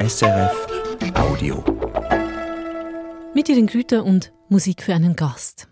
SRF 0.00 0.66
Audio. 1.14 1.64
Mit 3.34 3.48
ihren 3.48 3.66
Güter 3.66 4.04
und 4.04 4.32
Musik 4.48 4.84
für 4.84 4.94
einen 4.94 5.16
Gast. 5.16 5.66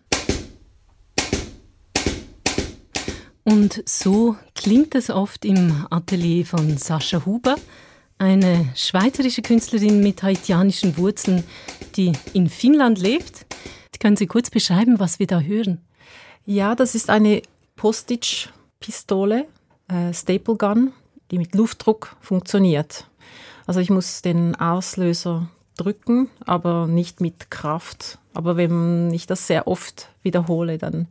Und 3.44 3.82
so 3.88 4.34
klingt 4.56 4.96
es 4.96 5.10
oft 5.10 5.44
im 5.44 5.86
Atelier 5.90 6.44
von 6.44 6.76
Sascha 6.76 7.24
Huber, 7.24 7.54
eine 8.18 8.68
schweizerische 8.74 9.42
Künstlerin 9.42 10.02
mit 10.02 10.24
haitianischen 10.24 10.96
Wurzeln, 10.98 11.44
die 11.94 12.10
in 12.32 12.48
Finnland 12.48 12.98
lebt. 12.98 13.46
Können 14.00 14.16
Sie 14.16 14.26
kurz 14.26 14.50
beschreiben, 14.50 14.98
was 14.98 15.20
wir 15.20 15.28
da 15.28 15.38
hören? 15.38 15.80
Ja, 16.44 16.74
das 16.74 16.96
ist 16.96 17.10
eine 17.10 17.42
Postage-Pistole, 17.76 19.46
äh, 19.86 20.12
Staple 20.12 20.56
Gun, 20.56 20.92
die 21.30 21.38
mit 21.38 21.54
Luftdruck 21.54 22.16
funktioniert. 22.20 23.06
Also 23.66 23.80
ich 23.80 23.90
muss 23.90 24.22
den 24.22 24.54
Auslöser 24.54 25.48
drücken, 25.76 26.30
aber 26.44 26.86
nicht 26.86 27.20
mit 27.20 27.50
Kraft. 27.50 28.18
Aber 28.34 28.56
wenn 28.56 29.12
ich 29.12 29.26
das 29.26 29.46
sehr 29.46 29.66
oft 29.66 30.08
wiederhole, 30.22 30.78
dann 30.78 31.08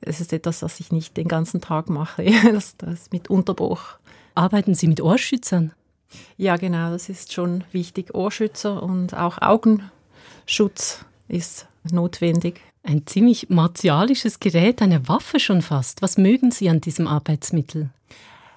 ist 0.00 0.20
es 0.20 0.32
etwas, 0.32 0.62
was 0.62 0.80
ich 0.80 0.92
nicht 0.92 1.16
den 1.16 1.28
ganzen 1.28 1.60
Tag 1.60 1.88
mache. 1.88 2.24
Das, 2.52 2.76
das 2.76 3.10
mit 3.10 3.28
Unterbruch. 3.28 3.96
Arbeiten 4.34 4.74
Sie 4.74 4.88
mit 4.88 5.00
Ohrschützern? 5.00 5.72
Ja, 6.36 6.56
genau, 6.56 6.90
das 6.90 7.08
ist 7.08 7.32
schon 7.32 7.64
wichtig. 7.72 8.14
Ohrschützer 8.14 8.82
und 8.82 9.14
auch 9.14 9.40
Augenschutz 9.40 11.04
ist 11.28 11.66
notwendig. 11.90 12.60
Ein 12.82 13.06
ziemlich 13.06 13.48
martialisches 13.48 14.40
Gerät, 14.40 14.82
eine 14.82 15.08
Waffe 15.08 15.40
schon 15.40 15.62
fast. 15.62 16.02
Was 16.02 16.18
mögen 16.18 16.50
Sie 16.50 16.68
an 16.68 16.80
diesem 16.80 17.06
Arbeitsmittel? 17.08 17.90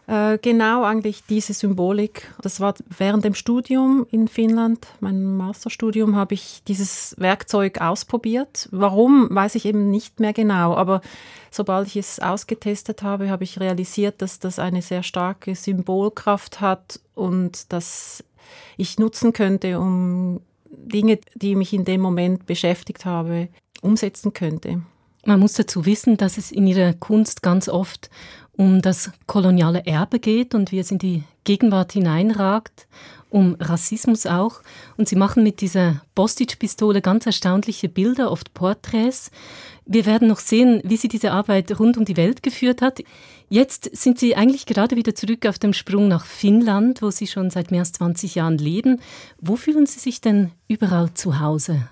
Äh, 0.08 0.38
genau 0.42 0.84
eigentlich 0.84 1.26
diese 1.26 1.54
Symbolik. 1.54 2.34
Das 2.42 2.62
war 2.62 2.74
während 2.98 3.26
dem 3.26 3.34
Studium 3.34 4.08
in 4.10 4.30
Finnland, 4.30 4.88
meinem 5.02 5.36
Masterstudium, 5.36 6.16
habe 6.16 6.34
ich 6.34 6.62
dieses 6.66 7.14
Werkzeug 7.18 7.82
ausprobiert. 7.82 8.70
Warum, 8.72 9.28
weiß 9.30 9.56
ich 9.56 9.66
eben 9.66 9.92
nicht 9.92 10.22
mehr 10.22 10.32
genau. 10.32 10.76
Aber 10.76 11.02
sobald 11.52 11.88
ich 11.88 11.98
es 11.98 12.20
ausgetestet 12.20 13.04
habe, 13.04 13.30
habe 13.30 13.44
ich 13.44 13.60
realisiert, 13.60 14.22
dass 14.22 14.40
das 14.40 14.60
eine 14.60 14.82
sehr 14.82 15.04
starke 15.04 15.56
Symbolkraft 15.56 16.62
hat 16.62 17.02
und 17.14 17.74
dass 17.74 18.24
ich 18.78 18.98
nutzen 19.00 19.34
könnte, 19.34 19.78
um 19.78 20.40
Dinge, 20.70 21.20
die 21.36 21.56
mich 21.56 21.74
in 21.74 21.84
dem 21.84 22.00
Moment 22.00 22.46
beschäftigt 22.46 23.04
habe, 23.04 23.50
umsetzen 23.82 24.32
könnte. 24.32 24.82
Man 25.26 25.42
muss 25.42 25.54
dazu 25.54 25.86
wissen, 25.86 26.16
dass 26.16 26.38
es 26.38 26.54
in 26.54 26.66
ihrer 26.68 26.94
Kunst 26.94 27.42
ganz 27.42 27.68
oft 27.68 28.10
um 28.58 28.82
das 28.82 29.12
koloniale 29.28 29.86
Erbe 29.86 30.20
geht 30.20 30.54
und 30.56 30.72
wie 30.72 30.80
es 30.80 30.92
in 30.92 30.98
die 30.98 31.24
Gegenwart 31.44 31.94
hineinragt, 31.94 32.88
um 33.30 33.56
Rassismus 33.60 34.26
auch. 34.26 34.62
Und 34.98 35.08
sie 35.08 35.16
machen 35.16 35.44
mit 35.44 35.62
dieser 35.62 36.02
Bostich-Pistole 36.16 37.02
ganz 37.02 37.26
erstaunliche 37.26 37.88
Bilder, 37.88 38.32
oft 38.32 38.54
Porträts. 38.54 39.32
Wir 39.86 40.06
werden 40.06 40.28
noch 40.28 40.40
sehen, 40.40 40.82
wie 40.84 40.98
sie 40.98 41.08
diese 41.08 41.32
Arbeit 41.32 41.80
rund 41.80 41.98
um 41.98 42.04
die 42.04 42.18
Welt 42.18 42.44
geführt 42.44 42.82
hat. 42.82 43.00
Jetzt 43.50 43.96
sind 43.96 44.20
Sie 44.20 44.36
eigentlich 44.36 44.66
gerade 44.66 44.98
wieder 44.98 45.16
zurück 45.16 45.46
auf 45.46 45.58
dem 45.58 45.72
Sprung 45.72 46.10
nach 46.10 46.26
Finnland, 46.26 47.02
wo 47.02 47.12
Sie 47.12 47.28
schon 47.28 47.50
seit 47.50 47.72
mehr 47.72 47.80
als 47.80 47.94
20 47.94 48.36
Jahren 48.36 48.58
leben. 48.58 49.00
Wo 49.40 49.56
fühlen 49.56 49.86
Sie 49.86 50.00
sich 50.00 50.20
denn 50.20 50.52
überall 50.68 51.14
zu 51.14 51.40
Hause? 51.40 51.88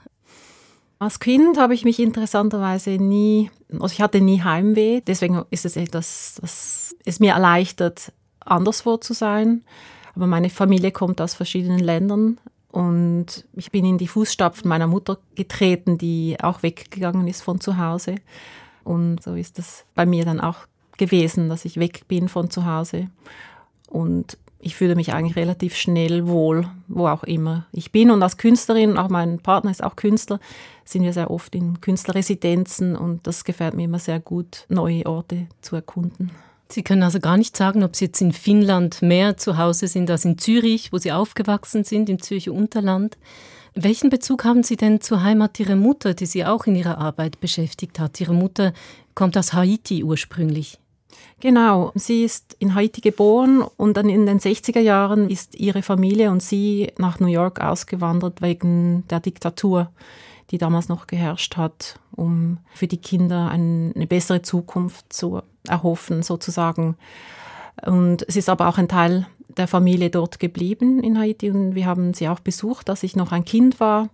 Als 0.97 1.19
Kind 1.19 1.57
habe 1.57 1.73
ich 1.73 1.83
mich 1.83 1.99
interessanterweise 1.99 2.91
nie, 2.91 3.51
also 3.73 3.87
ich 3.87 4.01
hatte 4.01 4.21
nie 4.21 4.41
Heimweh, 4.41 5.01
deswegen 5.01 5.43
ist 5.49 5.65
es 5.65 5.75
etwas, 5.75 6.37
das 6.41 6.95
es 7.05 7.19
mir 7.19 7.33
erleichtert, 7.33 8.11
anderswo 8.39 8.97
zu 8.97 9.13
sein. 9.13 9.63
Aber 10.15 10.27
meine 10.27 10.49
Familie 10.49 10.91
kommt 10.91 11.19
aus 11.19 11.33
verschiedenen 11.33 11.79
Ländern 11.79 12.39
und 12.71 13.45
ich 13.53 13.71
bin 13.71 13.85
in 13.85 13.97
die 13.97 14.07
Fußstapfen 14.07 14.67
meiner 14.67 14.87
Mutter 14.87 15.17
getreten, 15.35 15.97
die 15.97 16.37
auch 16.41 16.63
weggegangen 16.63 17.27
ist 17.27 17.41
von 17.41 17.59
zu 17.59 17.77
Hause. 17.77 18.15
Und 18.83 19.21
so 19.23 19.35
ist 19.35 19.59
es 19.59 19.85
bei 19.95 20.05
mir 20.05 20.25
dann 20.25 20.39
auch 20.39 20.59
gewesen, 20.97 21.49
dass 21.49 21.65
ich 21.65 21.77
weg 21.77 22.07
bin 22.07 22.29
von 22.29 22.49
zu 22.49 22.65
Hause. 22.65 23.09
Und 23.89 24.37
ich 24.59 24.75
fühle 24.75 24.95
mich 24.95 25.13
eigentlich 25.13 25.35
relativ 25.35 25.75
schnell 25.75 26.27
wohl, 26.27 26.67
wo 26.87 27.07
auch 27.07 27.23
immer 27.23 27.67
ich 27.71 27.91
bin. 27.91 28.11
Und 28.11 28.23
als 28.23 28.37
Künstlerin, 28.37 28.97
auch 28.97 29.09
mein 29.09 29.39
Partner 29.39 29.71
ist 29.71 29.83
auch 29.83 29.95
Künstler, 29.95 30.39
sind 30.83 31.03
wir 31.03 31.13
sehr 31.13 31.31
oft 31.31 31.53
in 31.55 31.81
Künstlerresidenzen 31.81 32.95
und 32.95 33.27
das 33.27 33.43
gefällt 33.43 33.73
mir 33.73 33.83
immer 33.83 33.99
sehr 33.99 34.19
gut, 34.19 34.65
neue 34.69 35.05
Orte 35.05 35.47
zu 35.61 35.75
erkunden. 35.75 36.31
Sie 36.67 36.83
können 36.83 37.03
also 37.03 37.19
gar 37.19 37.37
nicht 37.37 37.55
sagen, 37.55 37.83
ob 37.83 37.95
Sie 37.95 38.05
jetzt 38.05 38.21
in 38.21 38.31
Finnland 38.31 39.01
mehr 39.01 39.37
zu 39.37 39.57
Hause 39.57 39.87
sind 39.87 40.09
als 40.09 40.25
in 40.25 40.37
Zürich, 40.37 40.91
wo 40.91 40.97
Sie 40.97 41.11
aufgewachsen 41.11 41.83
sind, 41.83 42.09
im 42.09 42.21
Zürcher 42.21 42.53
Unterland. 42.53 43.17
Welchen 43.75 44.09
Bezug 44.09 44.45
haben 44.45 44.63
Sie 44.63 44.77
denn 44.77 45.01
zur 45.01 45.21
Heimat 45.21 45.59
Ihrer 45.59 45.75
Mutter, 45.75 46.13
die 46.13 46.25
Sie 46.25 46.45
auch 46.45 46.65
in 46.65 46.75
Ihrer 46.75 46.97
Arbeit 46.97 47.39
beschäftigt 47.39 47.99
hat? 47.99 48.19
Ihre 48.19 48.33
Mutter 48.33 48.73
kommt 49.13 49.37
aus 49.37 49.53
Haiti 49.53 50.03
ursprünglich. 50.03 50.79
Genau, 51.41 51.91
sie 51.95 52.23
ist 52.23 52.55
in 52.59 52.75
Haiti 52.75 53.01
geboren 53.01 53.63
und 53.77 53.97
dann 53.97 54.09
in 54.09 54.25
den 54.25 54.39
60er 54.39 54.79
Jahren 54.79 55.29
ist 55.29 55.55
ihre 55.55 55.81
Familie 55.81 56.31
und 56.31 56.41
sie 56.41 56.91
nach 56.97 57.19
New 57.19 57.27
York 57.27 57.61
ausgewandert 57.61 58.41
wegen 58.41 59.03
der 59.09 59.19
Diktatur, 59.19 59.91
die 60.51 60.57
damals 60.57 60.89
noch 60.89 61.07
geherrscht 61.07 61.57
hat, 61.57 61.99
um 62.15 62.59
für 62.73 62.87
die 62.87 62.97
Kinder 62.97 63.49
eine 63.49 64.07
bessere 64.07 64.41
Zukunft 64.41 65.11
zu 65.11 65.41
erhoffen, 65.67 66.23
sozusagen. 66.23 66.95
Und 67.85 68.23
es 68.27 68.37
ist 68.37 68.49
aber 68.49 68.67
auch 68.67 68.77
ein 68.77 68.87
Teil 68.87 69.27
der 69.57 69.67
Familie 69.67 70.09
dort 70.09 70.39
geblieben 70.39 71.03
in 71.03 71.19
Haiti 71.19 71.49
und 71.49 71.75
wir 71.75 71.85
haben 71.85 72.13
sie 72.13 72.27
auch 72.27 72.39
besucht, 72.39 72.89
als 72.89 73.03
ich 73.03 73.15
noch 73.15 73.31
ein 73.31 73.45
Kind 73.45 73.79
war. 73.79 74.09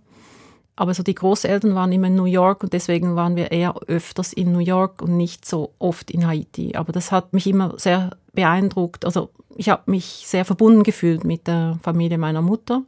Aber 0.74 0.94
so 0.94 1.02
die 1.02 1.14
Großeltern 1.14 1.74
waren 1.74 1.92
immer 1.92 2.06
in 2.06 2.16
New 2.16 2.24
York 2.24 2.62
und 2.62 2.72
deswegen 2.72 3.14
waren 3.14 3.36
wir 3.36 3.52
eher 3.52 3.74
öfters 3.86 4.32
in 4.32 4.52
New 4.52 4.58
York 4.60 5.02
und 5.02 5.16
nicht 5.16 5.44
so 5.44 5.74
oft 5.78 6.10
in 6.10 6.26
Haiti. 6.26 6.76
Aber 6.76 6.92
das 6.92 7.12
hat 7.12 7.34
mich 7.34 7.46
immer 7.46 7.78
sehr 7.78 8.16
beeindruckt. 8.32 9.04
Also 9.04 9.30
ich 9.56 9.68
habe 9.68 9.90
mich 9.90 10.24
sehr 10.26 10.44
verbunden 10.44 10.82
gefühlt 10.82 11.24
mit 11.24 11.46
der 11.46 11.78
Familie 11.82 12.18
meiner 12.18 12.42
Mutter. 12.42 12.82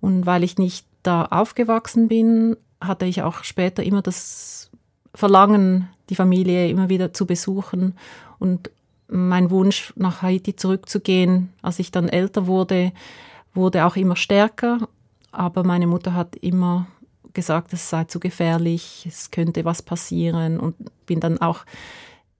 Und 0.00 0.26
weil 0.26 0.42
ich 0.42 0.58
nicht 0.58 0.86
da 1.02 1.26
aufgewachsen 1.26 2.08
bin, 2.08 2.56
hatte 2.80 3.06
ich 3.06 3.22
auch 3.22 3.44
später 3.44 3.82
immer 3.82 4.02
das 4.02 4.70
Verlangen, 5.14 5.88
die 6.10 6.16
Familie 6.16 6.68
immer 6.68 6.88
wieder 6.88 7.12
zu 7.12 7.26
besuchen. 7.26 7.96
Und 8.38 8.70
mein 9.06 9.50
Wunsch, 9.50 9.92
nach 9.96 10.22
Haiti 10.22 10.56
zurückzugehen, 10.56 11.52
als 11.62 11.78
ich 11.78 11.92
dann 11.92 12.08
älter 12.08 12.46
wurde, 12.46 12.92
wurde 13.54 13.84
auch 13.86 13.96
immer 13.96 14.16
stärker. 14.16 14.78
Aber 15.30 15.64
meine 15.64 15.86
Mutter 15.86 16.14
hat 16.14 16.36
immer 16.36 16.86
gesagt, 17.34 17.72
es 17.72 17.90
sei 17.90 18.04
zu 18.04 18.20
gefährlich, 18.20 19.04
es 19.08 19.30
könnte 19.30 19.64
was 19.64 19.82
passieren 19.82 20.58
und 20.58 20.74
bin 21.06 21.20
dann 21.20 21.38
auch 21.38 21.60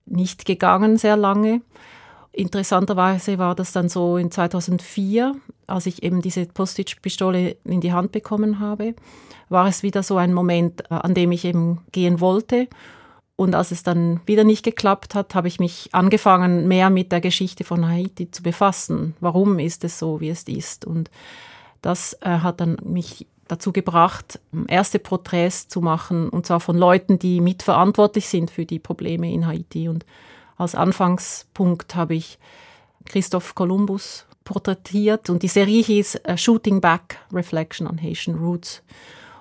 nicht 0.06 0.44
gegangen 0.44 0.96
sehr 0.96 1.16
lange. 1.16 1.62
Interessanterweise 2.32 3.38
war 3.38 3.54
das 3.54 3.72
dann 3.72 3.88
so 3.88 4.16
in 4.16 4.30
2004, 4.30 5.36
als 5.66 5.86
ich 5.86 6.02
eben 6.02 6.20
diese 6.20 6.46
Postage-Pistole 6.46 7.56
in 7.64 7.80
die 7.80 7.92
Hand 7.92 8.10
bekommen 8.10 8.58
habe, 8.58 8.94
war 9.48 9.68
es 9.68 9.82
wieder 9.82 10.02
so 10.02 10.16
ein 10.16 10.32
Moment, 10.32 10.82
äh, 10.90 10.94
an 10.94 11.14
dem 11.14 11.30
ich 11.30 11.44
eben 11.44 11.82
gehen 11.92 12.20
wollte. 12.20 12.68
Und 13.36 13.54
als 13.54 13.70
es 13.70 13.82
dann 13.82 14.20
wieder 14.26 14.44
nicht 14.44 14.64
geklappt 14.64 15.14
hat, 15.14 15.34
habe 15.34 15.48
ich 15.48 15.58
mich 15.58 15.88
angefangen, 15.92 16.68
mehr 16.68 16.90
mit 16.90 17.12
der 17.12 17.20
Geschichte 17.20 17.64
von 17.64 17.88
Haiti 17.88 18.30
zu 18.30 18.42
befassen. 18.42 19.14
Warum 19.20 19.58
ist 19.58 19.84
es 19.84 19.98
so, 19.98 20.20
wie 20.20 20.28
es 20.28 20.44
ist? 20.44 20.84
Und 20.84 21.10
das 21.82 22.14
äh, 22.20 22.38
hat 22.38 22.60
dann 22.60 22.76
mich 22.84 23.26
dazu 23.48 23.72
gebracht, 23.72 24.40
erste 24.68 24.98
Porträts 24.98 25.68
zu 25.68 25.80
machen, 25.80 26.28
und 26.28 26.46
zwar 26.46 26.60
von 26.60 26.76
Leuten, 26.76 27.18
die 27.18 27.40
mitverantwortlich 27.40 28.28
sind 28.28 28.50
für 28.50 28.64
die 28.64 28.78
Probleme 28.78 29.32
in 29.32 29.46
Haiti. 29.46 29.88
Und 29.88 30.04
als 30.56 30.74
Anfangspunkt 30.74 31.94
habe 31.94 32.14
ich 32.14 32.38
Christoph 33.04 33.54
Columbus 33.54 34.26
porträtiert 34.44 35.30
und 35.30 35.42
die 35.42 35.48
Serie 35.48 35.82
hieß 35.82 36.20
Shooting 36.36 36.80
Back 36.80 37.18
Reflection 37.32 37.86
on 37.86 38.00
Haitian 38.00 38.36
Roots. 38.36 38.82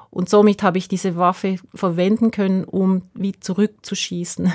Und 0.10 0.30
somit 0.30 0.62
habe 0.62 0.78
ich 0.78 0.88
diese 0.88 1.16
Waffe 1.16 1.58
verwenden 1.74 2.30
können, 2.32 2.66
um 2.66 3.02
wie 3.14 3.34
zurückzuschießen. 3.34 4.52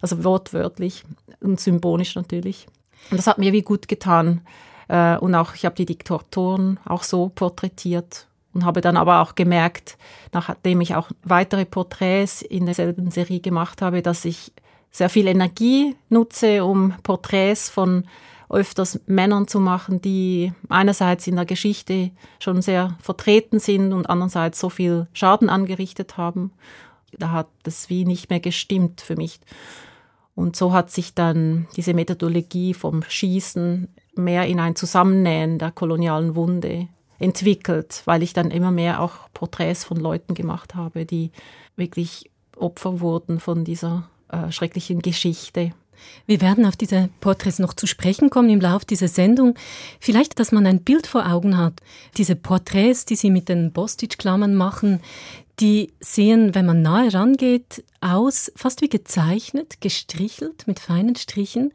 Also 0.00 0.22
wortwörtlich 0.22 1.04
und 1.40 1.60
symbolisch 1.60 2.14
natürlich. 2.14 2.66
Und 3.10 3.16
das 3.16 3.26
hat 3.26 3.38
mir 3.38 3.52
wie 3.52 3.62
gut 3.62 3.88
getan. 3.88 4.42
Äh, 4.88 5.16
und 5.16 5.34
auch, 5.34 5.54
ich 5.54 5.64
habe 5.64 5.74
die 5.74 5.86
Diktatoren 5.86 6.78
auch 6.84 7.02
so 7.02 7.30
porträtiert 7.34 8.26
und 8.54 8.64
habe 8.64 8.80
dann 8.80 8.96
aber 8.96 9.20
auch 9.20 9.34
gemerkt, 9.34 9.96
nachdem 10.32 10.80
ich 10.80 10.94
auch 10.94 11.10
weitere 11.22 11.64
Porträts 11.64 12.42
in 12.42 12.66
derselben 12.66 13.10
Serie 13.10 13.40
gemacht 13.40 13.82
habe, 13.82 14.02
dass 14.02 14.24
ich 14.24 14.52
sehr 14.90 15.08
viel 15.08 15.26
Energie 15.26 15.96
nutze, 16.10 16.64
um 16.64 16.94
Porträts 17.02 17.70
von 17.70 18.04
öfters 18.50 19.00
Männern 19.06 19.48
zu 19.48 19.58
machen, 19.58 20.02
die 20.02 20.52
einerseits 20.68 21.26
in 21.26 21.36
der 21.36 21.46
Geschichte 21.46 22.10
schon 22.38 22.60
sehr 22.60 22.96
vertreten 23.00 23.58
sind 23.58 23.94
und 23.94 24.10
andererseits 24.10 24.60
so 24.60 24.68
viel 24.68 25.06
Schaden 25.14 25.48
angerichtet 25.48 26.18
haben. 26.18 26.52
Da 27.18 27.30
hat 27.30 27.48
das 27.62 27.88
wie 27.88 28.04
nicht 28.04 28.28
mehr 28.28 28.40
gestimmt 28.40 29.00
für 29.00 29.16
mich. 29.16 29.40
Und 30.34 30.56
so 30.56 30.72
hat 30.72 30.90
sich 30.90 31.14
dann 31.14 31.66
diese 31.76 31.94
Methodologie 31.94 32.74
vom 32.74 33.02
Schießen 33.02 33.88
mehr 34.14 34.46
in 34.46 34.60
ein 34.60 34.76
Zusammennähen 34.76 35.58
der 35.58 35.70
kolonialen 35.70 36.34
Wunde 36.34 36.88
entwickelt, 37.22 38.02
weil 38.04 38.22
ich 38.22 38.32
dann 38.32 38.50
immer 38.50 38.70
mehr 38.70 39.00
auch 39.00 39.30
Porträts 39.32 39.84
von 39.84 39.96
Leuten 39.96 40.34
gemacht 40.34 40.74
habe, 40.74 41.06
die 41.06 41.30
wirklich 41.76 42.30
Opfer 42.56 43.00
wurden 43.00 43.40
von 43.40 43.64
dieser 43.64 44.08
äh, 44.28 44.50
schrecklichen 44.50 45.00
Geschichte. 45.00 45.72
Wir 46.26 46.40
werden 46.40 46.66
auf 46.66 46.76
diese 46.76 47.10
Porträts 47.20 47.60
noch 47.60 47.74
zu 47.74 47.86
sprechen 47.86 48.28
kommen 48.28 48.50
im 48.50 48.60
Laufe 48.60 48.86
dieser 48.86 49.06
Sendung. 49.06 49.54
Vielleicht, 50.00 50.40
dass 50.40 50.50
man 50.50 50.66
ein 50.66 50.82
Bild 50.82 51.06
vor 51.06 51.30
Augen 51.30 51.56
hat. 51.56 51.74
Diese 52.16 52.34
Porträts, 52.34 53.04
die 53.04 53.14
Sie 53.14 53.30
mit 53.30 53.48
den 53.48 53.70
Bostitch-Klammern 53.72 54.56
machen, 54.56 55.00
die 55.60 55.92
sehen, 56.00 56.56
wenn 56.56 56.66
man 56.66 56.82
nahe 56.82 57.14
rangeht, 57.14 57.84
aus 58.00 58.50
fast 58.56 58.80
wie 58.80 58.88
gezeichnet, 58.88 59.80
gestrichelt 59.80 60.66
mit 60.66 60.80
feinen 60.80 61.14
Strichen. 61.14 61.72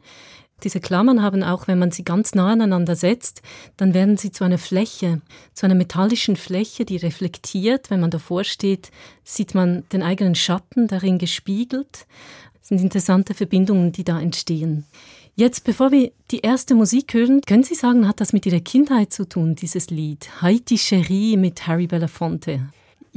Diese 0.64 0.80
Klammern 0.80 1.22
haben 1.22 1.42
auch, 1.44 1.68
wenn 1.68 1.78
man 1.78 1.92
sie 1.92 2.02
ganz 2.02 2.34
nah 2.34 2.52
aneinander 2.52 2.96
setzt, 2.96 3.42
dann 3.76 3.94
werden 3.94 4.16
sie 4.16 4.32
zu 4.32 4.44
einer 4.44 4.58
Fläche, 4.58 5.20
zu 5.54 5.66
einer 5.66 5.76
metallischen 5.76 6.36
Fläche, 6.36 6.84
die 6.84 6.96
reflektiert. 6.96 7.90
Wenn 7.90 8.00
man 8.00 8.10
davor 8.10 8.42
steht, 8.44 8.90
sieht 9.22 9.54
man 9.54 9.84
den 9.92 10.02
eigenen 10.02 10.34
Schatten 10.34 10.88
darin 10.88 11.18
gespiegelt. 11.18 12.06
Das 12.58 12.68
sind 12.68 12.80
interessante 12.80 13.34
Verbindungen, 13.34 13.92
die 13.92 14.04
da 14.04 14.20
entstehen. 14.20 14.84
Jetzt, 15.36 15.62
bevor 15.62 15.92
wir 15.92 16.10
die 16.32 16.40
erste 16.40 16.74
Musik 16.74 17.14
hören, 17.14 17.40
können 17.42 17.62
Sie 17.62 17.76
sagen, 17.76 18.08
hat 18.08 18.20
das 18.20 18.32
mit 18.32 18.44
Ihrer 18.44 18.58
Kindheit 18.58 19.12
zu 19.12 19.28
tun, 19.28 19.54
dieses 19.54 19.88
Lied? 19.88 20.28
Haiti 20.42 20.76
Cherie 20.76 21.36
mit 21.36 21.68
Harry 21.68 21.86
Belafonte. 21.86 22.68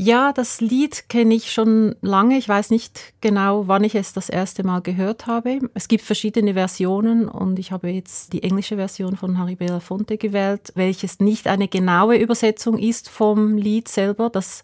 Ja, 0.03 0.33
das 0.33 0.61
Lied 0.61 1.09
kenne 1.09 1.35
ich 1.35 1.51
schon 1.51 1.93
lange. 2.01 2.35
Ich 2.35 2.49
weiß 2.49 2.71
nicht 2.71 3.13
genau, 3.21 3.67
wann 3.67 3.83
ich 3.83 3.93
es 3.93 4.13
das 4.13 4.29
erste 4.29 4.63
Mal 4.63 4.81
gehört 4.81 5.27
habe. 5.27 5.59
Es 5.75 5.87
gibt 5.87 6.03
verschiedene 6.03 6.55
Versionen 6.55 7.29
und 7.29 7.59
ich 7.59 7.71
habe 7.71 7.91
jetzt 7.91 8.33
die 8.33 8.41
englische 8.41 8.77
Version 8.77 9.15
von 9.15 9.37
Harry 9.37 9.53
Belafonte 9.53 10.17
gewählt, 10.17 10.71
welches 10.73 11.19
nicht 11.19 11.45
eine 11.45 11.67
genaue 11.67 12.17
Übersetzung 12.17 12.79
ist 12.79 13.09
vom 13.09 13.57
Lied 13.57 13.89
selber, 13.89 14.31
das 14.31 14.63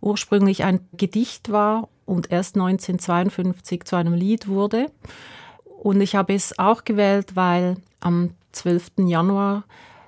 ursprünglich 0.00 0.64
ein 0.64 0.80
Gedicht 0.94 1.52
war 1.52 1.90
und 2.06 2.32
erst 2.32 2.54
1952 2.54 3.84
zu 3.84 3.96
einem 3.96 4.14
Lied 4.14 4.48
wurde. 4.48 4.90
Und 5.82 6.00
ich 6.00 6.14
habe 6.14 6.32
es 6.32 6.58
auch 6.58 6.84
gewählt, 6.84 7.36
weil 7.36 7.76
am 8.00 8.30
12. 8.52 8.92
Januar 9.00 9.64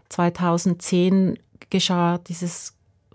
2010 0.08 1.38
geschah 1.68 2.16
dieses 2.16 2.72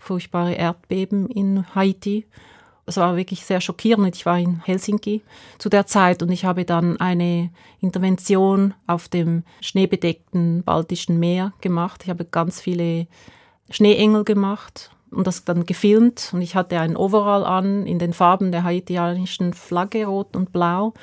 furchtbare 0.07 0.53
Erdbeben 0.53 1.29
in 1.29 1.65
Haiti. 1.75 2.25
Es 2.85 2.95
war 2.95 3.17
wirklich 3.17 3.45
sehr 3.45 3.59
schockierend. 3.59 4.15
Ich 4.15 4.25
war 4.25 4.39
in 4.39 4.61
Helsinki 4.63 5.21
zu 5.57 5.67
der 5.67 5.85
Zeit 5.85 6.23
und 6.23 6.31
ich 6.31 6.45
habe 6.45 6.63
dann 6.63 6.97
eine 7.01 7.49
Intervention 7.81 8.73
auf 8.87 9.09
dem 9.09 9.43
schneebedeckten 9.61 10.63
Baltischen 10.63 11.19
Meer 11.19 11.51
gemacht. 11.59 12.03
Ich 12.03 12.09
habe 12.09 12.23
ganz 12.23 12.61
viele 12.61 13.07
Schneeengel 13.69 14.23
gemacht 14.23 14.91
und 15.11 15.27
das 15.27 15.43
dann 15.43 15.65
gefilmt 15.65 16.29
und 16.33 16.41
ich 16.41 16.55
hatte 16.55 16.79
ein 16.79 16.95
Overall 16.95 17.45
an 17.45 17.85
in 17.85 17.99
den 17.99 18.13
Farben 18.13 18.53
der 18.53 18.63
haitianischen 18.63 19.53
Flagge 19.53 20.05
rot 20.05 20.37
und 20.37 20.53
blau 20.53 20.93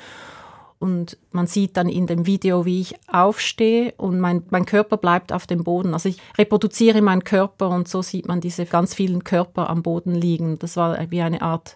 und 0.85 1.17
man 1.31 1.47
sieht 1.47 1.77
dann 1.77 1.89
in 1.89 2.05
dem 2.05 2.27
Video, 2.27 2.63
wie 2.63 2.79
ich 2.79 2.95
aufstehe 3.07 3.95
und 3.97 4.19
mein, 4.19 4.43
mein 4.51 4.67
Körper 4.67 4.97
bleibt 4.97 5.33
auf 5.33 5.47
dem 5.47 5.63
Boden. 5.63 5.93
Also 5.93 6.09
ich 6.09 6.19
reproduziere 6.37 7.01
meinen 7.01 7.23
Körper 7.23 7.69
und 7.69 7.87
so 7.87 8.03
sieht 8.03 8.27
man 8.27 8.39
diese 8.39 8.67
ganz 8.67 8.93
vielen 8.93 9.23
Körper 9.23 9.67
am 9.67 9.81
Boden 9.81 10.13
liegen. 10.13 10.59
Das 10.59 10.77
war 10.77 11.09
wie 11.09 11.23
eine 11.23 11.41
Art, 11.41 11.75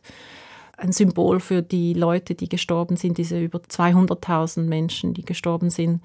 ein 0.78 0.92
Symbol 0.92 1.40
für 1.40 1.64
die 1.64 1.96
Leute, 1.96 2.36
die 2.36 2.48
gestorben 2.48 2.98
sind, 2.98 3.18
diese 3.18 3.42
über 3.42 3.58
200.000 3.58 4.62
Menschen, 4.62 5.16
die 5.16 5.26
gestorben 5.26 5.72
sind. 5.72 6.02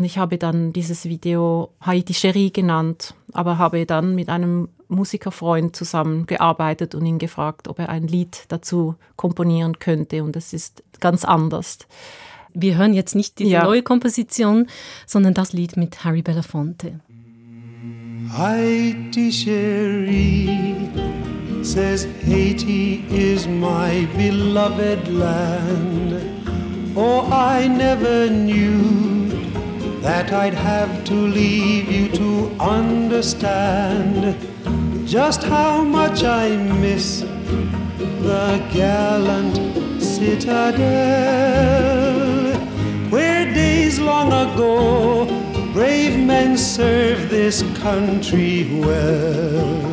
Und 0.00 0.06
ich 0.06 0.16
habe 0.16 0.38
dann 0.38 0.72
dieses 0.72 1.04
Video 1.04 1.74
Haiti 1.82 2.14
Cherie 2.14 2.50
genannt, 2.50 3.12
aber 3.34 3.58
habe 3.58 3.84
dann 3.84 4.14
mit 4.14 4.30
einem 4.30 4.70
Musikerfreund 4.88 5.76
zusammengearbeitet 5.76 6.94
und 6.94 7.04
ihn 7.04 7.18
gefragt, 7.18 7.68
ob 7.68 7.78
er 7.78 7.90
ein 7.90 8.08
Lied 8.08 8.46
dazu 8.48 8.94
komponieren 9.16 9.78
könnte. 9.78 10.24
Und 10.24 10.36
es 10.36 10.54
ist 10.54 10.82
ganz 11.00 11.26
anders. 11.26 11.80
Wir 12.54 12.78
hören 12.78 12.94
jetzt 12.94 13.14
nicht 13.14 13.40
diese 13.40 13.50
ja. 13.50 13.64
neue 13.64 13.82
Komposition, 13.82 14.68
sondern 15.04 15.34
das 15.34 15.52
Lied 15.52 15.76
mit 15.76 16.02
Harry 16.02 16.22
Belafonte. 16.22 17.00
Haiti 18.38 19.30
Cherie 19.30 20.88
says 21.60 22.08
Haiti 22.26 23.04
is 23.10 23.46
my 23.46 24.08
beloved 24.16 25.08
land. 25.08 26.14
Oh, 26.96 27.28
I 27.30 27.68
never 27.68 28.30
knew 28.30 29.19
that 30.00 30.32
I'd 30.32 30.54
have 30.54 31.04
to 31.04 31.14
leave 31.14 31.90
you 31.90 32.08
to 32.16 32.50
understand 32.58 34.36
just 35.06 35.42
how 35.42 35.82
much 35.82 36.24
I 36.24 36.56
miss 36.56 37.20
the 37.20 38.62
gallant 38.72 39.56
citadel 40.02 41.40
where 43.10 43.44
days 43.52 43.98
long 43.98 44.28
ago 44.28 45.26
brave 45.72 46.18
men 46.18 46.56
served 46.58 47.28
this 47.30 47.62
country 47.78 48.80
well. 48.80 49.90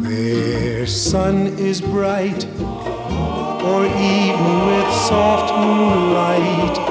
Where 0.00 0.86
sun 0.86 1.46
is 1.58 1.80
bright 1.80 2.44
or 3.64 3.84
evening 3.86 4.66
with 4.66 4.94
soft 5.08 5.54
moonlight, 5.54 6.87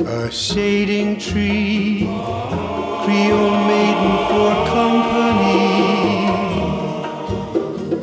a 0.00 0.30
shading 0.30 1.18
tree 1.18 2.06
Creole 3.04 3.66
maiden 3.66 4.16
for 4.28 4.52
company. 4.66 6.26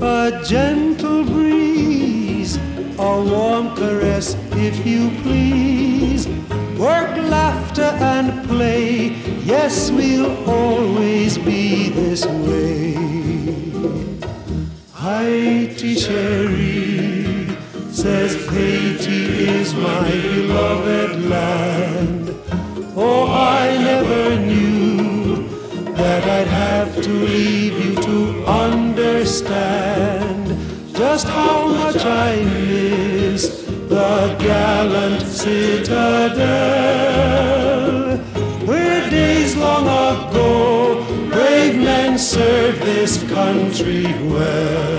A 0.01 0.41
gentle 0.45 1.23
breeze, 1.23 2.57
a 2.97 3.21
warm 3.21 3.75
caress, 3.75 4.35
if 4.53 4.85
you 4.85 5.11
please. 5.21 6.27
Work, 6.79 7.15
laughter, 7.29 7.91
and 7.99 8.47
play. 8.47 9.09
Yes, 9.43 9.91
we'll 9.91 10.49
always 10.49 11.37
be 11.37 11.89
this 11.89 12.25
way. 12.25 12.93
Haiti 14.95 15.95
Cherie 15.95 16.62
my 19.75 20.11
beloved 20.11 21.25
land. 21.25 22.29
Oh, 22.95 23.27
I 23.27 23.77
never 23.77 24.39
knew 24.39 25.47
that 25.95 26.23
I'd 26.23 26.47
have 26.47 27.01
to 27.01 27.09
leave 27.09 27.85
you 27.85 27.95
to 27.95 28.45
understand 28.45 29.63
just 30.95 31.27
how 31.27 31.67
much 31.67 32.05
I 32.05 32.35
miss 32.43 33.63
the 33.65 34.35
gallant 34.39 35.21
citadel 35.27 36.53
where 38.67 39.09
days 39.09 39.55
long 39.55 39.85
ago 39.85 41.03
brave 41.29 41.75
men 41.75 42.17
served 42.17 42.81
this 42.81 43.23
country 43.29 44.05
well. 44.29 44.92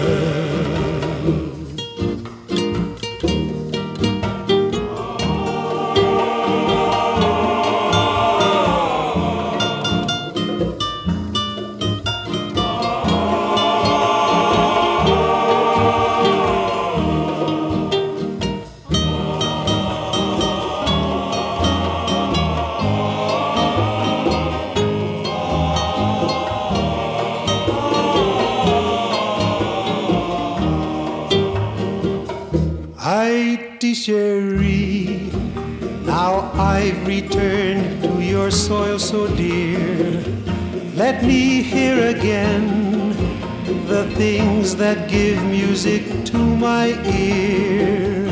that 44.95 45.11
give 45.11 45.43
music 45.45 46.03
to 46.25 46.39
my 46.39 46.87
ear. 47.11 48.27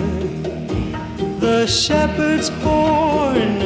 The 1.41 1.67
shepherd's 1.67 2.51
horn 2.63 3.59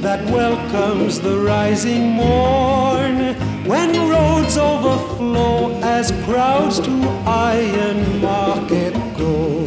that 0.00 0.24
welcomes 0.30 1.20
the 1.20 1.36
rising 1.38 2.12
morn. 2.12 3.34
When 3.66 3.90
roads 4.08 4.56
overflow 4.56 5.78
as 5.82 6.10
crowds 6.24 6.80
to 6.80 6.94
Iron 7.26 8.20
Market 8.22 8.94
go. 9.18 9.64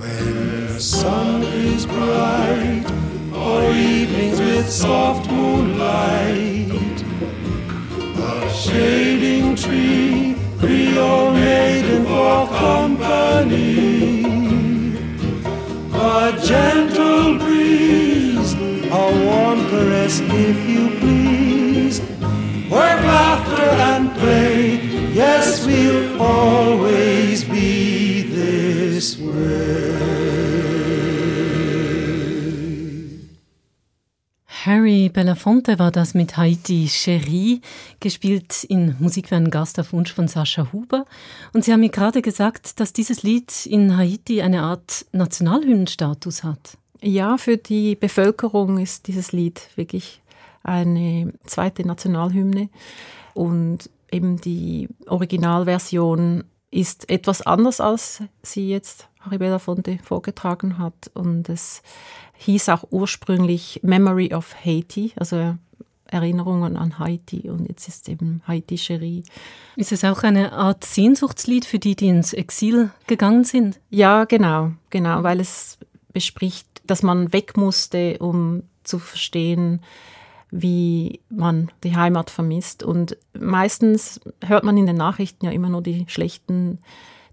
When 0.00 0.66
the 0.66 0.80
sun 0.80 1.42
is 1.44 1.86
bright, 1.86 2.84
or 3.34 3.72
evenings 3.72 4.38
with 4.38 4.68
soft 4.70 5.30
moonlight, 5.30 6.98
the 8.16 8.48
shade 8.52 8.99
if 20.28 20.68
you 20.68 20.90
please. 21.00 22.00
Work, 22.70 23.02
laughter, 23.02 23.62
and 23.62 24.14
play. 24.14 24.76
Yes, 25.12 25.66
we'll 25.66 26.20
always 26.20 27.44
be 27.44 28.22
this 28.22 29.18
way. 29.18 30.10
Harry 34.66 35.08
Belafonte 35.08 35.78
war 35.78 35.90
das 35.90 36.12
mit 36.12 36.36
Haiti 36.36 36.86
Cherie, 36.86 37.62
gespielt 37.98 38.62
in 38.64 38.94
Musik 38.98 39.28
für 39.28 39.36
einen 39.36 39.50
Gast 39.50 39.80
auf 39.80 39.94
Wunsch 39.94 40.12
von 40.12 40.28
Sascha 40.28 40.70
Huber. 40.70 41.06
Und 41.54 41.64
Sie 41.64 41.72
haben 41.72 41.80
mir 41.80 41.88
gerade 41.88 42.20
gesagt, 42.20 42.78
dass 42.78 42.92
dieses 42.92 43.22
Lied 43.22 43.64
in 43.64 43.96
Haiti 43.96 44.42
eine 44.42 44.60
Art 44.60 45.06
Nationalhymnenstatus 45.12 46.44
hat. 46.44 46.76
Ja, 47.02 47.38
für 47.38 47.56
die 47.56 47.96
Bevölkerung 47.96 48.78
ist 48.78 49.06
dieses 49.06 49.32
Lied 49.32 49.68
wirklich 49.76 50.20
eine 50.62 51.32
zweite 51.44 51.86
Nationalhymne. 51.86 52.68
Und 53.34 53.90
eben 54.12 54.40
die 54.40 54.88
Originalversion 55.06 56.44
ist 56.70 57.08
etwas 57.10 57.42
anders, 57.42 57.80
als 57.80 58.22
sie 58.42 58.68
jetzt 58.68 59.08
Harry 59.20 59.38
Belafonte 59.38 59.98
vorgetragen 60.02 60.78
hat. 60.78 61.10
Und 61.14 61.48
es 61.48 61.82
hieß 62.34 62.68
auch 62.68 62.84
ursprünglich 62.90 63.80
Memory 63.82 64.34
of 64.34 64.54
Haiti, 64.64 65.12
also 65.16 65.56
Erinnerungen 66.06 66.76
an 66.76 66.98
Haiti. 66.98 67.48
Und 67.48 67.68
jetzt 67.68 67.88
ist 67.88 68.08
eben 68.08 68.42
Haiti 68.46 68.76
Cherie. 68.76 69.24
Ist 69.76 69.92
es 69.92 70.04
auch 70.04 70.22
eine 70.22 70.52
Art 70.52 70.84
Sehnsuchtslied 70.84 71.64
für 71.64 71.78
die, 71.78 71.96
die 71.96 72.08
ins 72.08 72.32
Exil 72.32 72.90
gegangen 73.06 73.44
sind? 73.44 73.80
Ja, 73.90 74.24
genau, 74.24 74.72
genau, 74.90 75.22
weil 75.22 75.40
es 75.40 75.78
bespricht, 76.12 76.66
dass 76.90 77.02
man 77.02 77.32
weg 77.32 77.56
musste, 77.56 78.18
um 78.18 78.64
zu 78.82 78.98
verstehen, 78.98 79.80
wie 80.50 81.20
man 81.28 81.70
die 81.84 81.96
Heimat 81.96 82.30
vermisst. 82.30 82.82
Und 82.82 83.16
meistens 83.38 84.20
hört 84.44 84.64
man 84.64 84.76
in 84.76 84.86
den 84.86 84.96
Nachrichten 84.96 85.46
ja 85.46 85.52
immer 85.52 85.68
nur 85.68 85.82
die 85.82 86.04
schlechten 86.08 86.78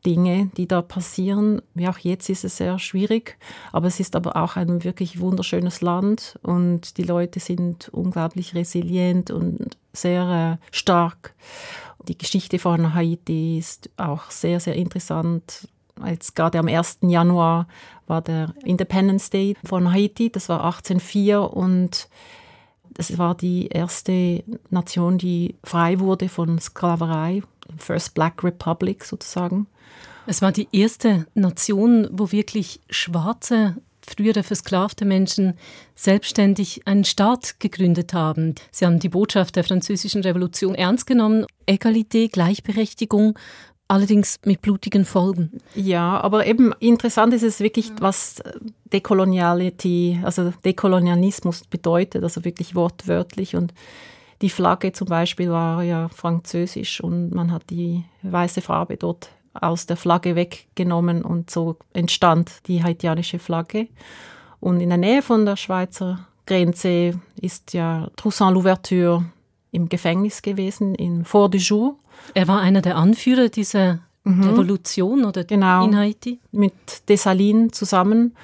Dinge, 0.05 0.51
die 0.55 0.67
da 0.67 0.81
passieren. 0.81 1.61
Wie 1.73 1.87
auch 1.87 1.97
jetzt 1.97 2.29
ist 2.29 2.45
es 2.45 2.57
sehr 2.57 2.77
schwierig, 2.79 3.37
aber 3.71 3.87
es 3.87 3.99
ist 3.99 4.15
aber 4.15 4.35
auch 4.35 4.55
ein 4.55 4.83
wirklich 4.83 5.19
wunderschönes 5.19 5.81
Land 5.81 6.39
und 6.43 6.97
die 6.97 7.03
Leute 7.03 7.39
sind 7.39 7.89
unglaublich 7.89 8.53
resilient 8.53 9.31
und 9.31 9.77
sehr 9.93 10.59
äh, 10.61 10.65
stark. 10.75 11.33
Die 12.07 12.17
Geschichte 12.17 12.59
von 12.59 12.93
Haiti 12.93 13.57
ist 13.57 13.89
auch 13.97 14.29
sehr, 14.29 14.59
sehr 14.59 14.75
interessant. 14.75 15.67
Jetzt 16.05 16.35
gerade 16.35 16.59
am 16.59 16.67
1. 16.67 16.99
Januar 17.01 17.67
war 18.07 18.21
der 18.21 18.53
Independence 18.63 19.29
Day 19.29 19.55
von 19.63 19.91
Haiti, 19.91 20.29
das 20.29 20.49
war 20.49 20.63
1804 20.63 21.41
und 21.41 22.07
es 22.97 23.17
war 23.17 23.35
die 23.35 23.67
erste 23.67 24.43
Nation, 24.69 25.17
die 25.17 25.55
frei 25.63 25.99
wurde 25.99 26.29
von 26.29 26.59
Sklaverei, 26.59 27.43
First 27.77 28.13
Black 28.13 28.43
Republic 28.43 29.03
sozusagen. 29.03 29.67
Es 30.25 30.41
war 30.41 30.51
die 30.51 30.67
erste 30.71 31.27
Nation, 31.35 32.07
wo 32.11 32.31
wirklich 32.31 32.81
schwarze, 32.89 33.77
frühere 34.01 34.43
versklavte 34.43 35.05
Menschen 35.05 35.53
selbstständig 35.95 36.81
einen 36.85 37.03
Staat 37.03 37.59
gegründet 37.59 38.13
haben. 38.13 38.55
Sie 38.71 38.85
haben 38.85 38.99
die 38.99 39.09
Botschaft 39.09 39.55
der 39.55 39.63
französischen 39.63 40.21
Revolution 40.21 40.75
ernst 40.75 41.05
genommen. 41.07 41.45
Egalité, 41.65 42.29
Gleichberechtigung 42.29 43.37
allerdings 43.87 44.39
mit 44.45 44.61
blutigen 44.61 45.05
Folgen. 45.05 45.61
Ja, 45.75 46.19
aber 46.19 46.45
eben 46.45 46.73
interessant 46.79 47.33
ist 47.33 47.43
es 47.43 47.59
wirklich, 47.59 47.91
was 47.99 48.41
Dekoloniality, 48.91 50.19
also 50.23 50.51
Dekolonialismus 50.65 51.63
bedeutet, 51.65 52.23
also 52.23 52.43
wirklich 52.43 52.75
wortwörtlich. 52.75 53.55
Und 53.55 53.73
die 54.41 54.49
Flagge 54.49 54.91
zum 54.91 55.07
Beispiel 55.07 55.49
war 55.49 55.83
ja 55.83 56.09
französisch 56.09 57.01
und 57.01 57.31
man 57.31 57.51
hat 57.51 57.69
die 57.69 58.03
weiße 58.23 58.61
Farbe 58.61 58.97
dort 58.97 59.29
aus 59.53 59.85
der 59.85 59.97
Flagge 59.97 60.35
weggenommen 60.35 61.23
und 61.23 61.49
so 61.49 61.77
entstand 61.93 62.67
die 62.67 62.83
haitianische 62.83 63.39
Flagge. 63.39 63.87
Und 64.59 64.81
in 64.81 64.89
der 64.89 64.97
Nähe 64.97 65.21
von 65.21 65.45
der 65.45 65.55
Schweizer 65.55 66.27
Grenze 66.45 67.19
ist 67.41 67.73
ja 67.73 68.09
Toussaint 68.15 68.53
Louverture 68.53 69.25
im 69.71 69.89
Gefängnis 69.89 70.41
gewesen, 70.41 70.95
in 70.95 71.25
Fort 71.25 71.53
du 71.53 71.57
Jour. 71.57 71.97
Er 72.33 72.47
war 72.47 72.61
einer 72.61 72.81
der 72.81 72.97
Anführer 72.97 73.49
dieser 73.49 73.99
mhm. 74.23 74.43
Revolution 74.43 75.25
oder 75.25 75.43
genau, 75.43 75.85
in 75.85 75.97
Haiti? 75.97 76.39
Mit 76.51 76.73
Dessalines 77.09 77.71
zusammen. 77.71 78.35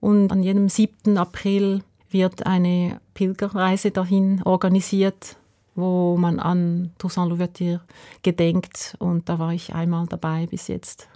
Und 0.00 0.32
an 0.32 0.42
jedem 0.42 0.68
7. 0.68 1.16
April 1.16 1.82
wird 2.10 2.46
eine 2.46 3.00
Pilgerreise 3.14 3.90
dahin 3.90 4.42
organisiert, 4.42 5.36
wo 5.74 6.16
man 6.16 6.38
an 6.38 6.90
Toussaint 6.98 7.30
Louverture 7.30 7.80
gedenkt. 8.22 8.96
Und 8.98 9.28
da 9.28 9.38
war 9.38 9.52
ich 9.52 9.74
einmal 9.74 10.06
dabei 10.06 10.46
bis 10.46 10.68
jetzt. 10.68 11.08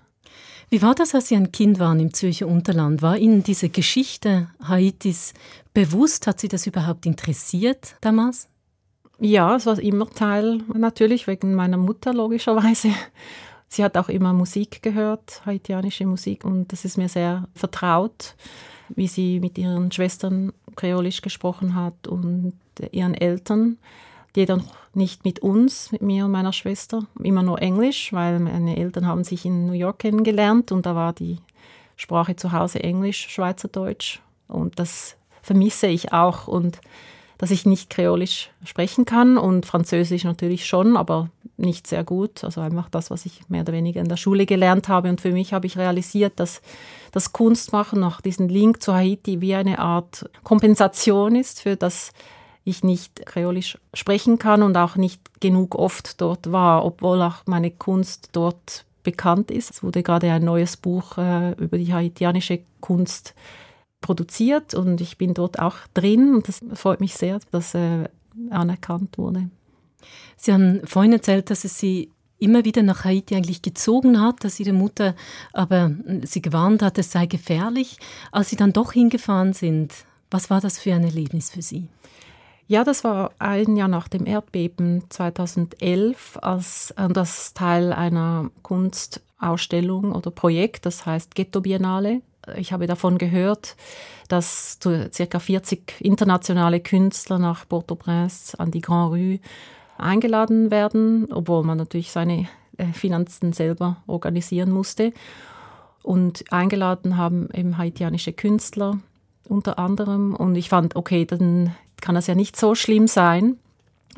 Wie 0.68 0.82
war 0.82 0.94
das, 0.94 1.14
als 1.14 1.28
Sie 1.28 1.36
ein 1.36 1.52
Kind 1.52 1.78
waren 1.78 2.00
im 2.00 2.12
Zürcher 2.12 2.48
Unterland? 2.48 3.00
War 3.02 3.16
Ihnen 3.16 3.44
diese 3.44 3.68
Geschichte 3.68 4.48
Haitis 4.66 5.32
bewusst? 5.74 6.26
Hat 6.26 6.40
Sie 6.40 6.48
das 6.48 6.66
überhaupt 6.66 7.06
interessiert 7.06 7.96
damals? 8.00 8.48
Ja, 9.18 9.56
es 9.56 9.64
war 9.64 9.78
immer 9.78 10.10
Teil, 10.10 10.60
natürlich 10.74 11.26
wegen 11.26 11.54
meiner 11.54 11.78
Mutter 11.78 12.12
logischerweise. 12.12 12.90
Sie 13.68 13.82
hat 13.82 13.96
auch 13.96 14.08
immer 14.08 14.32
Musik 14.32 14.82
gehört, 14.82 15.42
haitianische 15.44 16.06
Musik, 16.06 16.44
und 16.44 16.72
das 16.72 16.84
ist 16.84 16.98
mir 16.98 17.08
sehr 17.08 17.48
vertraut, 17.54 18.36
wie 18.90 19.08
sie 19.08 19.40
mit 19.40 19.58
ihren 19.58 19.90
Schwestern 19.90 20.52
kreolisch 20.76 21.20
gesprochen 21.20 21.74
hat 21.74 22.06
und 22.06 22.52
ihren 22.92 23.14
Eltern. 23.14 23.78
Jeder 24.36 24.58
noch 24.58 24.76
nicht 24.94 25.24
mit 25.24 25.40
uns, 25.40 25.90
mit 25.90 26.02
mir 26.02 26.26
und 26.26 26.30
meiner 26.30 26.52
Schwester, 26.52 27.06
immer 27.20 27.42
nur 27.42 27.60
Englisch, 27.60 28.12
weil 28.12 28.38
meine 28.38 28.76
Eltern 28.76 29.06
haben 29.06 29.24
sich 29.24 29.44
in 29.44 29.66
New 29.66 29.72
York 29.72 29.98
kennengelernt 29.98 30.70
und 30.70 30.86
da 30.86 30.94
war 30.94 31.12
die 31.12 31.38
Sprache 31.96 32.36
zu 32.36 32.52
Hause 32.52 32.84
Englisch, 32.84 33.28
Schweizerdeutsch 33.28 34.20
und 34.46 34.78
das 34.78 35.16
vermisse 35.42 35.88
ich 35.88 36.12
auch 36.12 36.46
und 36.46 36.80
dass 37.38 37.50
ich 37.50 37.66
nicht 37.66 37.90
Kreolisch 37.90 38.50
sprechen 38.64 39.04
kann 39.04 39.36
und 39.38 39.66
Französisch 39.66 40.24
natürlich 40.24 40.66
schon, 40.66 40.96
aber 40.96 41.30
nicht 41.56 41.86
sehr 41.86 42.04
gut. 42.04 42.44
Also 42.44 42.60
einfach 42.60 42.88
das, 42.88 43.10
was 43.10 43.26
ich 43.26 43.48
mehr 43.48 43.62
oder 43.62 43.72
weniger 43.72 44.00
in 44.00 44.08
der 44.08 44.16
Schule 44.16 44.46
gelernt 44.46 44.88
habe. 44.88 45.08
Und 45.08 45.20
für 45.20 45.32
mich 45.32 45.52
habe 45.52 45.66
ich 45.66 45.78
realisiert, 45.78 46.34
dass 46.36 46.60
das 47.12 47.32
Kunstmachen 47.32 48.00
nach 48.00 48.20
diesem 48.20 48.48
Link 48.48 48.82
zu 48.82 48.94
Haiti 48.94 49.40
wie 49.40 49.54
eine 49.54 49.78
Art 49.78 50.28
Kompensation 50.42 51.34
ist 51.34 51.60
für 51.60 51.76
das 51.76 52.12
ich 52.66 52.82
nicht 52.82 53.24
Kreolisch 53.26 53.78
sprechen 53.94 54.38
kann 54.38 54.62
und 54.62 54.76
auch 54.76 54.96
nicht 54.96 55.40
genug 55.40 55.76
oft 55.76 56.20
dort 56.20 56.50
war, 56.50 56.84
obwohl 56.84 57.22
auch 57.22 57.36
meine 57.46 57.70
Kunst 57.70 58.30
dort 58.32 58.84
bekannt 59.04 59.52
ist. 59.52 59.70
Es 59.70 59.82
wurde 59.84 60.02
gerade 60.02 60.32
ein 60.32 60.44
neues 60.44 60.76
Buch 60.76 61.16
äh, 61.16 61.52
über 61.52 61.78
die 61.78 61.94
haitianische 61.94 62.58
Kunst 62.80 63.34
produziert 64.06 64.72
und 64.72 65.00
ich 65.00 65.18
bin 65.18 65.34
dort 65.34 65.58
auch 65.58 65.78
drin 65.92 66.32
und 66.36 66.46
das 66.46 66.60
freut 66.74 67.00
mich 67.00 67.14
sehr, 67.14 67.40
dass 67.50 67.74
äh, 67.74 68.04
anerkannt 68.50 69.18
wurde. 69.18 69.50
Sie 70.36 70.52
haben 70.52 70.80
vorhin 70.86 71.12
erzählt, 71.12 71.50
dass 71.50 71.64
es 71.64 71.80
Sie 71.80 72.12
immer 72.38 72.64
wieder 72.64 72.84
nach 72.84 73.04
Haiti 73.04 73.34
eigentlich 73.34 73.62
gezogen 73.62 74.20
hat, 74.20 74.44
dass 74.44 74.60
Ihre 74.60 74.72
Mutter 74.72 75.16
aber 75.52 75.90
äh, 76.06 76.24
Sie 76.24 76.40
gewarnt 76.40 76.82
hat, 76.82 76.98
es 76.98 77.10
sei 77.10 77.26
gefährlich. 77.26 77.98
Als 78.30 78.50
Sie 78.50 78.56
dann 78.56 78.72
doch 78.72 78.92
hingefahren 78.92 79.54
sind, 79.54 79.92
was 80.30 80.50
war 80.50 80.60
das 80.60 80.78
für 80.78 80.94
ein 80.94 81.02
Erlebnis 81.02 81.50
für 81.50 81.62
Sie? 81.62 81.88
Ja, 82.68 82.84
das 82.84 83.02
war 83.02 83.32
ein 83.40 83.74
Jahr 83.74 83.88
nach 83.88 84.06
dem 84.06 84.24
Erdbeben 84.24 85.02
2011, 85.08 86.38
als 86.42 86.92
äh, 86.92 87.08
das 87.08 87.54
Teil 87.54 87.92
einer 87.92 88.52
Kunstausstellung 88.62 90.12
oder 90.12 90.30
Projekt, 90.30 90.86
das 90.86 91.06
heißt 91.06 91.34
Ghetto 91.34 91.60
Biennale 91.60 92.22
ich 92.56 92.72
habe 92.72 92.86
davon 92.86 93.18
gehört, 93.18 93.76
dass 94.28 94.78
circa 95.12 95.38
40 95.38 96.00
internationale 96.00 96.80
Künstler 96.80 97.38
nach 97.38 97.68
Port-au-Prince 97.68 98.58
an 98.58 98.70
die 98.70 98.80
Grand 98.80 99.12
Rue 99.12 99.40
eingeladen 99.98 100.70
werden, 100.70 101.28
obwohl 101.32 101.64
man 101.64 101.78
natürlich 101.78 102.10
seine 102.10 102.48
äh, 102.76 102.86
Finanzen 102.92 103.52
selber 103.52 103.96
organisieren 104.06 104.70
musste. 104.70 105.12
Und 106.02 106.44
eingeladen 106.52 107.16
haben 107.16 107.48
eben 107.52 107.78
haitianische 107.78 108.32
Künstler 108.32 108.98
unter 109.48 109.78
anderem. 109.78 110.34
Und 110.34 110.54
ich 110.56 110.68
fand, 110.68 110.94
okay, 110.96 111.24
dann 111.24 111.74
kann 112.00 112.14
das 112.14 112.26
ja 112.26 112.34
nicht 112.34 112.56
so 112.56 112.74
schlimm 112.74 113.06
sein. 113.06 113.56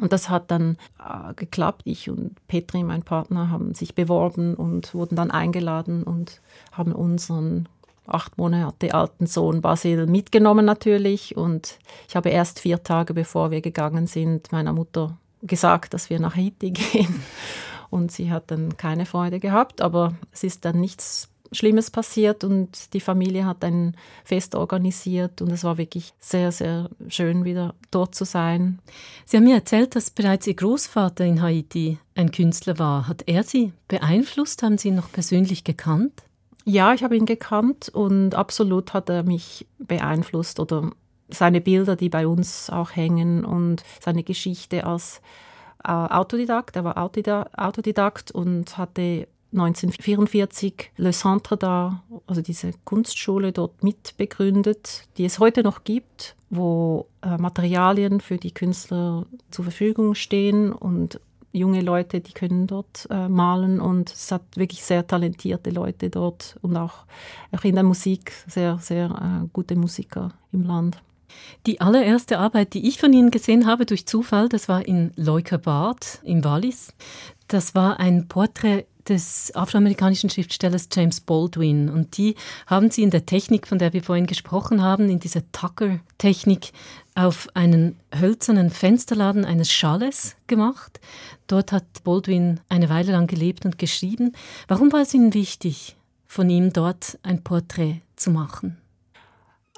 Und 0.00 0.12
das 0.12 0.28
hat 0.28 0.50
dann 0.50 0.76
äh, 0.98 1.34
geklappt. 1.34 1.82
Ich 1.84 2.08
und 2.10 2.36
Petri, 2.46 2.82
mein 2.84 3.02
Partner, 3.02 3.50
haben 3.50 3.74
sich 3.74 3.94
beworben 3.94 4.54
und 4.54 4.94
wurden 4.94 5.16
dann 5.16 5.30
eingeladen 5.30 6.02
und 6.02 6.40
haben 6.72 6.92
unseren 6.92 7.68
acht 8.08 8.38
Monate 8.38 8.94
alten 8.94 9.26
Sohn 9.26 9.60
Basil 9.60 10.06
mitgenommen 10.06 10.64
natürlich. 10.64 11.36
Und 11.36 11.78
ich 12.08 12.16
habe 12.16 12.30
erst 12.30 12.60
vier 12.60 12.82
Tage 12.82 13.14
bevor 13.14 13.50
wir 13.50 13.60
gegangen 13.60 14.06
sind, 14.06 14.50
meiner 14.52 14.72
Mutter 14.72 15.16
gesagt, 15.42 15.94
dass 15.94 16.10
wir 16.10 16.20
nach 16.20 16.36
Haiti 16.36 16.70
gehen. 16.72 17.22
Und 17.90 18.12
sie 18.12 18.30
hat 18.30 18.50
dann 18.50 18.76
keine 18.76 19.06
Freude 19.06 19.40
gehabt, 19.40 19.80
aber 19.80 20.14
es 20.32 20.44
ist 20.44 20.64
dann 20.64 20.80
nichts 20.80 21.28
Schlimmes 21.52 21.90
passiert 21.90 22.44
und 22.44 22.92
die 22.92 23.00
Familie 23.00 23.46
hat 23.46 23.64
ein 23.64 23.96
Fest 24.24 24.54
organisiert 24.54 25.40
und 25.40 25.50
es 25.50 25.64
war 25.64 25.78
wirklich 25.78 26.12
sehr, 26.20 26.52
sehr 26.52 26.90
schön, 27.08 27.44
wieder 27.44 27.74
dort 27.90 28.14
zu 28.14 28.24
sein. 28.24 28.80
Sie 29.24 29.36
haben 29.36 29.44
mir 29.44 29.54
erzählt, 29.54 29.96
dass 29.96 30.10
bereits 30.10 30.46
Ihr 30.46 30.54
Großvater 30.54 31.24
in 31.24 31.40
Haiti 31.40 31.98
ein 32.14 32.32
Künstler 32.32 32.78
war. 32.78 33.08
Hat 33.08 33.22
er 33.26 33.44
Sie 33.44 33.72
beeinflusst? 33.88 34.62
Haben 34.62 34.78
Sie 34.78 34.88
ihn 34.88 34.96
noch 34.96 35.10
persönlich 35.10 35.64
gekannt? 35.64 36.22
Ja, 36.64 36.92
ich 36.92 37.02
habe 37.02 37.16
ihn 37.16 37.26
gekannt 37.26 37.88
und 37.88 38.34
absolut 38.34 38.92
hat 38.92 39.08
er 39.08 39.22
mich 39.22 39.66
beeinflusst 39.78 40.60
oder 40.60 40.90
seine 41.30 41.60
Bilder, 41.60 41.96
die 41.96 42.08
bei 42.08 42.26
uns 42.26 42.70
auch 42.70 42.94
hängen 42.94 43.44
und 43.44 43.82
seine 44.00 44.22
Geschichte 44.22 44.84
als 44.84 45.20
äh, 45.84 45.90
Autodidakt. 45.90 46.76
Er 46.76 46.84
war 46.84 46.98
Autodidakt 46.98 48.30
und 48.30 48.76
hatte 48.76 49.28
1944 49.52 50.92
Le 50.96 51.12
Centre 51.12 51.56
da, 51.56 52.02
also 52.26 52.42
diese 52.42 52.72
Kunstschule 52.84 53.52
dort 53.52 53.82
mitbegründet, 53.82 55.08
die 55.16 55.24
es 55.24 55.38
heute 55.38 55.62
noch 55.62 55.84
gibt, 55.84 56.36
wo 56.50 57.06
äh, 57.22 57.38
Materialien 57.38 58.20
für 58.20 58.36
die 58.36 58.52
Künstler 58.52 59.26
zur 59.50 59.64
Verfügung 59.64 60.14
stehen 60.14 60.72
und 60.72 61.20
junge 61.52 61.80
Leute, 61.80 62.20
die 62.20 62.32
können 62.32 62.66
dort 62.66 63.06
äh, 63.10 63.28
malen 63.28 63.80
und 63.80 64.12
es 64.12 64.30
hat 64.32 64.42
wirklich 64.56 64.84
sehr 64.84 65.06
talentierte 65.06 65.70
Leute 65.70 66.10
dort 66.10 66.58
und 66.62 66.76
auch, 66.76 67.06
auch 67.52 67.64
in 67.64 67.74
der 67.74 67.84
Musik 67.84 68.32
sehr, 68.46 68.78
sehr 68.78 69.10
äh, 69.44 69.48
gute 69.52 69.76
Musiker 69.76 70.32
im 70.52 70.64
Land. 70.64 71.00
Die 71.66 71.80
allererste 71.80 72.38
Arbeit, 72.38 72.74
die 72.74 72.88
ich 72.88 72.98
von 72.98 73.12
Ihnen 73.12 73.30
gesehen 73.30 73.66
habe 73.66 73.86
durch 73.86 74.06
Zufall, 74.06 74.48
das 74.48 74.68
war 74.68 74.86
in 74.86 75.12
Leukerbad 75.16 76.20
im 76.24 76.44
Wallis. 76.44 76.94
Das 77.48 77.74
war 77.74 78.00
ein 78.00 78.28
Porträt 78.28 78.86
des 79.08 79.54
afroamerikanischen 79.54 80.30
Schriftstellers 80.30 80.88
James 80.92 81.20
Baldwin. 81.20 81.88
Und 81.88 82.16
die 82.18 82.34
haben 82.66 82.90
sie 82.90 83.02
in 83.02 83.10
der 83.10 83.26
Technik, 83.26 83.66
von 83.66 83.78
der 83.78 83.92
wir 83.92 84.02
vorhin 84.02 84.26
gesprochen 84.26 84.82
haben, 84.82 85.08
in 85.08 85.18
dieser 85.18 85.50
Tucker-Technik, 85.52 86.72
auf 87.18 87.48
einen 87.54 87.98
hölzernen 88.18 88.70
Fensterladen 88.70 89.44
eines 89.44 89.72
Schales 89.72 90.36
gemacht. 90.46 91.00
Dort 91.48 91.72
hat 91.72 91.84
Baldwin 92.04 92.60
eine 92.68 92.88
Weile 92.88 93.10
lang 93.10 93.26
gelebt 93.26 93.64
und 93.64 93.76
geschrieben. 93.76 94.32
Warum 94.68 94.92
war 94.92 95.00
es 95.00 95.14
Ihnen 95.14 95.34
wichtig, 95.34 95.96
von 96.28 96.48
ihm 96.48 96.72
dort 96.72 97.18
ein 97.24 97.42
Porträt 97.42 98.02
zu 98.14 98.30
machen? 98.30 98.78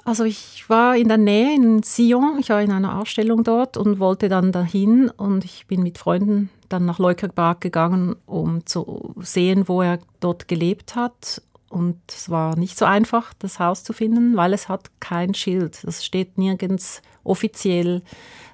Also 0.03 0.23
ich 0.23 0.69
war 0.69 0.95
in 0.95 1.07
der 1.07 1.17
Nähe 1.17 1.55
in 1.55 1.81
Sion, 1.81 2.37
ich 2.39 2.49
war 2.49 2.61
in 2.61 2.71
einer 2.71 2.99
Ausstellung 2.99 3.43
dort 3.43 3.75
und 3.75 3.99
wollte 3.99 4.29
dann 4.29 4.51
dahin 4.51 5.09
und 5.09 5.43
ich 5.43 5.65
bin 5.65 5.81
mit 5.81 5.97
Freunden 5.97 6.49
dann 6.69 6.85
nach 6.85 6.99
Leukerbad 6.99 7.61
gegangen, 7.61 8.15
um 8.27 8.65
zu 8.65 9.15
sehen, 9.19 9.67
wo 9.67 9.81
er 9.81 9.99
dort 10.19 10.47
gelebt 10.47 10.95
hat. 10.95 11.41
Und 11.71 11.99
es 12.09 12.29
war 12.29 12.57
nicht 12.57 12.77
so 12.77 12.85
einfach, 12.85 13.33
das 13.39 13.59
Haus 13.59 13.83
zu 13.83 13.93
finden, 13.93 14.35
weil 14.35 14.53
es 14.53 14.67
hat 14.67 14.91
kein 14.99 15.33
Schild. 15.33 15.83
Es 15.85 16.03
steht 16.03 16.37
nirgends 16.37 17.01
offiziell, 17.23 18.01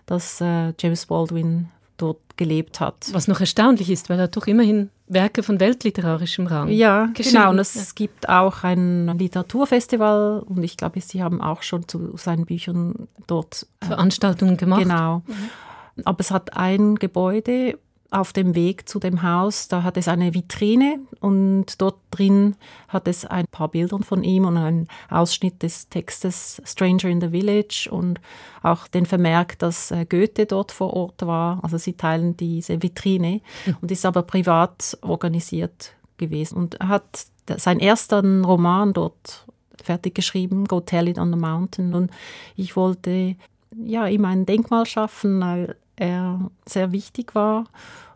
dass 0.06 0.40
äh, 0.40 0.74
James 0.80 1.08
Baldwin 1.08 1.70
dort 1.98 2.20
gelebt 2.38 2.80
hat. 2.80 3.10
Was 3.12 3.28
noch 3.28 3.40
erstaunlich 3.40 3.90
ist, 3.90 4.10
weil 4.10 4.20
er 4.20 4.28
doch 4.28 4.46
immerhin 4.46 4.92
Werke 5.08 5.42
von 5.42 5.60
weltliterarischem 5.60 6.46
Rang. 6.46 6.70
Ja, 6.70 7.10
genau. 7.14 7.50
Und 7.50 7.60
es 7.60 7.76
ja. 7.76 7.82
gibt 7.96 8.30
auch 8.30 8.64
ein 8.64 9.18
Literaturfestival 9.18 10.44
und 10.46 10.64
ich 10.64 10.78
glaube, 10.78 11.02
Sie 11.02 11.24
haben 11.24 11.42
auch 11.42 11.64
schon 11.64 11.88
zu 11.88 12.16
seinen 12.18 12.46
Büchern 12.46 13.08
dort 13.26 13.66
äh, 13.80 13.88
Veranstaltungen 13.88 14.58
gemacht. 14.58 14.84
Genau. 14.84 15.24
Mhm. 15.26 16.04
Aber 16.06 16.20
es 16.20 16.30
hat 16.30 16.56
ein 16.56 16.96
Gebäude 16.96 17.80
auf 18.10 18.32
dem 18.32 18.56
Weg 18.56 18.88
zu 18.88 19.00
dem 19.00 19.22
Haus, 19.22 19.68
da 19.68 19.84
hat 19.84 19.98
es 19.98 20.08
eine 20.08 20.34
Vitrine 20.34 21.00
und 21.20 21.82
dort 21.82 21.98
drin 22.12 22.56
hat 22.88 23.08
es 23.08 23.26
ein 23.26 23.46
paar 23.52 23.68
Bilder 23.68 24.00
von 24.00 24.24
ihm 24.24 24.46
und 24.46 24.58
einen 24.58 24.88
Ausschnitt 25.10 25.62
des 25.62 25.90
Textes 25.90 26.62
Stranger 26.66 27.06
in 27.06 27.20
the 27.20 27.30
Village 27.30 27.90
und 27.92 28.22
auch 28.64 28.88
den 28.88 29.06
Vermerk, 29.06 29.60
dass 29.60 29.92
äh, 29.92 30.06
Goethe 30.06 30.46
dort 30.46 30.72
vor 30.72 30.94
Ort 30.94 31.26
war. 31.26 31.60
Also 31.64 31.78
sie 31.78 31.94
teilen 31.94 32.38
diese 32.38 32.82
Vitrine 32.82 33.42
mhm. 33.66 33.78
und 33.82 33.92
ist 33.92 34.06
aber 34.06 34.24
privat 34.24 34.98
organisiert 35.02 35.94
gewesen 36.18 36.58
und 36.58 36.76
er 36.76 36.88
hat 36.88 37.26
seinen 37.58 37.80
ersten 37.80 38.46
Roman 38.46 38.94
dort 38.94 39.46
fertig 39.84 40.16
geschrieben, 40.16 40.66
Go 40.66 40.80
Tell 40.80 41.08
It 41.08 41.18
on 41.18 41.32
the 41.32 41.40
Mountain 41.40 41.94
und 41.94 42.12
ich 42.56 42.76
wollte 42.76 43.36
ja 43.76 44.08
ihm 44.08 44.26
ein 44.26 44.46
Denkmal 44.46 44.86
schaffen, 44.86 45.42
weil 45.42 45.76
er 45.98 46.50
sehr 46.66 46.92
wichtig 46.92 47.36
war. 47.36 47.66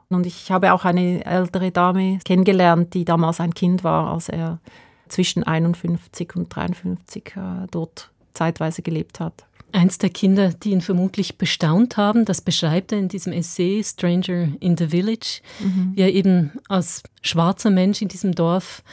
Und 0.10 0.26
ich 0.26 0.52
habe 0.52 0.74
auch 0.74 0.86
eine 0.86 1.26
ältere 1.26 1.72
Dame 1.72 2.20
kennengelernt, 2.26 2.94
die 2.94 3.06
damals 3.06 3.40
ein 3.40 3.54
Kind 3.54 3.84
war, 3.84 4.14
als 4.14 4.30
er 4.30 4.60
zwischen 5.08 5.44
51 5.44 6.36
und 6.36 6.54
53 6.54 7.36
äh, 7.36 7.68
dort 7.70 8.10
zeitweise 8.34 8.82
gelebt 8.82 9.20
hat. 9.20 9.46
Eins 9.74 9.98
der 9.98 10.10
Kinder, 10.10 10.50
die 10.50 10.72
ihn 10.72 10.82
vermutlich 10.82 11.38
bestaunt 11.38 11.96
haben, 11.96 12.26
das 12.26 12.42
beschreibt 12.42 12.92
er 12.92 13.00
in 13.00 13.08
diesem 13.08 13.32
Essay 13.32 13.82
Stranger 13.84 14.50
in 14.60 14.76
the 14.76 14.88
Village, 14.88 15.42
mhm. 15.60 15.94
wie 15.96 16.02
er 16.02 16.14
eben 16.14 16.52
als 16.68 17.04
schwarzer 17.22 17.70
Mensch 17.70 18.02
in 18.02 18.10
diesem 18.10 18.36
Dorf 18.36 18.84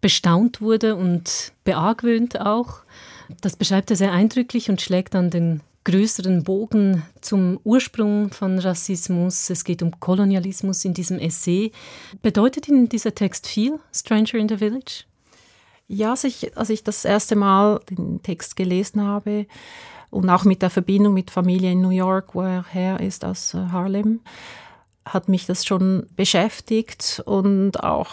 bestaunt 0.00 0.62
wurde 0.62 0.96
und 0.96 1.52
beargwöhnt 1.64 2.40
auch. 2.40 2.80
Das 3.42 3.56
beschreibt 3.56 3.90
er 3.90 3.96
sehr 3.96 4.12
eindrücklich 4.12 4.70
und 4.70 4.80
schlägt 4.80 5.14
dann 5.14 5.30
den 5.30 5.60
größeren 5.84 6.44
Bogen 6.44 7.02
zum 7.20 7.60
Ursprung 7.62 8.30
von 8.30 8.58
Rassismus. 8.58 9.50
Es 9.50 9.64
geht 9.64 9.82
um 9.82 10.00
Kolonialismus 10.00 10.84
in 10.84 10.94
diesem 10.94 11.18
Essay. 11.18 11.72
Bedeutet 12.22 12.68
Ihnen 12.68 12.88
dieser 12.88 13.14
Text 13.14 13.46
viel, 13.46 13.78
Stranger 13.92 14.34
in 14.34 14.48
the 14.48 14.56
Village? 14.56 15.04
Ja, 15.86 16.10
als 16.10 16.24
ich, 16.24 16.56
als 16.56 16.70
ich 16.70 16.82
das 16.82 17.04
erste 17.04 17.36
Mal 17.36 17.80
den 17.90 18.22
Text 18.22 18.56
gelesen 18.56 19.02
habe 19.02 19.46
und 20.10 20.30
auch 20.30 20.44
mit 20.44 20.62
der 20.62 20.70
Verbindung 20.70 21.12
mit 21.12 21.30
Familie 21.30 21.72
in 21.72 21.82
New 21.82 21.90
York, 21.90 22.34
wo 22.34 22.40
er 22.40 22.64
her 22.64 23.00
ist 23.00 23.24
aus 23.24 23.52
äh, 23.52 23.58
Harlem, 23.58 24.20
hat 25.04 25.28
mich 25.28 25.44
das 25.44 25.66
schon 25.66 26.06
beschäftigt 26.16 27.22
und 27.26 27.84
auch 27.84 28.08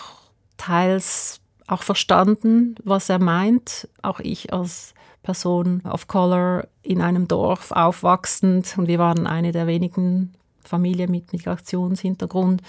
teils 0.58 1.40
auch 1.68 1.84
verstanden, 1.84 2.76
was 2.84 3.08
er 3.08 3.20
meint. 3.20 3.88
Auch 4.02 4.20
ich 4.20 4.52
als 4.52 4.94
Person 5.24 5.82
of 5.86 6.08
Color 6.08 6.68
in 6.82 7.02
einem 7.02 7.28
Dorf 7.28 7.72
aufwachsend 7.72 8.76
und 8.78 8.88
wir 8.88 9.00
waren 9.00 9.28
eine 9.28 9.52
der 9.52 9.68
wenigen 9.68 10.34
Familien 10.64 11.12
mit 11.12 11.32
Migrationshintergrund, 11.32 12.62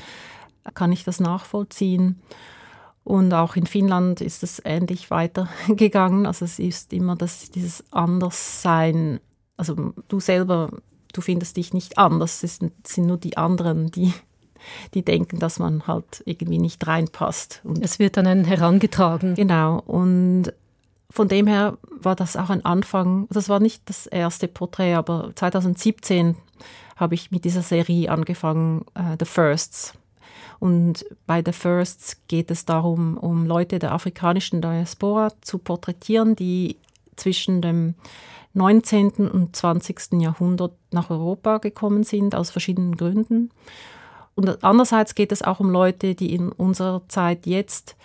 kann 0.74 0.92
ich 0.92 1.04
das 1.04 1.20
nachvollziehen. 1.20 2.20
Und 3.04 3.34
auch 3.34 3.56
in 3.56 3.66
Finnland 3.66 4.20
ist 4.20 4.42
es 4.42 4.62
ähnlich 4.64 5.10
weitergegangen. 5.10 6.26
Also 6.26 6.44
es 6.44 6.58
ist 6.58 6.92
immer 6.92 7.16
das, 7.16 7.50
dieses 7.50 7.84
Anderssein. 7.92 9.20
Also 9.56 9.92
du 10.08 10.20
selber, 10.20 10.70
du 11.12 11.20
findest 11.20 11.56
dich 11.56 11.74
nicht 11.74 11.98
anders. 11.98 12.42
Es 12.44 12.58
sind, 12.58 12.72
sind 12.86 13.06
nur 13.06 13.16
die 13.16 13.36
anderen, 13.36 13.90
die, 13.90 14.14
die 14.94 15.04
denken, 15.04 15.40
dass 15.40 15.58
man 15.58 15.86
halt 15.88 16.22
irgendwie 16.26 16.58
nicht 16.58 16.86
reinpasst. 16.86 17.60
Und 17.64 17.82
es 17.84 17.98
wird 17.98 18.16
an 18.18 18.28
einen 18.28 18.44
herangetragen. 18.44 19.34
Genau. 19.34 19.80
Und 19.80 20.52
von 21.12 21.28
dem 21.28 21.46
her 21.46 21.76
war 21.90 22.16
das 22.16 22.36
auch 22.36 22.48
ein 22.48 22.64
Anfang. 22.64 23.26
Das 23.30 23.50
war 23.50 23.60
nicht 23.60 23.82
das 23.84 24.06
erste 24.06 24.48
Porträt, 24.48 24.94
aber 24.94 25.32
2017 25.34 26.36
habe 26.96 27.14
ich 27.14 27.30
mit 27.30 27.44
dieser 27.44 27.60
Serie 27.60 28.10
angefangen, 28.10 28.86
uh, 28.98 29.16
The 29.18 29.26
Firsts. 29.26 29.92
Und 30.58 31.04
bei 31.26 31.42
The 31.44 31.52
Firsts 31.52 32.16
geht 32.28 32.50
es 32.50 32.64
darum, 32.64 33.18
um 33.18 33.44
Leute 33.44 33.78
der 33.78 33.92
afrikanischen 33.92 34.62
Diaspora 34.62 35.32
zu 35.42 35.58
porträtieren, 35.58 36.34
die 36.34 36.76
zwischen 37.16 37.60
dem 37.60 37.94
19. 38.54 39.28
und 39.28 39.54
20. 39.54 40.14
Jahrhundert 40.20 40.72
nach 40.92 41.10
Europa 41.10 41.58
gekommen 41.58 42.04
sind, 42.04 42.34
aus 42.34 42.50
verschiedenen 42.50 42.96
Gründen. 42.96 43.50
Und 44.34 44.64
andererseits 44.64 45.14
geht 45.14 45.30
es 45.32 45.42
auch 45.42 45.60
um 45.60 45.68
Leute, 45.68 46.14
die 46.14 46.34
in 46.34 46.50
unserer 46.52 47.02
Zeit 47.08 47.44
jetzt 47.46 47.96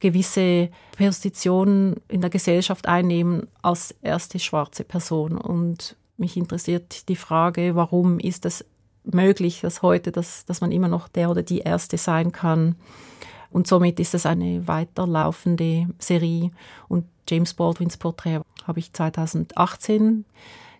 gewisse 0.00 0.70
Positionen 0.96 1.96
in 2.08 2.20
der 2.20 2.30
Gesellschaft 2.30 2.86
einnehmen 2.86 3.48
als 3.62 3.94
erste 4.02 4.38
schwarze 4.38 4.84
Person. 4.84 5.38
Und 5.38 5.96
mich 6.16 6.36
interessiert 6.36 7.08
die 7.08 7.16
Frage, 7.16 7.74
warum 7.74 8.18
ist 8.18 8.44
es 8.44 8.64
möglich, 9.04 9.60
dass 9.60 9.82
heute, 9.82 10.12
dass, 10.12 10.44
dass 10.46 10.60
man 10.60 10.72
immer 10.72 10.88
noch 10.88 11.08
der 11.08 11.30
oder 11.30 11.42
die 11.42 11.60
Erste 11.60 11.98
sein 11.98 12.32
kann. 12.32 12.76
Und 13.50 13.66
somit 13.66 14.00
ist 14.00 14.14
es 14.14 14.26
eine 14.26 14.66
weiterlaufende 14.66 15.88
Serie. 15.98 16.50
Und 16.88 17.06
James 17.28 17.54
Baldwins 17.54 17.96
Porträt 17.96 18.40
habe 18.66 18.78
ich 18.78 18.92
2018 18.92 20.24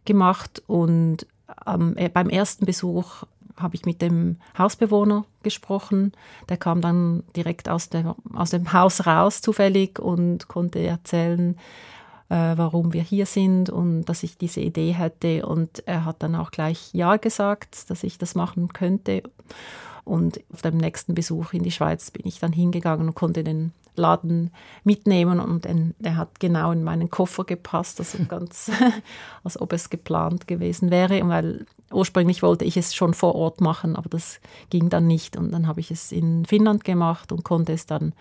gemacht 0.05 0.63
und 0.67 1.27
ähm, 1.67 1.97
beim 2.13 2.29
ersten 2.29 2.67
Besuch 2.67 3.25
habe 3.57 3.77
ich 3.77 3.85
mit 3.85 4.03
dem 4.03 4.39
Hausbewohner 4.59 5.25
gesprochen. 5.43 6.13
Der 6.49 6.57
kam 6.57 6.81
dann 6.81 7.23
direkt 7.37 7.69
aus, 7.69 7.89
der, 7.89 8.17
aus 8.33 8.51
dem 8.51 8.73
Haus 8.73 9.07
raus 9.07 9.41
zufällig 9.41 9.99
und 9.99 10.49
konnte 10.49 10.81
erzählen, 10.81 11.57
äh, 12.29 12.57
warum 12.57 12.93
wir 12.93 13.03
hier 13.03 13.27
sind 13.27 13.71
und 13.71 14.05
dass 14.07 14.23
ich 14.23 14.39
diese 14.39 14.61
Idee 14.61 14.93
hätte. 14.93 15.47
Und 15.47 15.87
er 15.87 16.05
hat 16.05 16.23
dann 16.23 16.35
auch 16.35 16.51
gleich 16.51 16.91
Ja 16.93 17.17
gesagt, 17.17 17.91
dass 17.91 18.03
ich 18.03 18.19
das 18.19 18.35
machen 18.35 18.69
könnte. 18.69 19.23
Und 20.05 20.41
auf 20.53 20.63
dem 20.63 20.77
nächsten 20.77 21.15
Besuch 21.15 21.53
in 21.53 21.63
die 21.63 21.71
Schweiz 21.71 22.11
bin 22.11 22.27
ich 22.27 22.41
dann 22.41 22.53
hingegangen 22.53 23.09
und 23.09 23.15
konnte 23.15 23.45
den 23.45 23.73
Laden 23.97 24.51
mitnehmen 24.83 25.41
und 25.41 25.67
der 25.99 26.17
hat 26.17 26.41
genau 26.41 26.73
in 26.73 26.83
meinen 26.83 27.11
Koffer 27.11 27.45
gepasst, 27.45 28.01
also 28.01 28.19
ganz, 28.29 28.71
als 29.45 29.61
ob 29.61 29.73
es 29.73 29.91
geplant 29.91 30.49
gewesen 30.49 30.91
wäre, 30.91 31.27
weil 31.29 31.67
ursprünglich 31.93 32.43
wollte 32.43 32.65
ich 32.65 32.77
es 32.77 32.95
schon 32.95 33.15
vor 33.15 33.35
Ort 33.35 33.61
machen, 33.61 33.97
aber 33.97 34.09
das 34.09 34.41
ging 34.71 34.89
dann 34.89 35.07
nicht 35.07 35.37
und 35.37 35.53
dann 35.53 35.67
habe 35.67 35.81
ich 35.81 35.91
es 35.91 36.13
in 36.13 36.45
Finnland 36.45 36.85
gemacht 36.85 37.33
und 37.33 37.45
konnte 37.45 37.73
es 37.73 37.87
dann 37.87 38.13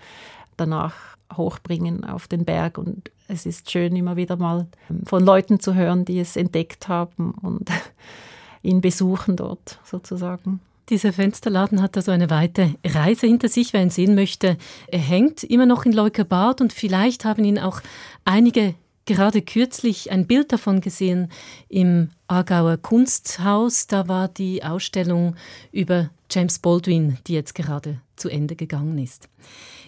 danach 0.57 0.93
hochbringen 1.36 2.05
auf 2.05 2.27
den 2.27 2.45
Berg 2.45 2.77
und 2.77 3.09
es 3.27 3.45
ist 3.45 3.71
schön 3.71 3.95
immer 3.95 4.15
wieder 4.15 4.36
mal 4.36 4.67
von 5.05 5.23
Leuten 5.23 5.59
zu 5.59 5.73
hören, 5.73 6.05
die 6.05 6.19
es 6.19 6.36
entdeckt 6.36 6.88
haben 6.88 7.31
und 7.41 7.69
ihn 8.62 8.81
besuchen 8.81 9.36
dort 9.36 9.79
sozusagen. 9.83 10.59
Dieser 10.89 11.13
Fensterladen 11.13 11.82
hat 11.82 11.96
also 11.96 12.12
eine 12.12 12.30
weite 12.30 12.76
Reise 12.86 13.28
hinter 13.28 13.48
sich. 13.48 13.74
Wer 13.74 13.82
ihn 13.82 13.89
sehen 13.89 14.15
möchte, 14.15 14.58
er 14.88 15.00
hängt 15.00 15.43
immer 15.43 15.65
noch 15.65 15.86
in 15.86 15.93
Leukebad 15.93 16.60
und 16.62 16.74
vielleicht 16.74 17.24
haben 17.24 17.46
ihn 17.46 17.60
auch 17.60 17.82
einige 18.26 18.76
gerade 19.06 19.41
kürzlich 19.41 20.12
ein 20.12 20.28
Bild 20.28 20.52
davon 20.52 20.82
gesehen 20.82 21.30
im 21.69 22.10
Aargauer 22.28 22.78
Kunsthaus. 22.78 23.88
Da 23.88 24.08
war 24.08 24.28
die 24.28 24.63
Ausstellung 24.63 25.36
über 25.72 26.10
James 26.32 26.60
Baldwin, 26.60 27.17
die 27.28 27.34
jetzt 27.34 27.56
gerade 27.56 28.02
zu 28.15 28.30
Ende 28.30 28.56
gegangen 28.56 28.98
ist. 28.98 29.30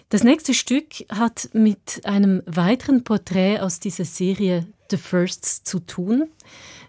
Das 0.08 0.22
nächste 0.22 0.54
Stück 0.54 0.86
hat 1.08 1.50
mit 1.52 2.02
einem 2.04 2.42
weiteren 2.46 3.04
Porträt 3.04 3.60
aus 3.60 3.80
dieser 3.80 4.04
Serie 4.04 4.66
The 4.90 4.98
Firsts 4.98 5.64
zu 5.64 5.80
tun. 5.80 6.28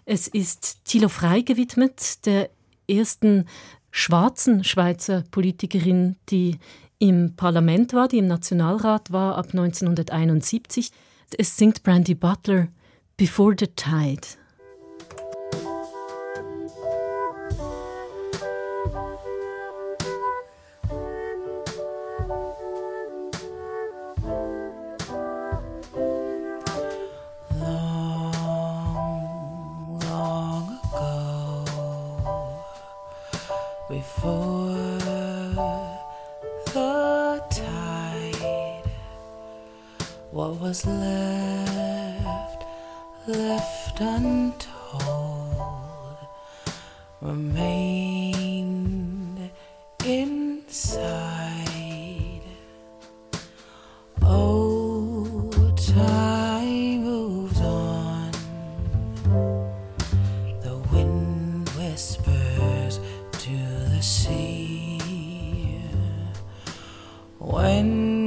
Es 0.04 0.28
ist 0.28 0.84
Thilo 0.84 1.08
Frey 1.08 1.42
gewidmet, 1.42 2.24
der 2.26 2.50
ersten 2.88 3.46
schwarzen 3.98 4.62
Schweizer 4.62 5.24
Politikerin, 5.32 6.16
die 6.28 6.58
im 7.00 7.34
Parlament 7.34 7.92
war, 7.92 8.06
die 8.06 8.18
im 8.18 8.28
Nationalrat 8.28 9.10
war 9.10 9.36
ab 9.36 9.46
1971. 9.50 10.92
Es 11.36 11.56
singt 11.56 11.82
Brandy 11.82 12.14
Butler 12.14 12.68
Before 13.16 13.56
the 13.58 13.66
Tide. 13.66 14.37
When 67.48 68.17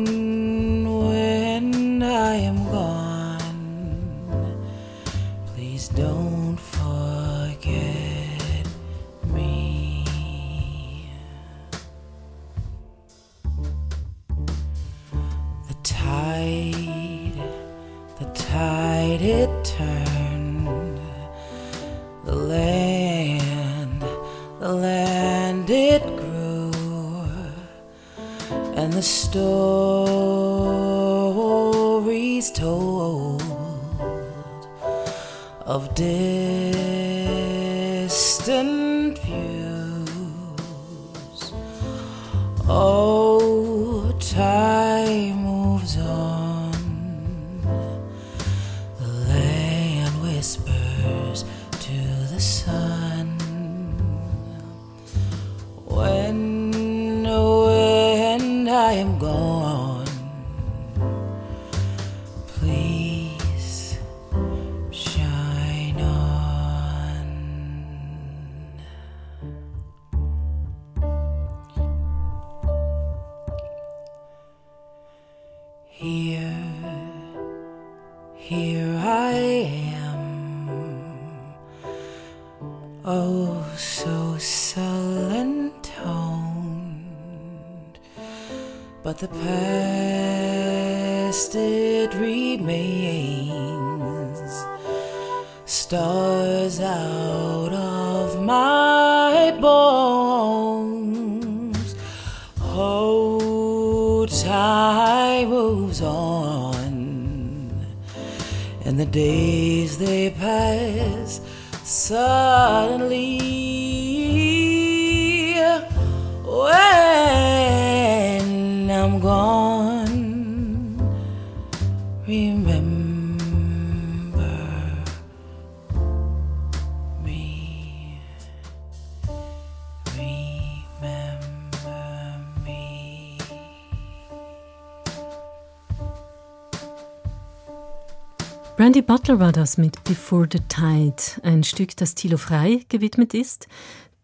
Randy 138.77 139.03
Butler 139.03 139.39
war 139.39 139.51
das 139.51 139.77
mit 139.77 140.03
Before 140.03 140.47
the 140.51 140.60
Tide, 140.67 141.13
ein 141.43 141.63
Stück, 141.63 141.95
das 141.97 142.15
Thilo 142.15 142.38
Frey 142.38 142.84
gewidmet 142.89 143.36
ist, 143.36 143.67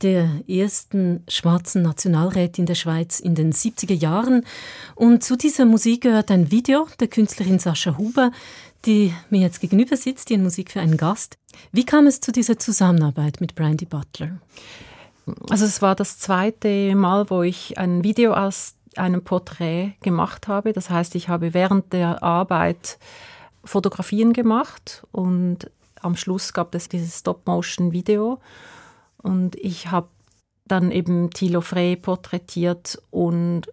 der 0.01 0.41
ersten 0.47 1.23
schwarzen 1.27 1.81
Nationalrätin 1.81 2.65
der 2.65 2.75
Schweiz 2.75 3.19
in 3.19 3.35
den 3.35 3.51
70er 3.51 3.93
Jahren. 3.93 4.45
Und 4.95 5.23
zu 5.23 5.35
dieser 5.35 5.65
Musik 5.65 6.01
gehört 6.01 6.31
ein 6.31 6.51
Video 6.51 6.87
der 6.99 7.07
Künstlerin 7.07 7.59
Sascha 7.59 7.97
Huber, 7.97 8.31
die 8.85 9.13
mir 9.29 9.41
jetzt 9.41 9.59
gegenüber 9.59 9.97
sitzt, 9.97 10.29
die 10.29 10.37
Musik 10.37 10.71
für 10.71 10.81
einen 10.81 10.97
Gast. 10.97 11.37
Wie 11.71 11.85
kam 11.85 12.07
es 12.07 12.21
zu 12.21 12.31
dieser 12.31 12.59
Zusammenarbeit 12.59 13.41
mit 13.41 13.55
Brandy 13.55 13.85
Butler? 13.85 14.39
Also 15.49 15.65
es 15.65 15.81
war 15.81 15.95
das 15.95 16.19
zweite 16.19 16.95
Mal, 16.95 17.29
wo 17.29 17.43
ich 17.43 17.77
ein 17.77 18.03
Video 18.03 18.33
aus 18.33 18.75
einem 18.95 19.23
Porträt 19.23 19.93
gemacht 20.01 20.47
habe. 20.47 20.73
Das 20.73 20.89
heißt, 20.89 21.15
ich 21.15 21.29
habe 21.29 21.53
während 21.53 21.91
der 21.93 22.23
Arbeit 22.23 22.97
Fotografien 23.63 24.33
gemacht 24.33 25.05
und 25.11 25.69
am 26.01 26.15
Schluss 26.15 26.53
gab 26.53 26.73
es 26.75 26.89
dieses 26.89 27.19
Stop-Motion-Video 27.19 28.39
und 29.21 29.55
ich 29.55 29.91
habe 29.91 30.09
dann 30.65 30.91
eben 30.91 31.29
Thilo 31.31 31.61
Frey 31.61 31.95
porträtiert 31.95 33.01
und 33.09 33.63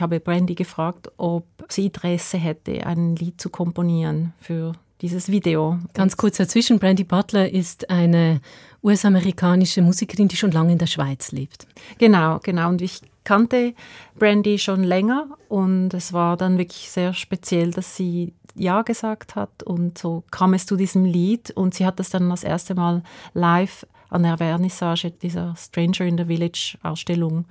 habe 0.00 0.20
Brandy 0.20 0.54
gefragt, 0.54 1.10
ob 1.16 1.46
sie 1.68 1.86
Interesse 1.86 2.38
hätte, 2.38 2.86
ein 2.86 3.16
Lied 3.16 3.40
zu 3.40 3.50
komponieren 3.50 4.32
für 4.40 4.72
dieses 5.00 5.28
Video. 5.28 5.78
Ganz 5.92 6.16
kurz 6.16 6.36
dazwischen, 6.36 6.78
Brandy 6.78 7.04
Butler 7.04 7.50
ist 7.50 7.90
eine 7.90 8.40
US-amerikanische 8.82 9.82
Musikerin, 9.82 10.28
die 10.28 10.36
schon 10.36 10.50
lange 10.50 10.72
in 10.72 10.78
der 10.78 10.86
Schweiz 10.86 11.32
lebt. 11.32 11.66
Genau, 11.98 12.38
genau. 12.42 12.68
Und 12.68 12.82
ich 12.82 13.00
kannte 13.24 13.74
Brandy 14.18 14.58
schon 14.58 14.84
länger 14.84 15.28
und 15.48 15.94
es 15.94 16.12
war 16.12 16.36
dann 16.36 16.58
wirklich 16.58 16.90
sehr 16.90 17.14
speziell, 17.14 17.70
dass 17.70 17.96
sie 17.96 18.34
Ja 18.54 18.82
gesagt 18.82 19.34
hat 19.34 19.62
und 19.62 19.98
so 19.98 20.22
kam 20.30 20.54
es 20.54 20.66
zu 20.66 20.76
diesem 20.76 21.04
Lied 21.04 21.50
und 21.50 21.74
sie 21.74 21.86
hat 21.86 21.98
das 21.98 22.10
dann 22.10 22.28
das 22.28 22.44
erste 22.44 22.74
Mal 22.74 23.02
live 23.32 23.86
an 24.14 24.22
der 24.22 24.38
Vernissage 24.38 25.10
dieser 25.10 25.54
Stranger 25.56 26.02
in 26.02 26.16
the 26.16 26.24
Village 26.24 26.78
Ausstellung 26.82 27.44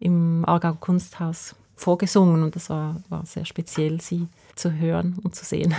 im 0.00 0.44
Aargau 0.44 0.74
Kunsthaus 0.74 1.54
vorgesungen 1.76 2.42
und 2.42 2.56
das 2.56 2.70
war, 2.70 3.02
war 3.08 3.24
sehr 3.24 3.44
speziell, 3.44 4.00
sie 4.00 4.26
zu 4.56 4.72
hören 4.72 5.18
und 5.22 5.34
zu 5.34 5.44
sehen. 5.44 5.74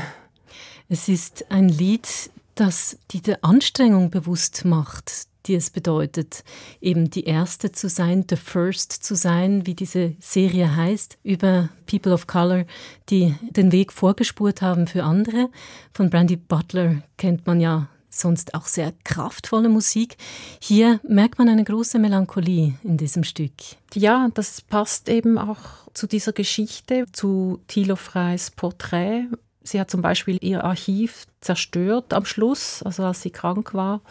Es 0.88 1.10
ist 1.10 1.52
ein 1.52 1.70
Lied, 1.70 2.32
das 2.56 2.98
diese 3.12 3.44
Anstrengung 3.44 4.10
bewusst 4.10 4.66
macht, 4.66 5.28
die 5.46 5.56
es 5.56 5.70
bedeutet, 5.70 6.44
eben 6.82 7.10
die 7.10 7.26
Erste 7.26 7.72
zu 7.72 7.90
sein, 7.90 8.26
the 8.30 8.36
First 8.36 8.92
zu 8.92 9.16
sein, 9.16 9.66
wie 9.66 9.74
diese 9.74 10.16
Serie 10.20 10.76
heißt, 10.76 11.18
über 11.24 11.70
People 11.86 12.14
of 12.14 12.28
Color, 12.28 12.66
die 13.10 13.36
den 13.52 13.72
Weg 13.72 13.92
vorgespurt 13.92 14.62
haben 14.62 14.88
für 14.88 15.04
andere. 15.04 15.50
Von 15.94 16.10
Brandy 16.10 16.36
Butler 16.36 17.04
kennt 17.18 17.46
man 17.46 17.60
ja 17.62 17.88
sonst 18.10 18.56
auch 18.56 18.66
sehr 18.66 18.94
kraftvolle 19.04 19.70
Musik. 19.70 20.18
Hier 20.62 21.00
merkt 21.08 21.38
man 21.38 21.50
eine 21.50 21.64
große 21.64 22.00
Melancholie 22.00 22.74
in 22.84 22.98
diesem 22.98 23.24
Stück. 23.24 23.54
Ja, 23.94 24.30
das 24.34 24.62
passt 24.62 25.10
eben 25.10 25.38
auch 25.38 25.60
zu 25.94 26.08
dieser 26.08 26.34
Geschichte, 26.34 27.06
zu 27.12 27.60
Thilo 27.68 27.96
Freys 27.96 28.52
Porträt. 28.52 29.26
Sie 29.64 29.80
hat 29.80 29.92
zum 29.92 30.02
Beispiel 30.02 30.38
ihr 30.42 30.64
Archiv 30.64 31.26
zerstört 31.42 32.14
am 32.14 32.26
Schluss, 32.26 32.82
also 32.84 33.04
als 33.04 33.22
sie 33.22 33.30
krank 33.30 33.74
war. 33.74 34.02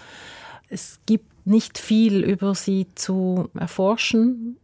Es 0.68 1.00
gibt 1.06 1.46
nicht 1.46 1.78
viel 1.78 2.22
über 2.22 2.54
sie 2.54 2.86
zu 2.94 3.48
erforschen. 3.58 4.58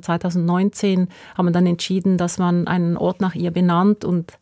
2019 0.00 1.08
haben 1.34 1.46
wir 1.46 1.52
dann 1.52 1.66
entschieden, 1.66 2.16
dass 2.16 2.38
man 2.38 2.66
einen 2.66 2.96
Ort 2.96 3.20
nach 3.20 3.34
ihr 3.34 3.50
benannt 3.50 4.04
und 4.04 4.38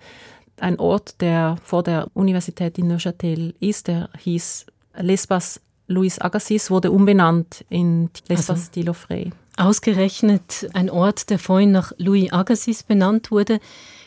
ein 0.61 0.79
Ort, 0.79 1.21
der 1.21 1.57
vor 1.63 1.83
der 1.83 2.09
Universität 2.15 2.79
in 2.79 2.89
Neuchâtel 2.89 3.55
ist, 3.61 3.89
der 3.89 4.09
hieß 4.19 4.67
Lesbas 4.99 5.61
Louis 5.89 6.19
Agassiz, 6.19 6.71
wurde 6.71 6.91
umbenannt 6.91 7.65
in 7.69 8.11
Lesbas 8.29 8.51
also, 8.51 8.73
Dilofrey. 8.73 9.31
Ausgerechnet 9.57 10.69
ein 10.75 10.91
Ort, 10.91 11.31
der 11.31 11.39
vorhin 11.39 11.73
nach 11.73 11.93
Louis 11.99 12.33
Agassiz 12.33 12.83
benannt 12.83 13.31
wurde. 13.31 13.61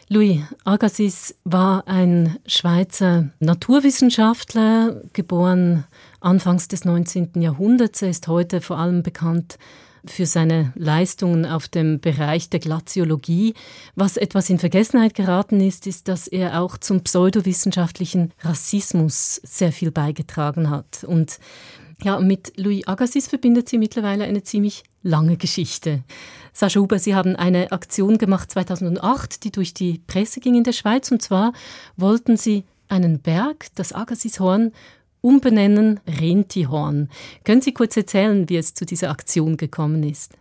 Louis 0.10 0.42
Agassiz 0.64 1.36
war 1.44 1.88
ein 1.88 2.38
Schweizer 2.46 3.30
Naturwissenschaftler, 3.40 5.02
geboren 5.14 5.86
Anfangs 6.20 6.68
des 6.68 6.84
19. 6.84 7.42
Jahrhunderts. 7.42 8.02
Er 8.02 8.10
ist 8.10 8.28
heute 8.28 8.62
vor 8.62 8.78
allem 8.78 9.04
bekannt 9.04 9.58
für 10.06 10.26
seine 10.26 10.74
Leistungen 10.76 11.46
auf 11.46 11.68
dem 11.68 12.00
Bereich 12.00 12.50
der 12.50 12.60
Glaziologie. 12.60 13.54
Was 13.96 14.18
etwas 14.18 14.50
in 14.50 14.60
Vergessenheit 14.60 15.14
geraten 15.14 15.62
ist, 15.62 15.88
ist, 15.88 16.08
dass 16.08 16.28
er 16.28 16.62
auch 16.62 16.78
zum 16.78 17.02
pseudowissenschaftlichen 17.02 18.34
Rassismus 18.42 19.42
sehr 19.44 19.72
viel 19.72 19.92
beigetragen 19.92 20.70
hat. 20.70 21.04
Und 21.04 21.40
ja, 22.04 22.20
mit 22.20 22.54
Louis 22.58 22.88
Agassiz 22.88 23.28
verbindet 23.28 23.68
sie 23.68 23.78
mittlerweile 23.78 24.24
eine 24.24 24.44
ziemlich 24.44 24.84
lange 25.04 25.38
Geschichte. 25.38 26.04
Sascha 26.54 26.80
Huber, 26.80 27.00
Sie 27.00 27.16
haben 27.16 27.36
eine 27.36 27.72
Aktion 27.72 28.18
gemacht 28.18 28.52
2008, 28.52 29.44
die 29.44 29.52
durch 29.52 29.74
die 29.74 30.02
Presse 30.08 30.40
ging 30.40 30.56
in 30.56 30.64
der 30.64 30.72
Schweiz. 30.72 31.12
Und 31.12 31.22
zwar 31.22 31.54
wollten 31.98 32.38
Sie 32.38 32.64
einen 32.88 33.20
Berg, 33.20 33.68
das 33.76 33.94
Agassizhorn, 33.94 34.72
umbenennen 35.22 36.00
Rentihorn. 36.08 37.10
Können 37.44 37.62
Sie 37.62 37.74
kurz 37.74 37.98
erzählen, 37.98 38.48
wie 38.50 38.58
es 38.58 38.74
zu 38.74 38.86
dieser 38.86 39.10
Aktion 39.10 39.58
gekommen 39.58 40.04
ist? 40.04 40.38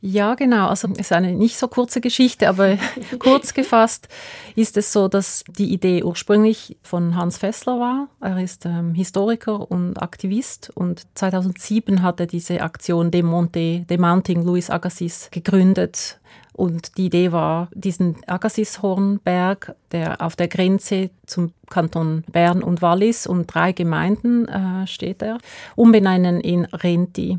Ja, 0.00 0.34
genau. 0.34 0.68
Also 0.68 0.88
es 0.92 0.98
ist 0.98 1.12
eine 1.12 1.32
nicht 1.32 1.56
so 1.56 1.68
kurze 1.68 2.00
Geschichte, 2.00 2.48
aber 2.48 2.78
kurz 3.18 3.54
gefasst 3.54 4.08
ist 4.54 4.76
es 4.76 4.92
so, 4.92 5.08
dass 5.08 5.42
die 5.48 5.72
Idee 5.72 6.04
ursprünglich 6.04 6.76
von 6.82 7.16
Hans 7.16 7.38
Fessler 7.38 7.80
war. 7.80 8.08
Er 8.20 8.38
ist 8.42 8.66
ähm, 8.66 8.94
Historiker 8.94 9.70
und 9.70 10.00
Aktivist 10.00 10.70
und 10.74 11.06
2007 11.14 12.02
hat 12.02 12.20
er 12.20 12.26
diese 12.26 12.60
Aktion 12.60 13.10
Demonte, 13.10 13.80
Demounting 13.88 14.44
Louis 14.44 14.70
Agassiz 14.70 15.28
gegründet 15.30 16.20
und 16.56 16.96
die 16.96 17.06
Idee 17.06 17.32
war, 17.32 17.68
diesen 17.74 18.16
Agassizhornberg, 18.26 19.74
der 19.92 20.22
auf 20.22 20.36
der 20.36 20.48
Grenze 20.48 21.10
zum 21.26 21.52
Kanton 21.68 22.24
Bern 22.32 22.62
und 22.62 22.80
Wallis 22.80 23.26
und 23.26 23.46
drei 23.46 23.72
Gemeinden 23.72 24.48
äh, 24.48 24.86
steht 24.86 25.22
er, 25.22 25.38
umbenennen 25.74 26.40
in 26.40 26.64
Renti. 26.64 27.38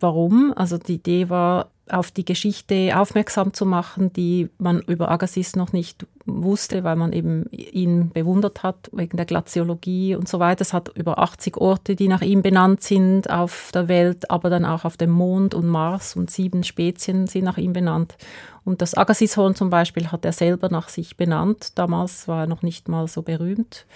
Warum? 0.00 0.52
Also 0.56 0.78
die 0.78 0.94
Idee 0.94 1.28
war, 1.28 1.68
auf 1.88 2.10
die 2.10 2.24
Geschichte 2.24 2.92
aufmerksam 2.96 3.52
zu 3.52 3.66
machen, 3.66 4.12
die 4.12 4.48
man 4.58 4.80
über 4.82 5.10
Agassiz 5.10 5.56
noch 5.56 5.72
nicht 5.72 6.06
wusste, 6.24 6.84
weil 6.84 6.96
man 6.96 7.12
eben 7.12 7.46
ihn 7.50 8.10
bewundert 8.10 8.62
hat 8.62 8.88
wegen 8.92 9.16
der 9.16 9.26
Glaziologie 9.26 10.14
und 10.14 10.28
so 10.28 10.38
weiter. 10.38 10.62
Es 10.62 10.72
hat 10.72 10.90
über 10.96 11.18
80 11.18 11.56
Orte, 11.56 11.96
die 11.96 12.08
nach 12.08 12.22
ihm 12.22 12.42
benannt 12.42 12.82
sind 12.82 13.28
auf 13.28 13.70
der 13.74 13.88
Welt, 13.88 14.30
aber 14.30 14.48
dann 14.48 14.64
auch 14.64 14.84
auf 14.84 14.96
dem 14.96 15.10
Mond 15.10 15.54
und 15.54 15.66
Mars 15.66 16.14
und 16.14 16.30
sieben 16.30 16.62
Spezien 16.62 17.26
sind 17.26 17.44
nach 17.44 17.58
ihm 17.58 17.72
benannt. 17.72 18.16
Und 18.64 18.80
das 18.80 18.94
Agassizhorn 18.94 19.56
zum 19.56 19.70
Beispiel 19.70 20.12
hat 20.12 20.24
er 20.24 20.32
selber 20.32 20.68
nach 20.68 20.88
sich 20.88 21.16
benannt. 21.16 21.78
Damals 21.78 22.28
war 22.28 22.42
er 22.42 22.46
noch 22.46 22.62
nicht 22.62 22.88
mal 22.88 23.08
so 23.08 23.22
berühmt. 23.22 23.86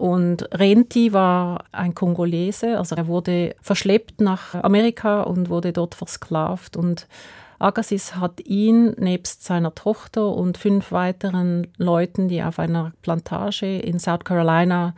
Und 0.00 0.48
Renti 0.58 1.12
war 1.12 1.64
ein 1.72 1.94
Kongolese, 1.94 2.78
also 2.78 2.96
er 2.96 3.06
wurde 3.06 3.54
verschleppt 3.60 4.22
nach 4.22 4.54
Amerika 4.54 5.20
und 5.20 5.50
wurde 5.50 5.74
dort 5.74 5.94
versklavt. 5.94 6.74
Und 6.74 7.06
Agassiz 7.58 8.14
hat 8.14 8.40
ihn 8.40 8.92
nebst 8.92 9.44
seiner 9.44 9.74
Tochter 9.74 10.34
und 10.34 10.56
fünf 10.56 10.90
weiteren 10.90 11.66
Leuten, 11.76 12.28
die 12.28 12.42
auf 12.42 12.58
einer 12.58 12.92
Plantage 13.02 13.78
in 13.78 13.98
South 13.98 14.24
Carolina 14.24 14.94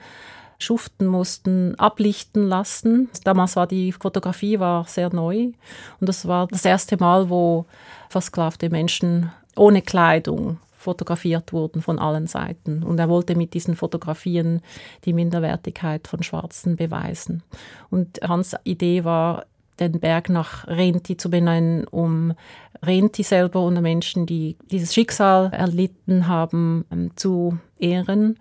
schuften 0.61 1.09
mussten, 1.09 1.75
ablichten 1.81 2.47
lassen. 2.47 3.09
Damals 3.25 3.57
war 3.57 3.67
die 3.67 3.91
Fotografie 3.91 4.61
war 4.61 4.85
sehr 4.85 5.13
neu 5.13 5.47
und 5.99 6.09
das 6.09 6.29
war 6.29 6.47
das 6.47 6.65
erste 6.65 6.97
Mal, 6.97 7.29
wo 7.29 7.67
versklavte 8.09 8.71
Menschen 8.71 9.33
ohne 9.57 9.83
Kleidung 9.83 10.59
fotografiert 10.83 11.53
wurden 11.53 11.81
von 11.81 11.99
allen 11.99 12.27
Seiten. 12.27 12.83
Und 12.83 12.99
er 12.99 13.09
wollte 13.09 13.35
mit 13.35 13.55
diesen 13.55 13.77
Fotografien 13.77 14.61
die 15.05 15.13
Minderwertigkeit 15.13 16.09
von 16.09 16.23
Schwarzen 16.23 16.77
beweisen. 16.77 17.43
Und 17.91 18.21
Hans 18.23 18.55
Idee 18.65 19.05
war, 19.05 19.47
den 19.81 20.01
Berg 20.01 20.29
nach 20.29 20.67
Renti 20.67 21.17
zu 21.17 21.31
benennen, 21.31 21.87
um 21.87 22.35
Renti 22.83 23.23
selber 23.23 23.65
und 23.65 23.81
Menschen, 23.81 24.27
die 24.27 24.57
dieses 24.71 24.93
Schicksal 24.93 25.51
erlitten 25.53 26.27
haben, 26.29 26.85
ähm, 26.91 27.11
zu 27.17 27.59
ehren. 27.79 28.39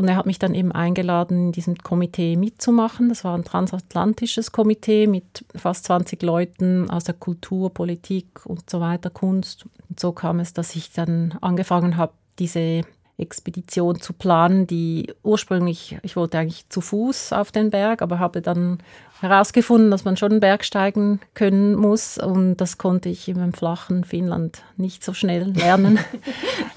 Und 0.00 0.08
er 0.08 0.16
hat 0.16 0.24
mich 0.24 0.38
dann 0.38 0.54
eben 0.54 0.72
eingeladen, 0.72 1.48
in 1.48 1.52
diesem 1.52 1.76
Komitee 1.76 2.34
mitzumachen. 2.34 3.10
Das 3.10 3.22
war 3.22 3.36
ein 3.36 3.44
transatlantisches 3.44 4.50
Komitee 4.50 5.06
mit 5.06 5.44
fast 5.54 5.84
20 5.84 6.22
Leuten 6.22 6.88
aus 6.88 7.04
der 7.04 7.12
Kultur, 7.12 7.68
Politik 7.68 8.46
und 8.46 8.70
so 8.70 8.80
weiter, 8.80 9.10
Kunst. 9.10 9.66
Und 9.90 10.00
so 10.00 10.12
kam 10.12 10.40
es, 10.40 10.54
dass 10.54 10.74
ich 10.74 10.90
dann 10.92 11.36
angefangen 11.42 11.98
habe, 11.98 12.14
diese 12.38 12.80
Expedition 13.18 14.00
zu 14.00 14.14
planen, 14.14 14.66
die 14.66 15.12
ursprünglich, 15.22 15.98
ich 16.02 16.16
wollte 16.16 16.38
eigentlich 16.38 16.66
zu 16.70 16.80
Fuß 16.80 17.34
auf 17.34 17.52
den 17.52 17.68
Berg, 17.68 18.00
aber 18.00 18.18
habe 18.18 18.40
dann 18.40 18.78
herausgefunden, 19.20 19.90
dass 19.90 20.04
man 20.04 20.16
schon 20.16 20.32
einen 20.32 20.40
Berg 20.40 20.64
steigen 20.64 21.20
können 21.34 21.74
muss. 21.74 22.18
Und 22.18 22.56
das 22.56 22.78
konnte 22.78 23.08
ich 23.08 23.28
im 23.28 23.52
flachen 23.52 24.04
Finnland 24.04 24.62
nicht 24.76 25.04
so 25.04 25.14
schnell 25.14 25.52
lernen. 25.52 25.98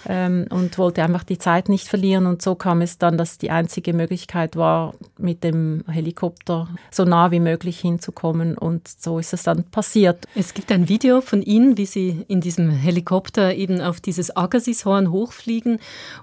Ähm, 0.06 0.48
und 0.50 0.78
wollte 0.78 1.02
einfach 1.02 1.24
die 1.24 1.38
Zeit 1.38 1.70
nicht 1.70 1.88
verlieren. 1.88 2.26
Und 2.26 2.42
so 2.42 2.56
kam 2.56 2.82
es 2.82 2.98
dann, 2.98 3.18
dass 3.18 3.38
die 3.38 3.52
einzige 3.52 3.94
Möglichkeit 3.94 4.58
war, 4.58 4.96
mit 5.18 5.46
dem 5.46 5.86
Helikopter 5.88 6.68
so 6.92 7.06
nah 7.06 7.32
wie 7.32 7.40
möglich 7.40 7.80
hinzukommen. 7.80 8.58
Und 8.58 8.90
so 8.90 9.18
ist 9.18 9.32
es 9.32 9.44
dann 9.44 9.64
passiert. 9.64 10.28
Es 10.36 10.54
gibt 10.54 10.74
ein 10.74 10.90
Video 10.90 11.22
von 11.22 11.42
Ihnen, 11.42 11.78
wie 11.78 11.86
Sie 11.86 12.26
in 12.28 12.42
diesem 12.42 12.70
Helikopter 12.70 13.56
eben 13.56 13.80
auf 13.80 14.02
dieses 14.02 14.36
Agassizhorn 14.36 15.10
hochfliegen 15.10 15.80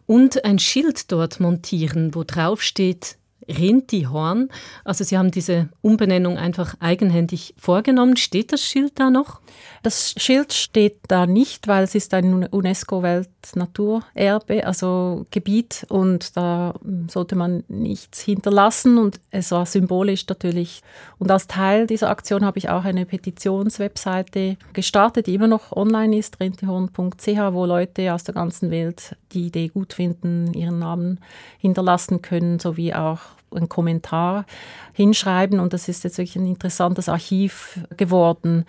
und 0.07 0.45
ein 0.45 0.59
Schild 0.59 1.11
dort 1.11 1.41
montieren, 1.41 2.15
wo 2.15 2.23
drauf 2.23 2.61
steht 2.61 3.17
Rentihorn. 3.49 4.49
Also 4.85 5.05
Sie 5.05 5.17
haben 5.17 5.31
diese 5.31 5.69
Umbenennung 5.83 6.37
einfach 6.37 6.75
eigenhändig 6.81 7.55
vorgenommen. 7.57 8.17
Steht 8.17 8.53
das 8.53 8.65
Schild 8.65 8.99
da 8.99 9.11
noch? 9.11 9.41
Das 9.83 10.15
Schild 10.17 10.53
steht 10.53 10.99
da 11.09 11.27
nicht, 11.27 11.67
weil 11.69 11.85
es 11.85 11.95
ist 11.95 12.13
ein 12.13 12.45
UNESCO-Weltnaturerbe, 12.45 14.67
also 14.67 15.25
Gebiet 15.31 15.87
und 15.89 16.37
da 16.37 16.75
sollte 17.09 17.37
man 17.37 17.65
nichts 17.69 18.21
hinterlassen 18.21 18.99
und 18.99 19.19
es 19.31 19.53
war 19.53 19.65
symbolisch 19.65 20.27
natürlich. 20.29 20.83
Und 21.19 21.31
als 21.31 21.47
Teil 21.47 21.87
dieser 21.87 22.11
Aktion 22.11 22.45
habe 22.45 22.59
ich 22.59 22.69
auch 22.69 22.85
eine 22.85 23.07
Petitionswebseite 23.07 24.59
gestartet, 24.73 25.27
die 25.27 25.35
immer 25.35 25.49
noch 25.49 25.73
online 25.73 26.19
ist, 26.19 26.41
rentihorn.ch, 26.41 27.53
wo 27.53 27.65
Leute 27.65 28.13
aus 28.13 28.25
der 28.25 28.35
ganzen 28.35 28.71
Welt 28.71 29.17
die 29.33 29.47
Idee 29.47 29.69
gut 29.69 29.95
finden, 29.95 30.53
ihren 30.53 30.79
Namen 30.79 31.21
hinterlassen 31.59 32.21
können, 32.21 32.59
sowie 32.59 32.93
auch 32.93 33.21
einen 33.55 33.69
Kommentar 33.69 34.47
hinschreiben. 34.93 35.61
Und 35.61 35.73
das 35.73 35.89
ist 35.89 36.05
jetzt 36.05 36.19
wirklich 36.19 36.37
ein 36.37 36.47
interessantes 36.47 37.09
Archiv 37.09 37.81
geworden. 37.97 38.65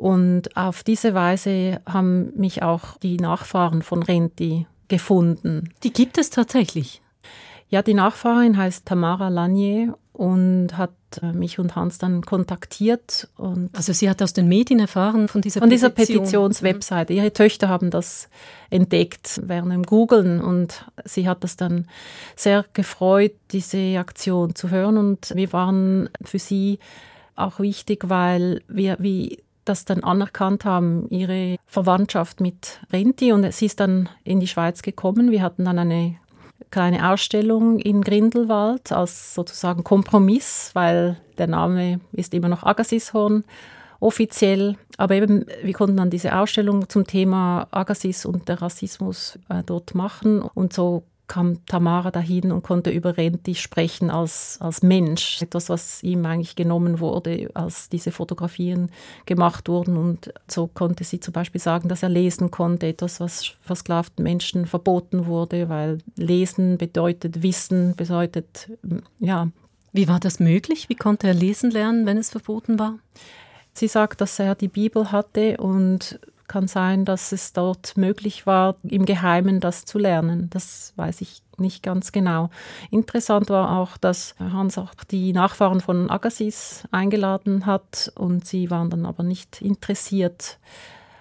Und 0.00 0.56
auf 0.56 0.82
diese 0.82 1.12
Weise 1.12 1.82
haben 1.84 2.32
mich 2.34 2.62
auch 2.62 2.96
die 3.02 3.18
Nachfahren 3.18 3.82
von 3.82 4.02
Renti 4.02 4.66
gefunden. 4.88 5.74
Die 5.82 5.92
gibt 5.92 6.16
es 6.16 6.30
tatsächlich. 6.30 7.02
Ja, 7.68 7.82
die 7.82 7.92
Nachfahrin 7.92 8.56
heißt 8.56 8.86
Tamara 8.86 9.28
Lanier 9.28 9.98
und 10.14 10.68
hat 10.78 10.94
äh, 11.20 11.32
mich 11.34 11.58
und 11.58 11.76
Hans 11.76 11.98
dann 11.98 12.22
kontaktiert. 12.22 13.28
Und 13.36 13.76
also 13.76 13.92
sie 13.92 14.08
hat 14.08 14.22
aus 14.22 14.32
den 14.32 14.48
Medien 14.48 14.80
erfahren 14.80 15.28
von 15.28 15.42
dieser 15.42 15.60
Von 15.60 15.68
dieser 15.68 15.90
Petitionswebseite. 15.90 17.12
Ihre 17.12 17.34
Töchter 17.34 17.68
haben 17.68 17.90
das 17.90 18.30
entdeckt 18.70 19.42
während 19.44 19.70
dem 19.70 19.82
Googlen 19.82 20.40
und 20.40 20.86
sie 21.04 21.28
hat 21.28 21.44
das 21.44 21.56
dann 21.56 21.86
sehr 22.36 22.64
gefreut, 22.72 23.34
diese 23.50 23.98
Aktion 23.98 24.54
zu 24.54 24.70
hören. 24.70 24.96
Und 24.96 25.34
wir 25.36 25.52
waren 25.52 26.08
für 26.24 26.38
sie 26.38 26.78
auch 27.36 27.60
wichtig, 27.60 28.08
weil 28.08 28.62
wir 28.66 28.96
wie 28.98 29.42
das 29.70 29.84
dann 29.84 30.04
anerkannt 30.04 30.64
haben, 30.64 31.08
ihre 31.08 31.56
Verwandtschaft 31.66 32.40
mit 32.40 32.80
Renti. 32.92 33.32
Und 33.32 33.50
sie 33.52 33.66
ist 33.66 33.80
dann 33.80 34.08
in 34.24 34.40
die 34.40 34.48
Schweiz 34.48 34.82
gekommen. 34.82 35.30
Wir 35.30 35.42
hatten 35.42 35.64
dann 35.64 35.78
eine 35.78 36.16
kleine 36.70 37.10
Ausstellung 37.10 37.78
in 37.78 38.02
Grindelwald 38.02 38.92
als 38.92 39.34
sozusagen 39.34 39.82
Kompromiss, 39.84 40.70
weil 40.74 41.16
der 41.38 41.46
Name 41.46 42.00
ist 42.12 42.34
immer 42.34 42.48
noch 42.48 42.64
Agassishorn 42.64 43.44
offiziell. 44.00 44.76
Aber 44.96 45.14
eben, 45.14 45.46
wir 45.62 45.72
konnten 45.72 45.96
dann 45.96 46.10
diese 46.10 46.36
Ausstellung 46.36 46.88
zum 46.88 47.06
Thema 47.06 47.68
Agassiz 47.70 48.24
und 48.24 48.48
der 48.48 48.60
Rassismus 48.60 49.38
äh, 49.48 49.62
dort 49.64 49.94
machen. 49.94 50.42
Und 50.42 50.72
so 50.72 51.04
kam 51.30 51.64
Tamara 51.64 52.10
dahin 52.10 52.50
und 52.50 52.62
konnte 52.62 52.90
über 52.90 53.16
Renti 53.16 53.54
sprechen 53.54 54.10
als, 54.10 54.58
als 54.60 54.82
Mensch. 54.82 55.40
Etwas, 55.40 55.68
was 55.68 56.02
ihm 56.02 56.26
eigentlich 56.26 56.56
genommen 56.56 56.98
wurde, 56.98 57.50
als 57.54 57.88
diese 57.88 58.10
Fotografien 58.10 58.90
gemacht 59.26 59.68
wurden. 59.68 59.96
Und 59.96 60.34
so 60.50 60.66
konnte 60.66 61.04
sie 61.04 61.20
zum 61.20 61.32
Beispiel 61.32 61.60
sagen, 61.60 61.88
dass 61.88 62.02
er 62.02 62.08
lesen 62.08 62.50
konnte, 62.50 62.88
etwas, 62.88 63.20
was 63.20 63.52
versklavten 63.60 64.24
Menschen 64.24 64.66
verboten 64.66 65.26
wurde, 65.26 65.68
weil 65.68 65.98
Lesen 66.16 66.78
bedeutet 66.78 67.44
Wissen, 67.44 67.94
bedeutet, 67.94 68.68
ja. 69.20 69.48
Wie 69.92 70.08
war 70.08 70.18
das 70.18 70.40
möglich? 70.40 70.88
Wie 70.88 70.96
konnte 70.96 71.28
er 71.28 71.34
lesen 71.34 71.70
lernen, 71.70 72.06
wenn 72.06 72.16
es 72.16 72.30
verboten 72.30 72.80
war? 72.80 72.98
Sie 73.72 73.86
sagt, 73.86 74.20
dass 74.20 74.38
er 74.40 74.56
die 74.56 74.68
Bibel 74.68 75.12
hatte 75.12 75.58
und 75.58 76.18
kann 76.50 76.66
sein, 76.66 77.04
dass 77.04 77.30
es 77.30 77.52
dort 77.52 77.96
möglich 77.96 78.44
war, 78.44 78.74
im 78.82 79.06
Geheimen 79.06 79.60
das 79.60 79.84
zu 79.84 79.98
lernen. 79.98 80.50
Das 80.50 80.92
weiß 80.96 81.20
ich 81.20 81.42
nicht 81.58 81.84
ganz 81.84 82.10
genau. 82.10 82.50
Interessant 82.90 83.48
war 83.50 83.78
auch, 83.78 83.96
dass 83.96 84.34
Hans 84.40 84.76
auch 84.76 84.92
die 85.10 85.32
Nachfahren 85.32 85.80
von 85.80 86.10
Agassiz 86.10 86.88
eingeladen 86.90 87.66
hat 87.66 88.12
und 88.16 88.48
sie 88.48 88.68
waren 88.68 88.90
dann 88.90 89.06
aber 89.06 89.22
nicht 89.22 89.62
interessiert. 89.62 90.58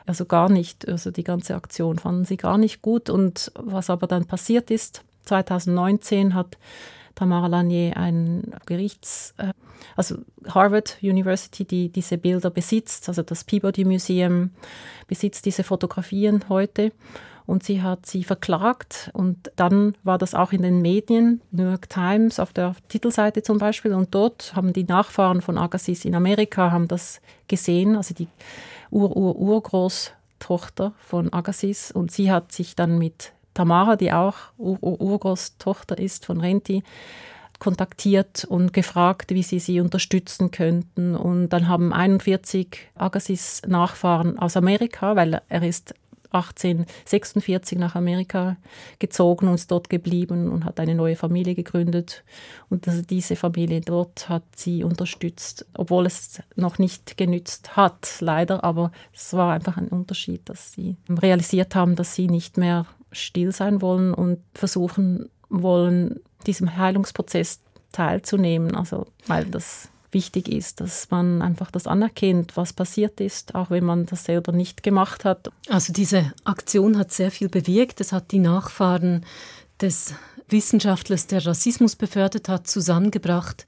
Also 0.07 0.25
gar 0.25 0.49
nicht. 0.49 0.87
Also 0.87 1.11
die 1.11 1.23
ganze 1.23 1.53
Aktion 1.53 1.99
fanden 1.99 2.25
sie 2.25 2.37
gar 2.37 2.57
nicht 2.57 2.81
gut. 2.81 3.11
Und 3.11 3.51
was 3.53 3.91
aber 3.91 4.07
dann 4.07 4.25
passiert 4.25 4.71
ist, 4.71 5.03
2019 5.25 6.33
hat 6.33 6.57
Tamara 7.19 7.47
Lanier 7.47 7.97
ein 7.97 8.55
Gerichts, 8.65 9.33
äh, 9.37 9.51
also 9.97 10.19
Harvard 10.47 10.97
University, 11.01 11.65
die 11.65 11.89
diese 11.89 12.17
Bilder 12.17 12.49
besitzt, 12.49 13.09
also 13.09 13.23
das 13.23 13.43
Peabody 13.43 13.83
Museum 13.83 14.51
besitzt 15.05 15.45
diese 15.45 15.63
Fotografien 15.63 16.45
heute. 16.47 16.93
Und 17.45 17.63
sie 17.63 17.81
hat 17.81 18.05
sie 18.05 18.23
verklagt. 18.23 19.09
Und 19.11 19.51
dann 19.55 19.95
war 20.03 20.19
das 20.19 20.35
auch 20.35 20.53
in 20.53 20.61
den 20.61 20.81
Medien, 20.81 21.41
New 21.51 21.63
York 21.63 21.89
Times 21.89 22.39
auf 22.39 22.53
der 22.53 22.75
Titelseite 22.87 23.41
zum 23.41 23.57
Beispiel. 23.57 23.93
Und 23.93 24.15
dort 24.15 24.55
haben 24.55 24.71
die 24.71 24.83
Nachfahren 24.83 25.41
von 25.41 25.57
Agassiz 25.57 26.05
in 26.05 26.15
Amerika 26.15 26.71
haben 26.71 26.87
das 26.87 27.21
gesehen, 27.47 27.95
also 27.95 28.13
die 28.13 28.27
Ur-Ur-Urgroßtochter 28.91 30.93
von 30.99 31.33
Agassiz. 31.33 31.91
Und 31.91 32.11
sie 32.11 32.31
hat 32.31 32.51
sich 32.51 32.75
dann 32.75 32.99
mit 32.99 33.33
Tamara, 33.59 33.97
die 33.97 34.13
auch 34.13 34.35
Ur 34.57 34.81
Urgroßtochter 34.81 35.97
ist 35.97 36.25
von 36.25 36.39
Renti, 36.39 36.81
kontaktiert 37.59 38.45
und 38.45 38.71
gefragt, 38.71 39.31
wie 39.31 39.43
sie 39.43 39.59
sie 39.59 39.81
unterstützen 39.81 40.49
könnten. 40.49 41.13
Und 41.13 41.49
dann 41.49 41.67
haben 41.67 41.91
41 41.91 42.77
Agassiz 42.95 43.61
Nachfahren 43.67 44.39
aus 44.39 44.55
Amerika, 44.55 45.17
weil 45.17 45.41
er 45.49 45.63
ist 45.63 45.93
1846 46.31 47.77
nach 47.77 47.95
Amerika 47.95 48.55
gezogen 48.99 49.49
und 49.49 49.55
ist 49.55 49.71
dort 49.71 49.89
geblieben 49.89 50.49
und 50.49 50.63
hat 50.63 50.79
eine 50.79 50.95
neue 50.95 51.17
Familie 51.17 51.55
gegründet. 51.55 52.23
Und 52.69 52.87
diese 53.09 53.35
Familie 53.35 53.81
dort 53.81 54.29
hat 54.29 54.43
sie 54.55 54.85
unterstützt, 54.85 55.65
obwohl 55.73 56.05
es 56.05 56.41
noch 56.55 56.77
nicht 56.77 57.17
genützt 57.17 57.75
hat, 57.75 58.07
leider. 58.21 58.63
Aber 58.63 58.93
es 59.13 59.33
war 59.33 59.51
einfach 59.51 59.75
ein 59.75 59.89
Unterschied, 59.89 60.47
dass 60.47 60.71
sie 60.71 60.95
realisiert 61.09 61.75
haben, 61.75 61.97
dass 61.97 62.15
sie 62.15 62.29
nicht 62.29 62.57
mehr 62.57 62.85
still 63.11 63.51
sein 63.51 63.81
wollen 63.81 64.13
und 64.13 64.39
versuchen 64.53 65.29
wollen, 65.49 66.19
diesem 66.45 66.77
Heilungsprozess 66.77 67.59
teilzunehmen. 67.91 68.75
Also, 68.75 69.07
weil 69.27 69.45
das 69.45 69.89
wichtig 70.11 70.49
ist, 70.49 70.81
dass 70.81 71.09
man 71.11 71.41
einfach 71.41 71.71
das 71.71 71.87
anerkennt, 71.87 72.57
was 72.57 72.73
passiert 72.73 73.19
ist, 73.21 73.55
auch 73.55 73.69
wenn 73.69 73.83
man 73.83 74.05
das 74.05 74.25
selber 74.25 74.51
nicht 74.51 74.83
gemacht 74.83 75.25
hat. 75.25 75.51
Also 75.69 75.93
diese 75.93 76.33
Aktion 76.43 76.97
hat 76.97 77.11
sehr 77.11 77.31
viel 77.31 77.49
bewirkt. 77.49 78.01
Es 78.01 78.11
hat 78.11 78.31
die 78.31 78.39
Nachfahren 78.39 79.25
des 79.81 80.13
Wissenschaftlers, 80.47 81.27
der 81.27 81.45
Rassismus 81.45 81.95
befördert 81.95 82.49
hat, 82.49 82.67
zusammengebracht 82.67 83.67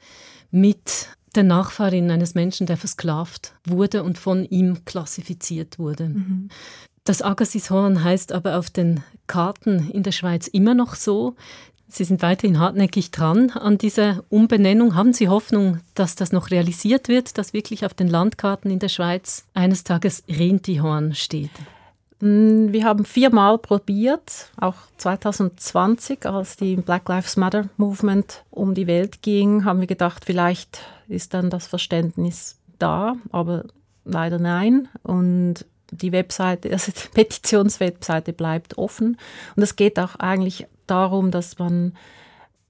mit 0.50 1.08
der 1.36 1.44
Nachfahrin 1.44 2.12
eines 2.12 2.34
Menschen, 2.34 2.68
der 2.68 2.78
versklavt 2.78 3.54
wurde 3.66 4.04
und 4.04 4.18
von 4.18 4.44
ihm 4.46 4.84
klassifiziert 4.84 5.80
wurde. 5.80 6.10
Mhm. 6.10 6.50
Das 7.04 7.22
Agassishorn 7.22 8.04
heißt 8.04 8.32
aber 8.32 8.58
auf 8.58 8.70
den 8.70 9.04
Karten 9.28 9.90
in 9.90 10.04
der 10.04 10.12
Schweiz 10.12 10.48
immer 10.48 10.76
noch 10.76 10.96
so. 10.96 11.36
Sie 11.88 12.04
sind 12.06 12.22
weiterhin 12.22 12.60
hartnäckig 12.60 13.12
dran 13.12 13.50
an 13.50 13.78
dieser 13.78 14.24
Umbenennung. 14.30 14.96
Haben 14.96 15.12
Sie 15.12 15.28
Hoffnung, 15.28 15.80
dass 15.94 16.16
das 16.16 16.32
noch 16.32 16.52
realisiert 16.52 17.10
wird, 17.10 17.38
dass 17.38 17.54
wirklich 17.54 17.86
auf 17.86 17.94
den 17.94 18.08
Landkarten 18.08 18.72
in 18.72 18.80
der 18.80 18.88
Schweiz 18.88 19.46
eines 19.54 19.84
Tages 19.84 20.24
Rentihorn 20.30 21.16
steht? 21.16 21.52
Mm, 22.22 22.72
wir 22.72 22.86
haben 22.86 23.04
viermal 23.04 23.58
probiert, 23.58 24.52
auch 24.56 24.76
2020, 24.98 26.26
als 26.26 26.56
die 26.56 26.78
Black 26.78 27.10
Lives 27.10 27.36
Matter 27.36 27.68
Movement 27.78 28.46
um 28.52 28.74
die 28.74 28.88
Welt 28.88 29.22
ging, 29.22 29.66
haben 29.66 29.82
wir 29.82 29.88
gedacht, 29.88 30.24
vielleicht 30.24 30.80
ist 31.10 31.34
dann 31.34 31.50
das 31.50 31.68
Verständnis 31.68 32.58
da, 32.80 33.16
aber 33.32 33.66
leider 34.06 34.40
nein. 34.40 34.88
Und 35.04 35.66
die 35.92 36.12
Webseite, 36.12 36.72
also 36.72 36.92
die 36.92 37.10
Petitionswebseite 37.14 38.34
bleibt 38.34 38.78
offen. 38.78 39.18
Und 39.56 39.64
es 39.64 39.76
geht 39.76 40.00
auch 40.00 40.16
eigentlich 40.16 40.66
darum, 40.88 41.32
dass 41.32 41.60
man 41.60 41.94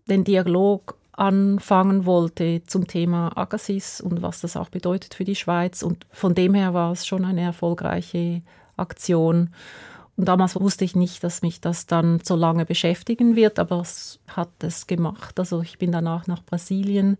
den 0.09 0.23
Dialog 0.23 0.97
anfangen 1.13 2.05
wollte 2.05 2.63
zum 2.65 2.87
Thema 2.87 3.37
Agassiz 3.37 3.99
und 3.99 4.21
was 4.21 4.41
das 4.41 4.57
auch 4.57 4.69
bedeutet 4.69 5.13
für 5.13 5.23
die 5.23 5.35
Schweiz. 5.35 5.83
Und 5.83 6.05
von 6.11 6.33
dem 6.33 6.53
her 6.53 6.73
war 6.73 6.91
es 6.91 7.05
schon 7.05 7.25
eine 7.25 7.41
erfolgreiche 7.41 8.41
Aktion. 8.75 9.51
Und 10.17 10.27
damals 10.27 10.59
wusste 10.59 10.85
ich 10.85 10.95
nicht, 10.95 11.23
dass 11.23 11.41
mich 11.41 11.61
das 11.61 11.85
dann 11.85 12.19
so 12.23 12.35
lange 12.35 12.65
beschäftigen 12.65 13.35
wird, 13.35 13.59
aber 13.59 13.81
es 13.81 14.19
hat 14.27 14.49
es 14.59 14.87
gemacht. 14.87 15.39
Also 15.39 15.61
ich 15.61 15.77
bin 15.77 15.91
danach 15.91 16.27
nach 16.27 16.43
Brasilien. 16.43 17.17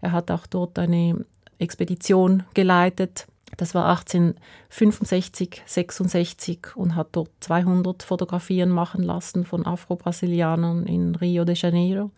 Er 0.00 0.12
hat 0.12 0.30
auch 0.30 0.46
dort 0.46 0.78
eine 0.78 1.24
Expedition 1.58 2.44
geleitet 2.54 3.26
das 3.56 3.74
war 3.74 3.86
1865, 3.90 5.62
66 5.66 6.74
und 6.74 6.96
hat 6.96 7.08
dort 7.12 7.30
200 7.40 8.02
Fotografien 8.02 8.70
machen 8.70 9.02
lassen 9.02 9.44
von 9.44 9.66
Afro-Brasilianern 9.66 10.86
in 10.86 11.14
Rio 11.14 11.44
de 11.44 11.54
Janeiro 11.54 12.10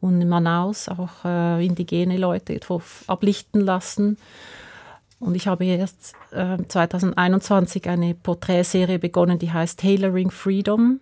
und 0.00 0.20
in 0.20 0.28
Manaus 0.28 0.88
auch 0.88 1.24
äh, 1.24 1.64
indigene 1.64 2.16
Leute 2.16 2.58
ablichten 3.06 3.60
lassen. 3.60 4.18
Und 5.20 5.36
ich 5.36 5.46
habe 5.46 5.64
jetzt 5.64 6.14
äh, 6.32 6.58
2021 6.66 7.88
eine 7.88 8.14
Porträtserie 8.14 8.98
begonnen, 8.98 9.38
die 9.38 9.52
heißt 9.52 9.78
Tailoring 9.78 10.32
Freedom. 10.32 10.98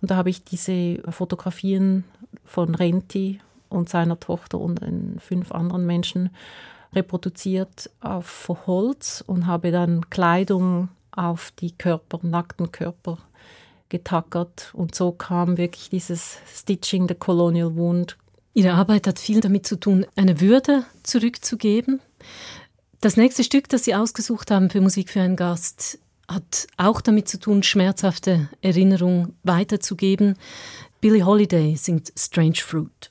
Und 0.00 0.10
da 0.10 0.16
habe 0.16 0.30
ich 0.30 0.44
diese 0.44 1.02
Fotografien 1.10 2.04
von 2.46 2.74
Renti 2.74 3.38
und 3.68 3.90
seiner 3.90 4.18
Tochter 4.18 4.58
und 4.58 4.80
fünf 5.18 5.52
anderen 5.52 5.84
Menschen 5.84 6.30
reproduziert 6.94 7.90
auf 8.00 8.50
Holz 8.66 9.22
und 9.26 9.46
habe 9.46 9.70
dann 9.70 10.08
Kleidung 10.10 10.88
auf 11.12 11.52
die 11.60 11.72
Körper, 11.72 12.20
nackten 12.22 12.72
Körper 12.72 13.18
getackert. 13.88 14.70
Und 14.72 14.94
so 14.94 15.12
kam 15.12 15.56
wirklich 15.56 15.90
dieses 15.90 16.38
Stitching 16.52 17.08
the 17.08 17.14
Colonial 17.14 17.76
Wound. 17.76 18.16
Ihre 18.54 18.72
Arbeit 18.72 19.06
hat 19.06 19.18
viel 19.18 19.40
damit 19.40 19.66
zu 19.66 19.78
tun, 19.78 20.06
eine 20.16 20.40
Würde 20.40 20.84
zurückzugeben. 21.02 22.00
Das 23.00 23.16
nächste 23.16 23.44
Stück, 23.44 23.68
das 23.68 23.84
Sie 23.84 23.94
ausgesucht 23.94 24.50
haben 24.50 24.70
für 24.70 24.80
Musik 24.80 25.10
für 25.10 25.20
einen 25.20 25.36
Gast, 25.36 25.98
hat 26.28 26.66
auch 26.76 27.00
damit 27.00 27.28
zu 27.28 27.38
tun, 27.38 27.62
schmerzhafte 27.62 28.48
Erinnerungen 28.60 29.34
weiterzugeben. 29.42 30.36
Billie 31.00 31.24
Holiday 31.24 31.76
singt 31.76 32.12
Strange 32.16 32.56
Fruit. 32.56 33.10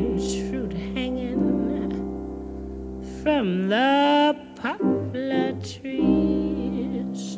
from 3.23 3.69
the 3.69 4.35
poplar 4.55 5.53
trees. 5.61 7.37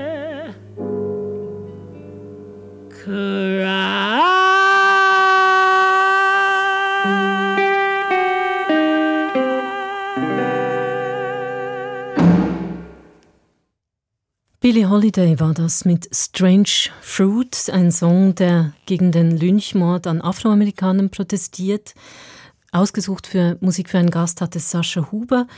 Billie 14.62 14.84
Holiday 14.88 15.40
war 15.40 15.54
das 15.54 15.84
mit 15.84 16.08
Strange 16.14 16.90
Fruit, 17.00 17.70
ein 17.72 17.90
Song, 17.90 18.34
der 18.34 18.72
gegen 18.86 19.10
den 19.10 19.36
Lynchmord 19.36 20.06
an 20.06 20.20
Afroamerikanern 20.20 21.10
protestiert. 21.10 21.94
Ausgesucht 22.70 23.26
für 23.26 23.56
Musik 23.60 23.88
für 23.88 23.98
einen 23.98 24.10
Gast 24.10 24.40
hatte 24.40 24.60
Sascha 24.60 25.10
Huber, 25.10 25.48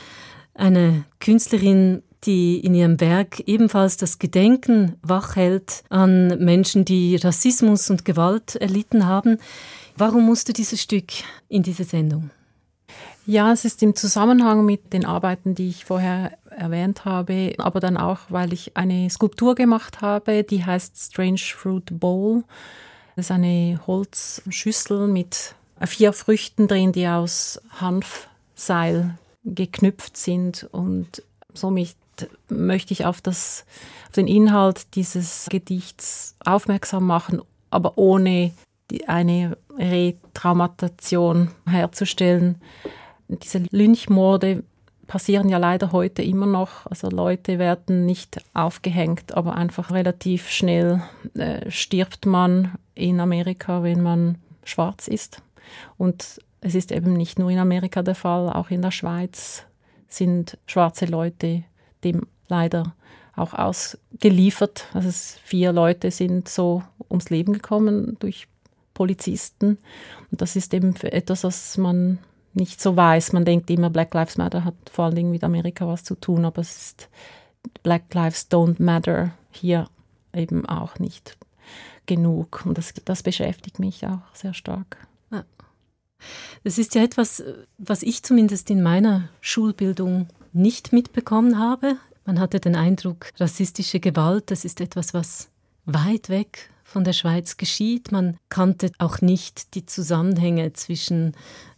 eine 0.55 1.03
Künstlerin, 1.19 2.01
die 2.25 2.59
in 2.59 2.73
ihrem 2.73 2.99
Werk 2.99 3.41
ebenfalls 3.41 3.97
das 3.97 4.19
Gedenken 4.19 4.95
wachhält 5.01 5.83
an 5.89 6.27
Menschen, 6.43 6.85
die 6.85 7.15
Rassismus 7.17 7.89
und 7.89 8.05
Gewalt 8.05 8.55
erlitten 8.55 9.05
haben. 9.05 9.37
Warum 9.97 10.25
musste 10.25 10.53
dieses 10.53 10.81
Stück 10.81 11.11
in 11.49 11.63
diese 11.63 11.83
Sendung? 11.83 12.31
Ja, 13.25 13.53
es 13.53 13.63
ist 13.63 13.81
im 13.83 13.95
Zusammenhang 13.95 14.65
mit 14.65 14.91
den 14.91 15.05
Arbeiten, 15.05 15.55
die 15.55 15.69
ich 15.69 15.85
vorher 15.85 16.37
erwähnt 16.49 17.05
habe, 17.05 17.53
aber 17.57 17.79
dann 17.79 17.95
auch, 17.95 18.19
weil 18.29 18.51
ich 18.51 18.75
eine 18.75 19.09
Skulptur 19.09 19.55
gemacht 19.55 20.01
habe, 20.01 20.43
die 20.43 20.65
heißt 20.65 20.97
Strange 20.97 21.37
Fruit 21.37 21.99
Bowl. 21.99 22.43
Das 23.15 23.27
ist 23.27 23.31
eine 23.31 23.79
Holzschüssel 23.87 25.07
mit 25.07 25.55
vier 25.85 26.13
Früchten 26.13 26.67
drin, 26.67 26.91
die 26.91 27.07
aus 27.07 27.61
Hanfseil 27.79 29.17
geknüpft 29.45 30.17
sind 30.17 30.67
und 30.71 31.23
somit 31.53 31.95
möchte 32.49 32.93
ich 32.93 33.05
auf, 33.05 33.21
das, 33.21 33.65
auf 34.07 34.13
den 34.13 34.27
Inhalt 34.27 34.95
dieses 34.95 35.47
Gedichts 35.49 36.35
aufmerksam 36.43 37.05
machen, 37.05 37.41
aber 37.69 37.97
ohne 37.97 38.51
die, 38.91 39.07
eine 39.07 39.57
Retraumatation 39.77 41.49
herzustellen 41.67 42.61
diese 43.27 43.63
Lynchmorde 43.71 44.63
passieren 45.07 45.49
ja 45.49 45.57
leider 45.57 45.91
heute 45.91 46.23
immer 46.23 46.45
noch. 46.45 46.85
Also 46.85 47.09
Leute 47.09 47.59
werden 47.59 48.05
nicht 48.05 48.41
aufgehängt, 48.53 49.35
aber 49.35 49.55
einfach 49.55 49.91
relativ 49.91 50.49
schnell 50.49 51.01
äh, 51.35 51.69
stirbt 51.69 52.25
man 52.25 52.73
in 52.95 53.19
Amerika, 53.19 53.83
wenn 53.83 54.01
man 54.01 54.37
schwarz 54.63 55.07
ist. 55.07 55.41
Und 55.97 56.41
es 56.61 56.75
ist 56.75 56.91
eben 56.91 57.13
nicht 57.13 57.39
nur 57.39 57.49
in 57.49 57.59
Amerika 57.59 58.01
der 58.01 58.15
Fall, 58.15 58.49
auch 58.49 58.69
in 58.69 58.81
der 58.81 58.91
Schweiz 58.91 59.65
sind 60.07 60.57
schwarze 60.67 61.05
Leute 61.05 61.63
dem 62.03 62.27
leider 62.47 62.95
auch 63.35 63.53
ausgeliefert. 63.53 64.85
Also 64.93 65.09
vier 65.43 65.71
Leute 65.71 66.11
sind 66.11 66.47
so 66.47 66.83
ums 67.09 67.29
Leben 67.29 67.53
gekommen 67.53 68.17
durch 68.19 68.47
Polizisten. 68.93 69.77
Und 70.31 70.41
das 70.41 70.55
ist 70.55 70.73
eben 70.73 70.95
etwas, 71.01 71.43
was 71.43 71.77
man 71.77 72.19
nicht 72.53 72.79
so 72.81 72.95
weiß. 72.95 73.33
Man 73.33 73.45
denkt 73.45 73.69
immer, 73.71 73.89
Black 73.89 74.13
Lives 74.13 74.37
Matter 74.37 74.63
hat 74.63 74.75
vor 74.91 75.05
allen 75.05 75.15
Dingen 75.15 75.31
mit 75.31 75.43
Amerika 75.43 75.87
was 75.87 76.03
zu 76.03 76.15
tun, 76.15 76.45
aber 76.45 76.61
es 76.61 76.77
ist 76.77 77.09
Black 77.81 78.13
Lives 78.13 78.51
Don't 78.51 78.81
Matter 78.81 79.31
hier 79.51 79.87
eben 80.33 80.67
auch 80.67 80.99
nicht 80.99 81.37
genug. 82.05 82.63
Und 82.65 82.77
das, 82.77 82.93
das 83.05 83.23
beschäftigt 83.23 83.79
mich 83.79 84.05
auch 84.05 84.19
sehr 84.33 84.53
stark. 84.53 84.97
Das 86.63 86.77
ist 86.77 86.95
ja 86.95 87.03
etwas, 87.03 87.43
was 87.77 88.03
ich 88.03 88.23
zumindest 88.23 88.69
in 88.69 88.81
meiner 88.81 89.29
Schulbildung 89.41 90.27
nicht 90.53 90.93
mitbekommen 90.93 91.59
habe. 91.59 91.97
Man 92.25 92.39
hatte 92.39 92.59
den 92.59 92.75
Eindruck, 92.75 93.31
rassistische 93.39 93.99
Gewalt, 93.99 94.49
das 94.51 94.65
ist 94.65 94.79
etwas, 94.79 95.13
was 95.13 95.49
weit 95.85 96.29
weg 96.29 96.69
von 96.83 97.03
der 97.03 97.13
Schweiz 97.13 97.57
geschieht. 97.57 98.11
Man 98.11 98.37
kannte 98.49 98.91
auch 98.99 99.21
nicht 99.21 99.75
die 99.75 99.85
Zusammenhänge 99.85 100.73
zwischen 100.73 101.33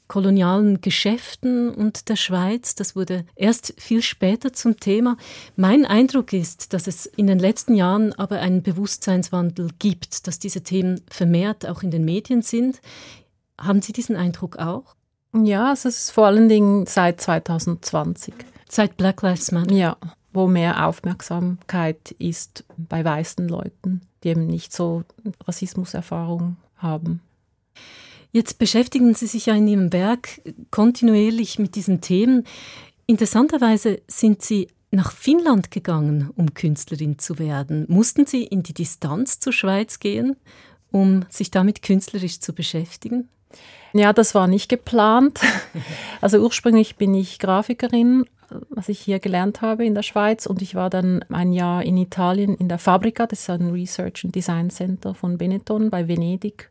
kolonialen 0.07 0.81
Geschäften 0.81 1.69
und 1.69 2.09
der 2.09 2.15
Schweiz. 2.15 2.75
Das 2.75 2.95
wurde 2.95 3.25
erst 3.35 3.73
viel 3.77 4.01
später 4.01 4.53
zum 4.53 4.79
Thema. 4.79 5.17
Mein 5.55 5.85
Eindruck 5.85 6.33
ist, 6.33 6.73
dass 6.73 6.87
es 6.87 7.05
in 7.05 7.27
den 7.27 7.39
letzten 7.39 7.73
Jahren 7.73 8.13
aber 8.13 8.39
einen 8.39 8.61
Bewusstseinswandel 8.61 9.69
gibt, 9.79 10.27
dass 10.27 10.37
diese 10.37 10.61
Themen 10.61 11.01
vermehrt 11.09 11.65
auch 11.65 11.81
in 11.81 11.91
den 11.91 12.05
Medien 12.05 12.41
sind. 12.41 12.81
Haben 13.59 13.81
Sie 13.81 13.93
diesen 13.93 14.15
Eindruck 14.15 14.57
auch? 14.57 14.95
Ja, 15.33 15.73
es 15.73 15.85
ist 15.85 16.11
vor 16.11 16.27
allen 16.27 16.49
Dingen 16.49 16.85
seit 16.85 17.19
2020. 17.19 18.33
Seit 18.69 18.97
Black 18.97 19.21
Lives 19.21 19.51
Matter? 19.51 19.73
Ja, 19.73 19.97
wo 20.33 20.47
mehr 20.47 20.87
Aufmerksamkeit 20.87 22.11
ist 22.19 22.65
bei 22.77 23.03
weißen 23.03 23.47
Leuten, 23.47 24.01
die 24.23 24.29
eben 24.29 24.47
nicht 24.47 24.73
so 24.73 25.03
Rassismuserfahrung 25.47 26.57
haben. 26.77 27.21
Jetzt 28.31 28.59
beschäftigen 28.59 29.15
Sie 29.15 29.27
sich 29.27 29.45
ja 29.45 29.55
in 29.55 29.67
Ihrem 29.67 29.93
Werk 29.93 30.41
kontinuierlich 30.69 31.57
mit 31.57 31.75
diesen 31.75 32.01
Themen. 32.01 32.43
Interessanterweise 33.05 34.01
sind 34.07 34.41
Sie 34.41 34.67
nach 34.91 35.11
Finnland 35.11 35.71
gegangen, 35.71 36.31
um 36.35 36.53
Künstlerin 36.53 37.17
zu 37.17 37.39
werden. 37.39 37.85
Mussten 37.87 38.25
Sie 38.25 38.43
in 38.43 38.61
die 38.61 38.73
Distanz 38.73 39.39
zur 39.39 39.53
Schweiz 39.53 39.99
gehen, 39.99 40.35
um 40.91 41.25
sich 41.29 41.49
damit 41.49 41.81
künstlerisch 41.81 42.39
zu 42.39 42.53
beschäftigen? 42.53 43.29
Ja, 43.93 44.11
das 44.11 44.35
war 44.35 44.47
nicht 44.47 44.69
geplant. 44.69 45.39
Also 46.21 46.39
ursprünglich 46.39 46.95
bin 46.95 47.13
ich 47.13 47.37
Grafikerin, 47.37 48.25
was 48.69 48.89
ich 48.89 48.99
hier 48.99 49.19
gelernt 49.19 49.61
habe 49.61 49.85
in 49.85 49.95
der 49.95 50.03
Schweiz 50.03 50.45
und 50.45 50.61
ich 50.61 50.75
war 50.75 50.89
dann 50.89 51.23
ein 51.29 51.51
Jahr 51.51 51.83
in 51.83 51.97
Italien 51.97 52.55
in 52.55 52.69
der 52.69 52.79
Fabrica, 52.79 53.27
das 53.27 53.41
ist 53.41 53.49
ein 53.49 53.71
Research 53.71 54.23
and 54.25 54.35
Design 54.35 54.69
Center 54.69 55.13
von 55.13 55.37
Benetton 55.37 55.89
bei 55.89 56.07
Venedig 56.07 56.69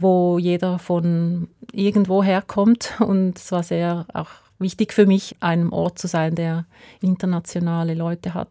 wo 0.00 0.38
jeder 0.38 0.78
von 0.78 1.48
irgendwo 1.72 2.22
herkommt. 2.22 2.94
Und 3.00 3.38
es 3.38 3.52
war 3.52 3.62
sehr 3.62 4.06
auch 4.12 4.30
wichtig 4.58 4.92
für 4.92 5.06
mich, 5.06 5.36
einem 5.40 5.72
Ort 5.72 5.98
zu 5.98 6.06
sein, 6.06 6.34
der 6.34 6.66
internationale 7.00 7.94
Leute 7.94 8.34
hat. 8.34 8.50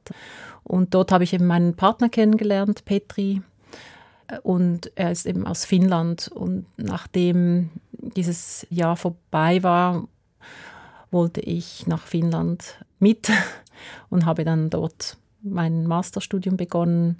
Und 0.64 0.94
dort 0.94 1.12
habe 1.12 1.24
ich 1.24 1.34
eben 1.34 1.48
meinen 1.48 1.76
Partner 1.76 2.10
kennengelernt, 2.10 2.86
Petri. 2.86 3.42
Und 4.44 4.92
er 4.96 5.12
ist 5.12 5.26
eben 5.26 5.46
aus 5.48 5.66
Finnland. 5.66 6.30
Und 6.34 6.66
nachdem 6.78 7.72
dieses 7.92 8.66
Jahr 8.70 8.96
vorbei 8.96 9.64
war, 9.64 10.08
wollte 11.12 11.42
ich 11.42 11.88
nach 11.88 12.06
Finnland 12.06 12.84
mit 13.00 13.30
und 14.10 14.26
habe 14.26 14.44
dann 14.44 14.70
dort 14.70 15.18
mein 15.42 15.88
Masterstudium 15.88 16.58
begonnen 16.58 17.18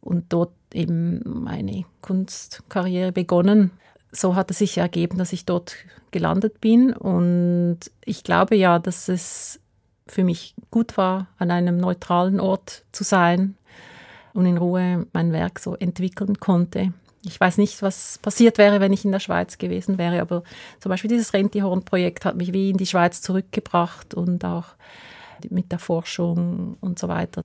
und 0.00 0.32
dort 0.32 0.52
eben 0.72 1.20
meine 1.24 1.84
Kunstkarriere 2.00 3.12
begonnen. 3.12 3.70
So 4.10 4.34
hat 4.34 4.50
es 4.50 4.58
sich 4.58 4.78
ergeben, 4.78 5.18
dass 5.18 5.32
ich 5.32 5.44
dort 5.44 5.76
gelandet 6.10 6.60
bin 6.60 6.92
und 6.94 7.78
ich 8.04 8.24
glaube 8.24 8.56
ja, 8.56 8.78
dass 8.78 9.08
es 9.08 9.60
für 10.06 10.24
mich 10.24 10.54
gut 10.70 10.96
war, 10.96 11.26
an 11.36 11.50
einem 11.50 11.76
neutralen 11.76 12.40
Ort 12.40 12.84
zu 12.92 13.04
sein 13.04 13.56
und 14.32 14.46
in 14.46 14.56
Ruhe 14.56 15.06
mein 15.12 15.32
Werk 15.32 15.58
so 15.58 15.74
entwickeln 15.74 16.40
konnte. 16.40 16.92
Ich 17.28 17.40
weiß 17.40 17.58
nicht, 17.58 17.82
was 17.82 18.18
passiert 18.18 18.58
wäre, 18.58 18.80
wenn 18.80 18.92
ich 18.92 19.04
in 19.04 19.12
der 19.12 19.20
Schweiz 19.20 19.58
gewesen 19.58 19.98
wäre, 19.98 20.20
aber 20.20 20.42
zum 20.80 20.90
Beispiel 20.90 21.10
dieses 21.10 21.32
Rentihorn-Projekt 21.32 22.24
hat 22.24 22.36
mich 22.36 22.52
wie 22.52 22.70
in 22.70 22.76
die 22.76 22.86
Schweiz 22.86 23.22
zurückgebracht 23.22 24.14
und 24.14 24.44
auch 24.44 24.66
mit 25.50 25.70
der 25.70 25.78
Forschung 25.78 26.76
und 26.80 26.98
so 26.98 27.08
weiter. 27.08 27.42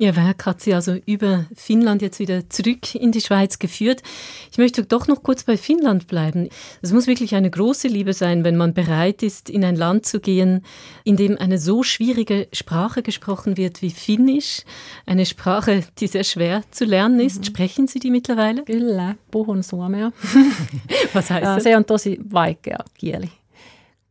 Ihr 0.00 0.16
Werk 0.16 0.46
hat 0.46 0.62
Sie 0.62 0.72
also 0.72 0.94
über 1.04 1.44
Finnland 1.54 2.00
jetzt 2.00 2.20
wieder 2.20 2.48
zurück 2.48 2.94
in 2.94 3.12
die 3.12 3.20
Schweiz 3.20 3.58
geführt. 3.58 4.02
Ich 4.50 4.56
möchte 4.56 4.82
doch 4.82 5.06
noch 5.08 5.22
kurz 5.22 5.44
bei 5.44 5.58
Finnland 5.58 6.06
bleiben. 6.06 6.48
Es 6.80 6.90
muss 6.90 7.06
wirklich 7.06 7.34
eine 7.34 7.50
große 7.50 7.86
Liebe 7.86 8.14
sein, 8.14 8.42
wenn 8.42 8.56
man 8.56 8.72
bereit 8.72 9.22
ist, 9.22 9.50
in 9.50 9.62
ein 9.62 9.76
Land 9.76 10.06
zu 10.06 10.18
gehen, 10.18 10.64
in 11.04 11.18
dem 11.18 11.36
eine 11.36 11.58
so 11.58 11.82
schwierige 11.82 12.48
Sprache 12.54 13.02
gesprochen 13.02 13.58
wird 13.58 13.82
wie 13.82 13.90
Finnisch. 13.90 14.62
Eine 15.04 15.26
Sprache, 15.26 15.84
die 15.98 16.06
sehr 16.06 16.24
schwer 16.24 16.62
zu 16.70 16.86
lernen 16.86 17.20
ist. 17.20 17.40
Mhm. 17.40 17.44
Sprechen 17.44 17.86
Sie 17.86 17.98
die 17.98 18.10
mittlerweile? 18.10 18.64
Kyllä, 18.64 19.16
puhun 19.30 19.62
suomea. 19.62 20.12
Was 21.12 21.28
heißt 21.28 21.44
das? 21.44 21.62
Se 21.62 21.76
on 21.76 21.84
tosi 21.84 22.18
vaikea 22.32 22.78
kieli, 22.94 23.30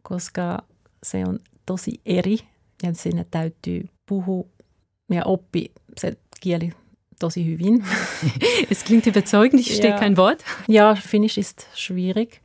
koska 0.04 0.64
se 1.02 1.26
on 1.26 1.40
tosi 1.66 2.00
eri 2.06 2.38
ja 2.84 2.94
sinne 2.94 3.26
täytyy 3.32 3.90
puhua 4.06 4.46
ja 5.10 5.26
oppi 5.26 5.72
kieli 6.40 6.74
tosi 7.20 7.44
hyvin. 7.44 7.84
es 8.70 8.84
klingt 8.84 9.06
überzeugend, 9.06 9.60
ich 9.60 9.68
verstehe 9.68 9.92
ja. 9.92 10.00
kein 10.00 10.18
Wort. 10.18 10.44
Ja, 10.68 10.96
Finnisch 10.96 11.38
ist 11.38 11.68
schwierig. 11.76 12.42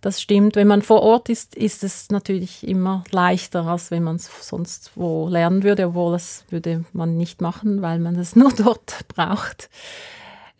Das 0.00 0.20
stimmt. 0.20 0.54
Wenn 0.54 0.68
man 0.68 0.82
vor 0.82 1.02
Ort 1.02 1.28
ist, 1.28 1.56
ist 1.56 1.82
es 1.82 2.10
natürlich 2.10 2.66
immer 2.66 3.02
leichter, 3.10 3.66
als 3.66 3.90
wenn 3.90 4.04
man 4.04 4.16
es 4.16 4.30
sonst 4.40 4.92
wo 4.94 5.28
lernen 5.28 5.64
würde, 5.64 5.88
obwohl 5.88 6.12
das 6.12 6.44
würde 6.50 6.84
man 6.92 7.16
nicht 7.16 7.40
machen, 7.40 7.82
weil 7.82 7.98
man 7.98 8.16
es 8.16 8.36
nur 8.36 8.52
dort 8.52 9.06
braucht. 9.08 9.70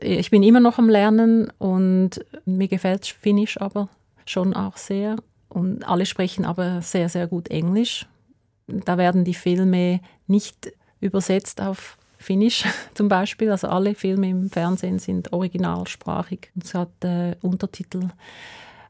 Ich 0.01 0.31
bin 0.31 0.43
immer 0.43 0.61
noch 0.61 0.79
am 0.79 0.89
Lernen 0.89 1.53
und 1.59 2.25
mir 2.45 2.69
gefällt 2.69 3.07
Finnisch 3.07 3.61
aber 3.61 3.89
schon 4.27 4.55
auch 4.55 4.77
sehr. 4.77 5.17
Und 5.49 5.87
alle 5.89 6.07
sprechen 6.07 6.45
aber 6.45 6.83
sehr, 6.83 7.09
sehr 7.09 7.27
gut 7.27 7.49
Englisch. 7.49 8.07
Da 8.67 8.99
werden 8.99 9.25
die 9.25 9.35
Filme 9.35 10.01
nicht 10.27 10.73
übersetzt 11.01 11.61
auf 11.61 11.97
Finnisch 12.19 12.65
zum 12.95 13.09
Beispiel. 13.09 13.51
Also 13.51 13.69
alle 13.69 13.95
Filme 13.95 14.29
im 14.29 14.51
Fernsehen 14.51 14.99
sind 14.99 15.33
originalsprachig. 15.33 16.51
Es 16.61 16.75
hat 16.75 17.05
äh, 17.05 17.37
Untertitel. 17.43 18.09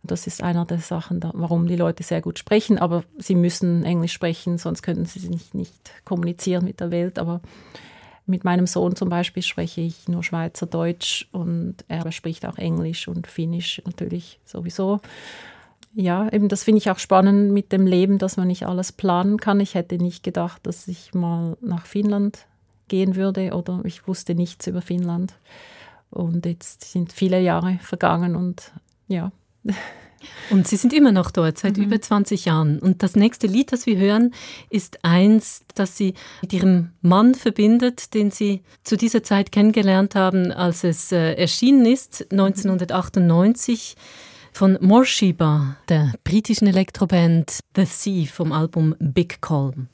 Das 0.03 0.27
ist 0.27 0.43
einer 0.43 0.65
der 0.65 0.79
Sachen, 0.79 1.21
warum 1.35 1.67
die 1.67 1.77
Leute 1.77 2.03
sehr 2.03 2.23
gut 2.23 2.39
sprechen. 2.39 2.79
Aber 2.79 3.05
sie 3.19 3.35
müssen 3.35 3.85
Englisch 3.85 4.13
sprechen, 4.13 4.57
sonst 4.57 4.83
könnten 4.83 5.05
sie 5.05 5.29
nicht, 5.29 5.55
nicht 5.55 5.93
kommunizieren 6.05 6.65
mit 6.65 6.81
der 6.81 6.91
Welt. 6.91 7.19
Aber 7.19 7.41
mit 8.25 8.45
meinem 8.45 8.67
Sohn 8.67 8.95
zum 8.95 9.09
Beispiel 9.09 9.43
spreche 9.43 9.81
ich 9.81 10.09
nur 10.09 10.23
Schweizerdeutsch 10.23 11.27
und 11.33 11.77
er 11.89 12.11
spricht 12.13 12.47
auch 12.47 12.59
Englisch 12.59 13.09
und 13.09 13.27
Finnisch 13.27 13.83
natürlich 13.87 14.39
sowieso 14.45 15.01
ja, 15.95 16.31
eben 16.33 16.49
das 16.49 16.65
finde 16.65 16.79
ich 16.79 16.91
auch 16.91 16.99
spannend 16.99 17.53
mit 17.53 17.73
dem 17.73 17.87
Leben, 17.87 18.19
dass 18.19 18.37
man 18.37 18.49
nicht 18.49 18.67
alles 18.67 18.93
planen 18.93 19.39
kann. 19.39 19.61
Ich 19.61 19.75
hätte 19.75 19.97
nicht 19.97 20.23
gedacht, 20.23 20.67
dass 20.67 20.89
ich 20.89 21.15
mal 21.15 21.57
nach 21.61 21.87
Finnland 21.87 22.47
gehen 22.89 23.17
würde 23.17 23.53
oder 23.53 23.83
ich 23.85 24.07
wusste 24.07 24.35
nichts 24.35 24.67
über 24.67 24.83
Finnland. 24.83 25.35
Und 26.11 26.47
jetzt 26.47 26.85
sind 26.85 27.13
viele 27.13 27.41
Jahre 27.41 27.79
vergangen 27.83 28.37
und 28.37 28.73
ja. 29.09 29.33
Und 30.51 30.67
Sie 30.67 30.77
sind 30.77 30.93
immer 30.93 31.13
noch 31.13 31.31
dort, 31.31 31.59
seit 31.59 31.77
mhm. 31.77 31.85
über 31.85 32.01
20 32.01 32.47
Jahren. 32.47 32.81
Und 32.81 33.05
das 33.05 33.15
nächste 33.15 33.47
Lied, 33.47 33.71
das 33.71 33.87
wir 33.87 33.99
hören, 33.99 34.35
ist 34.69 35.05
eins, 35.05 35.63
das 35.77 35.97
Sie 35.97 36.15
mit 36.43 36.53
Ihrem 36.53 36.91
Mann 37.03 37.37
verbindet, 37.37 38.15
den 38.15 38.33
Sie 38.33 38.63
zu 38.83 38.97
dieser 38.97 39.23
Zeit 39.23 39.53
kennengelernt 39.53 40.17
haben, 40.17 40.51
als 40.51 40.83
es 40.83 41.13
äh, 41.13 41.35
erschienen 41.35 41.87
ist, 41.87 42.33
1998 42.33 43.95
von 44.53 44.79
Morshiba, 44.81 45.77
der 45.89 46.13
britischen 46.25 46.67
Elektroband 46.67 47.61
The 47.77 47.85
Sea 47.85 48.27
vom 48.27 48.53
Album 48.53 48.95
Big 48.99 49.41
Calm. 49.41 49.89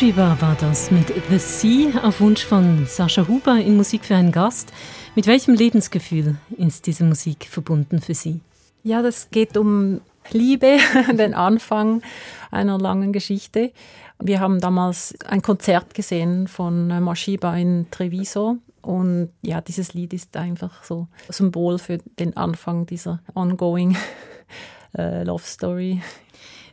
Morshiba 0.00 0.40
war 0.40 0.54
das 0.60 0.92
mit 0.92 1.12
The 1.28 1.38
Sea 1.40 2.04
auf 2.04 2.20
Wunsch 2.20 2.44
von 2.44 2.86
Sascha 2.86 3.26
Huber 3.26 3.56
in 3.56 3.76
Musik 3.76 4.04
für 4.04 4.14
einen 4.14 4.30
Gast. 4.30 4.72
Mit 5.16 5.26
welchem 5.26 5.54
Lebensgefühl 5.54 6.36
ist 6.56 6.86
diese 6.86 7.02
Musik 7.02 7.48
verbunden 7.50 8.00
für 8.00 8.14
Sie? 8.14 8.38
Ja, 8.84 9.02
das 9.02 9.30
geht 9.30 9.56
um 9.56 10.00
Liebe, 10.30 10.76
den 11.12 11.34
Anfang 11.34 12.02
einer 12.52 12.78
langen 12.78 13.12
Geschichte. 13.12 13.72
Wir 14.20 14.38
haben 14.38 14.60
damals 14.60 15.16
ein 15.26 15.42
Konzert 15.42 15.94
gesehen 15.94 16.46
von 16.46 16.86
Morshiba 17.02 17.56
in 17.56 17.88
Treviso 17.90 18.58
und 18.82 19.30
ja, 19.42 19.60
dieses 19.60 19.94
Lied 19.94 20.12
ist 20.12 20.36
einfach 20.36 20.84
so 20.84 21.08
Symbol 21.28 21.80
für 21.80 21.98
den 22.20 22.36
Anfang 22.36 22.86
dieser 22.86 23.18
ongoing 23.34 23.96
äh, 24.96 25.24
Love 25.24 25.42
Story 25.44 26.00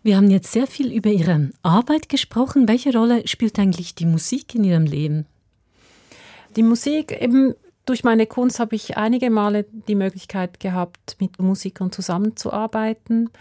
wir 0.05 0.17
haben 0.17 0.29
jetzt 0.29 0.51
sehr 0.51 0.67
viel 0.67 0.93
über 0.93 1.09
Ihre 1.09 1.49
Arbeit 1.63 2.09
gesprochen. 2.09 2.67
Welche 2.67 2.93
Rolle 2.93 3.27
spielt 3.27 3.57
eigentlich 3.57 3.95
die 3.95 4.05
Musik 4.05 4.53
in 4.53 4.63
Ihrem 4.63 4.85
Leben? 4.85 5.25
Die 6.55 6.61
Musik, 6.61 7.19
eben 7.19 7.55
durch 7.87 8.03
meine 8.03 8.27
Kunst 8.27 8.59
habe 8.59 8.75
ich 8.75 8.97
einige 8.97 9.31
Male 9.31 9.65
die 9.87 9.95
Möglichkeit 9.95 10.59
gehabt, 10.59 11.17
mit 11.19 11.39
Musikern 11.39 11.91
zusammenzuarbeiten, 11.91 13.31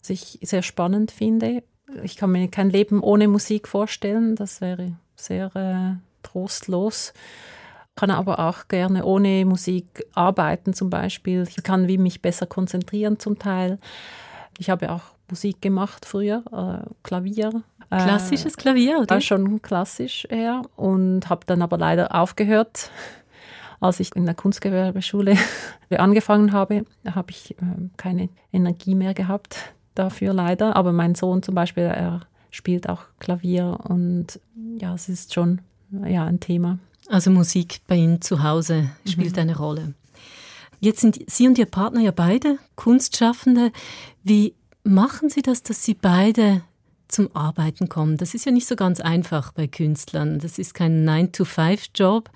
was 0.00 0.10
ich 0.10 0.38
sehr 0.42 0.60
spannend 0.60 1.12
finde. 1.12 1.62
Ich 2.02 2.16
kann 2.16 2.30
mir 2.30 2.46
kein 2.48 2.68
Leben 2.68 3.02
ohne 3.02 3.26
Musik 3.26 3.66
vorstellen, 3.66 4.36
das 4.36 4.60
wäre 4.60 4.92
sehr 5.16 5.50
äh, 5.56 6.26
trostlos. 6.26 7.14
Kann 7.96 8.10
aber 8.10 8.38
auch 8.38 8.68
gerne 8.68 9.06
ohne 9.06 9.46
Musik 9.46 10.04
arbeiten 10.12 10.74
zum 10.74 10.90
Beispiel. 10.90 11.46
Ich 11.48 11.62
kann 11.62 11.88
wie 11.88 11.96
mich 11.96 12.20
besser 12.20 12.44
konzentrieren 12.44 13.18
zum 13.18 13.38
Teil. 13.38 13.78
Ich 14.58 14.68
habe 14.68 14.92
auch 14.92 15.12
Musik 15.32 15.62
gemacht 15.62 16.04
früher, 16.04 16.42
äh, 16.52 16.86
Klavier. 17.02 17.62
Klassisches 17.88 18.58
Klavier, 18.58 18.98
oder? 18.98 19.14
War 19.14 19.20
schon 19.22 19.62
klassisch, 19.62 20.28
ja. 20.30 20.60
Und 20.76 21.30
habe 21.30 21.46
dann 21.46 21.62
aber 21.62 21.78
leider 21.78 22.14
aufgehört. 22.14 22.90
Als 23.80 23.98
ich 23.98 24.14
in 24.14 24.26
der 24.26 24.34
Kunstgewerbeschule 24.34 25.38
angefangen 25.90 26.52
habe, 26.52 26.84
habe 27.10 27.30
ich 27.30 27.52
äh, 27.52 27.64
keine 27.96 28.28
Energie 28.52 28.94
mehr 28.94 29.14
gehabt 29.14 29.72
dafür 29.94 30.34
leider. 30.34 30.76
Aber 30.76 30.92
mein 30.92 31.14
Sohn 31.14 31.42
zum 31.42 31.54
Beispiel, 31.54 31.84
er 31.84 32.20
spielt 32.50 32.90
auch 32.90 33.04
Klavier 33.18 33.78
und 33.84 34.38
ja, 34.78 34.92
es 34.92 35.08
ist 35.08 35.32
schon 35.32 35.62
ja, 36.06 36.26
ein 36.26 36.40
Thema. 36.40 36.78
Also 37.08 37.30
Musik 37.30 37.80
bei 37.86 37.96
Ihnen 37.96 38.20
zu 38.20 38.42
Hause 38.42 38.90
spielt 39.06 39.36
mhm. 39.36 39.40
eine 39.40 39.56
Rolle. 39.56 39.94
Jetzt 40.80 41.00
sind 41.00 41.18
Sie 41.26 41.48
und 41.48 41.56
Ihr 41.56 41.66
Partner 41.66 42.00
ja 42.00 42.10
beide 42.10 42.58
Kunstschaffende. 42.76 43.72
Wie 44.24 44.54
machen 44.84 45.28
Sie 45.28 45.42
das, 45.42 45.62
dass 45.62 45.84
Sie 45.84 45.94
beide 45.94 46.62
zum 47.08 47.34
Arbeiten 47.34 47.88
kommen? 47.88 48.16
Das 48.16 48.34
ist 48.34 48.46
ja 48.46 48.52
nicht 48.52 48.66
so 48.66 48.76
ganz 48.76 49.00
einfach 49.00 49.52
bei 49.52 49.66
Künstlern. 49.66 50.38
Das 50.38 50.58
ist 50.58 50.74
kein 50.74 51.08
9-to-5-Job. 51.08 52.30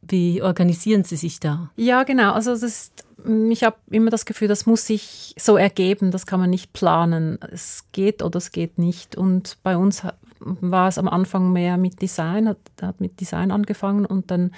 Wie 0.00 0.42
organisieren 0.42 1.04
Sie 1.04 1.16
sich 1.16 1.38
da? 1.38 1.70
Ja, 1.76 2.02
genau. 2.04 2.32
Also 2.32 2.50
das 2.50 2.62
ist, 2.62 3.04
ich 3.50 3.62
habe 3.62 3.76
immer 3.90 4.10
das 4.10 4.24
Gefühl, 4.24 4.48
das 4.48 4.66
muss 4.66 4.86
sich 4.86 5.34
so 5.38 5.56
ergeben. 5.56 6.10
Das 6.10 6.26
kann 6.26 6.40
man 6.40 6.50
nicht 6.50 6.72
planen. 6.72 7.38
Es 7.50 7.86
geht 7.92 8.22
oder 8.22 8.38
es 8.38 8.52
geht 8.52 8.78
nicht. 8.78 9.16
Und 9.16 9.58
bei 9.62 9.76
uns 9.76 10.02
war 10.40 10.88
es 10.88 10.98
am 10.98 11.08
Anfang 11.08 11.52
mehr 11.52 11.76
mit 11.76 12.02
Design, 12.02 12.48
hat, 12.48 12.58
hat 12.80 13.00
mit 13.00 13.20
Design 13.20 13.50
angefangen 13.50 14.06
und 14.06 14.30
dann 14.30 14.52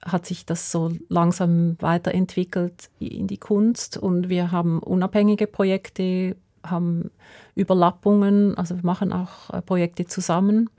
hat 0.00 0.26
sich 0.26 0.46
das 0.46 0.70
so 0.70 0.92
langsam 1.08 1.76
weiterentwickelt 1.80 2.88
in 2.98 3.26
die 3.26 3.36
Kunst 3.36 3.96
und 3.96 4.28
wir 4.28 4.52
haben 4.52 4.78
unabhängige 4.78 5.46
Projekte 5.46 6.36
haben 6.70 7.10
Überlappungen, 7.54 8.56
also 8.56 8.76
wir 8.76 8.84
machen 8.84 9.12
auch 9.12 9.50
äh, 9.52 9.62
Projekte 9.62 10.06
zusammen. 10.06 10.70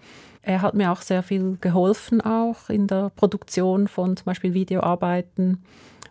Er 0.42 0.62
hat 0.62 0.74
mir 0.74 0.92
auch 0.92 1.02
sehr 1.02 1.24
viel 1.24 1.58
geholfen, 1.60 2.22
auch 2.22 2.70
in 2.70 2.88
der 2.88 3.10
Produktion 3.10 3.88
von 3.88 4.16
zum 4.16 4.26
Beispiel 4.26 4.54
Videoarbeiten. 4.54 5.64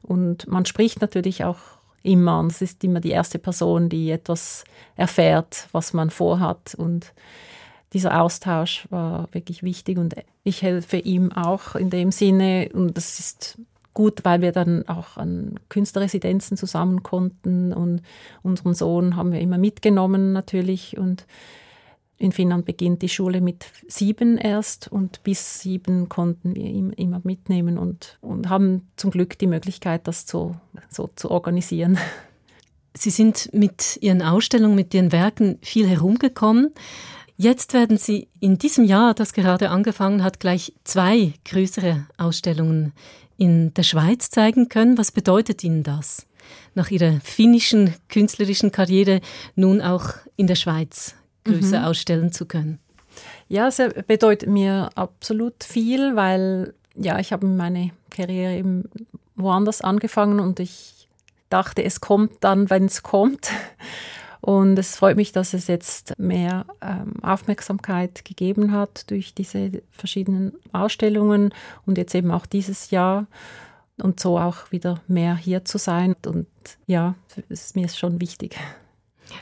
Und 0.03 0.47
man 0.47 0.67
spricht 0.67 1.01
natürlich 1.01 1.45
auch 1.45 1.59
immer, 2.03 2.41
und 2.41 2.53
es 2.53 2.63
ist 2.63 2.85
immer 2.85 3.01
die 3.01 3.11
erste 3.11 3.39
Person, 3.39 3.89
die 3.89 4.11
etwas 4.11 4.65
erfährt, 4.97 5.69
was 5.73 5.93
man 5.93 6.11
vorhat. 6.11 6.75
Und 6.75 7.13
dieser 7.93 8.21
Austausch 8.21 8.87
war 8.91 9.29
wirklich 9.33 9.63
wichtig 9.63 9.99
und 9.99 10.15
ich 10.45 10.63
helfe 10.63 10.99
ihm 10.99 11.33
auch 11.33 11.75
in 11.75 11.91
dem 11.91 12.11
Sinne 12.13 12.69
und 12.75 12.97
das 12.97 13.19
ist 13.19 13.59
gut, 13.99 14.25
weil 14.25 14.43
wir 14.43 14.53
dann 14.53 14.87
auch 14.87 15.17
an 15.17 15.59
Künstlerresidenzen 15.69 16.57
zusammen 16.57 17.03
konnten 17.03 17.73
und 17.73 18.01
unseren 18.45 18.73
Sohn 18.73 19.17
haben 19.17 19.33
wir 19.33 19.41
immer 19.41 19.59
mitgenommen 19.59 20.33
natürlich 20.33 20.97
und 20.97 21.27
in 22.17 22.31
Finnland 22.31 22.65
beginnt 22.65 23.03
die 23.03 23.09
Schule 23.09 23.41
mit 23.41 23.67
sieben 23.89 24.39
erst 24.39 24.87
und 24.87 25.25
bis 25.25 25.59
sieben 25.59 26.09
konnten 26.09 26.55
wir 26.55 26.67
ihn 26.67 26.91
immer 26.93 27.21
mitnehmen 27.25 27.77
und, 27.77 28.19
und 28.21 28.49
haben 28.49 28.87
zum 28.95 29.11
Glück 29.11 29.37
die 29.37 29.49
Möglichkeit, 29.49 30.07
das 30.07 30.29
so, 30.29 30.55
so 30.89 31.11
zu 31.17 31.33
organisieren. 31.33 31.99
Sie 32.97 33.11
sind 33.11 33.53
mit 33.53 33.99
Ihren 34.01 34.23
Ausstellungen, 34.23 34.77
mit 34.77 34.95
Ihren 34.95 35.11
Werken 35.11 35.59
viel 35.61 35.89
herumgekommen. 35.89 36.71
Jetzt 37.41 37.73
werden 37.73 37.99
Sie 37.99 38.27
in 38.41 38.59
diesem 38.59 38.83
Jahr, 38.83 39.15
das 39.15 39.33
gerade 39.33 39.71
angefangen 39.71 40.25
hat, 40.25 40.41
gleich 40.41 40.73
zwei 40.83 41.35
größere 41.45 42.05
Ausstellungen 42.17 42.93
in 43.37 43.73
der 43.75 43.85
Schweiz 43.85 44.31
zeigen 44.31 44.69
können. 44.69 44.99
Was 44.99 45.13
bedeutet 45.13 45.63
Ihnen 45.63 45.85
das, 45.85 46.27
nach 46.75 46.91
Ihrer 46.91 47.21
finnischen 47.23 47.95
künstlerischen 48.09 48.73
Karriere 48.73 49.21
nun 49.55 49.81
auch 49.81 50.15
in 50.35 50.49
der 50.49 50.57
Schweiz 50.57 51.15
größer 51.45 51.79
mhm. 51.79 51.85
ausstellen 51.85 52.33
zu 52.33 52.45
können? 52.45 52.81
Ja, 53.47 53.69
es 53.69 53.81
bedeutet 54.09 54.49
mir 54.49 54.91
absolut 54.97 55.63
viel, 55.63 56.17
weil 56.17 56.75
ja, 56.97 57.21
ich 57.21 57.33
habe 57.33 57.47
meine 57.47 57.93
Karriere 58.11 58.57
eben 58.57 58.91
woanders 59.37 59.81
angefangen 59.81 60.41
und 60.41 60.59
ich 60.59 61.09
dachte, 61.51 61.85
es 61.85 62.01
kommt 62.01 62.33
dann, 62.41 62.69
wenn 62.69 62.87
es 62.87 63.05
kommt. 63.05 63.53
Und 64.41 64.79
es 64.79 64.97
freut 64.97 65.17
mich, 65.17 65.33
dass 65.33 65.55
es 65.55 65.67
jetzt 65.67 66.19
mehr 66.19 66.67
ähm, 66.81 67.15
Aufmerksamkeit 67.23 68.25
gegeben 68.25 68.73
hat 68.73 69.11
durch 69.11 69.35
diese 69.35 69.83
verschiedenen 69.91 70.53
Ausstellungen 70.73 71.53
und 71.87 71.99
jetzt 71.99 72.15
eben 72.15 72.31
auch 72.31 72.47
dieses 72.47 72.91
Jahr 72.91 73.27
und 74.01 74.21
so 74.21 74.39
auch 74.39 74.71
wieder 74.71 75.01
mehr 75.09 75.37
hier 75.37 75.65
zu 75.65 75.79
sein. 75.79 76.15
Und 76.25 76.47
ja, 76.87 77.15
ist 77.49 77.77
mir 77.77 77.89
schon 77.89 78.21
wichtig. 78.21 78.57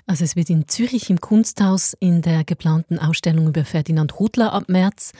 Also 0.07 0.25
es 0.25 0.35
wird 0.35 0.51
in 0.51 0.67
Zürich 0.67 1.11
im 1.11 1.21
Kunsthaus 1.21 1.97
in 2.01 2.23
der 2.23 2.45
geplanten 2.45 2.99
Ausstellung 2.99 3.49
über 3.49 3.65
Ferdinand 3.65 4.19
Rudler 4.19 4.53
ab 4.53 4.65
März 4.69 5.13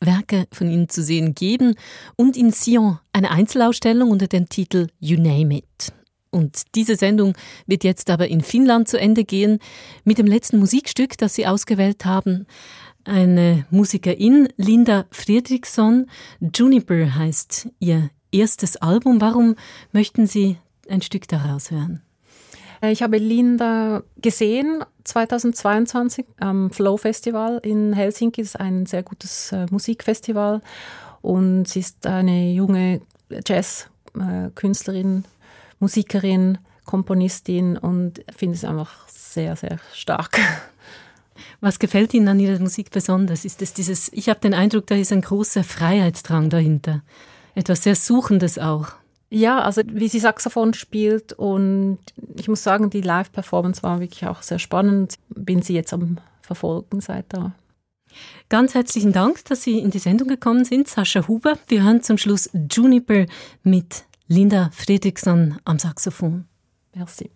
Werke 0.00 0.46
von 0.52 0.70
Ihnen 0.70 0.88
zu 0.88 1.02
sehen 1.02 1.34
geben 1.34 1.74
und 2.16 2.36
in 2.36 2.52
Sion 2.52 2.98
eine 3.12 3.30
Einzelausstellung 3.30 4.10
unter 4.10 4.28
dem 4.28 4.48
Titel 4.48 4.88
You 5.00 5.20
Name 5.20 5.58
It. 5.58 5.92
Und 6.30 6.74
diese 6.74 6.96
Sendung 6.96 7.34
wird 7.66 7.84
jetzt 7.84 8.10
aber 8.10 8.28
in 8.28 8.40
Finnland 8.40 8.88
zu 8.88 8.98
Ende 8.98 9.24
gehen 9.24 9.58
mit 10.04 10.18
dem 10.18 10.26
letzten 10.26 10.58
Musikstück, 10.58 11.16
das 11.18 11.34
Sie 11.34 11.46
ausgewählt 11.46 12.04
haben. 12.04 12.46
Eine 13.04 13.66
Musikerin, 13.70 14.48
Linda 14.56 15.06
Friedrichsson. 15.10 16.06
Juniper 16.40 17.14
heißt 17.14 17.68
ihr 17.78 18.10
erstes 18.30 18.76
Album. 18.76 19.20
Warum 19.20 19.54
möchten 19.92 20.26
Sie 20.26 20.58
ein 20.88 21.00
Stück 21.00 21.28
daraus 21.28 21.70
hören? 21.70 22.02
Äh, 22.82 22.92
ich 22.92 23.02
habe 23.02 23.18
Linda 23.18 24.02
gesehen 24.20 24.84
2022 25.04 26.26
am 26.38 26.70
Flow 26.70 26.96
Festival 26.96 27.60
in 27.62 27.92
Helsinki. 27.92 28.42
Das 28.42 28.50
ist 28.50 28.60
ein 28.60 28.86
sehr 28.86 29.02
gutes 29.02 29.52
äh, 29.52 29.66
Musikfestival 29.70 30.60
und 31.22 31.66
sie 31.66 31.80
ist 31.80 32.06
eine 32.06 32.52
junge 32.52 33.00
Jazzkünstlerin, 33.46 35.24
Musikerin, 35.78 36.58
Komponistin 36.84 37.76
und 37.76 38.24
finde 38.34 38.56
es 38.56 38.64
einfach 38.64 39.08
sehr, 39.08 39.56
sehr 39.56 39.78
stark. 39.92 40.38
Was 41.60 41.78
gefällt 41.78 42.14
Ihnen 42.14 42.28
an 42.28 42.40
Ihrer 42.40 42.58
Musik 42.58 42.90
besonders? 42.90 43.44
Ist 43.44 43.62
es 43.62 43.74
dieses, 43.74 44.12
ich 44.12 44.28
habe 44.28 44.40
den 44.40 44.54
Eindruck, 44.54 44.86
da 44.86 44.94
ist 44.94 45.12
ein 45.12 45.20
großer 45.20 45.64
Freiheitsdrang 45.64 46.50
dahinter. 46.50 47.02
Etwas 47.54 47.82
sehr 47.82 47.94
Suchendes 47.94 48.58
auch. 48.58 48.88
Ja, 49.30 49.60
also 49.60 49.82
wie 49.84 50.08
sie 50.08 50.20
Saxophon 50.20 50.72
spielt 50.72 51.34
und 51.34 51.98
ich 52.36 52.48
muss 52.48 52.62
sagen, 52.62 52.88
die 52.88 53.02
Live-Performance 53.02 53.82
war 53.82 54.00
wirklich 54.00 54.26
auch 54.26 54.42
sehr 54.42 54.58
spannend. 54.58 55.16
Bin 55.28 55.60
sie 55.60 55.74
jetzt 55.74 55.92
am 55.92 56.18
Verfolgen 56.40 57.00
seit 57.00 57.26
da. 57.28 57.52
Ganz 58.48 58.74
herzlichen 58.74 59.12
Dank, 59.12 59.44
dass 59.44 59.62
Sie 59.62 59.78
in 59.78 59.90
die 59.90 59.98
Sendung 59.98 60.28
gekommen 60.28 60.64
sind, 60.64 60.88
Sascha 60.88 61.28
Huber. 61.28 61.58
Wir 61.66 61.82
hören 61.82 62.02
zum 62.02 62.16
Schluss 62.16 62.48
Juniper 62.70 63.26
mit 63.62 64.04
Linda 64.30 64.68
Fredriksson 64.72 65.56
am 65.64 65.78
Saxophon. 65.78 66.44
Merci. 66.94 67.30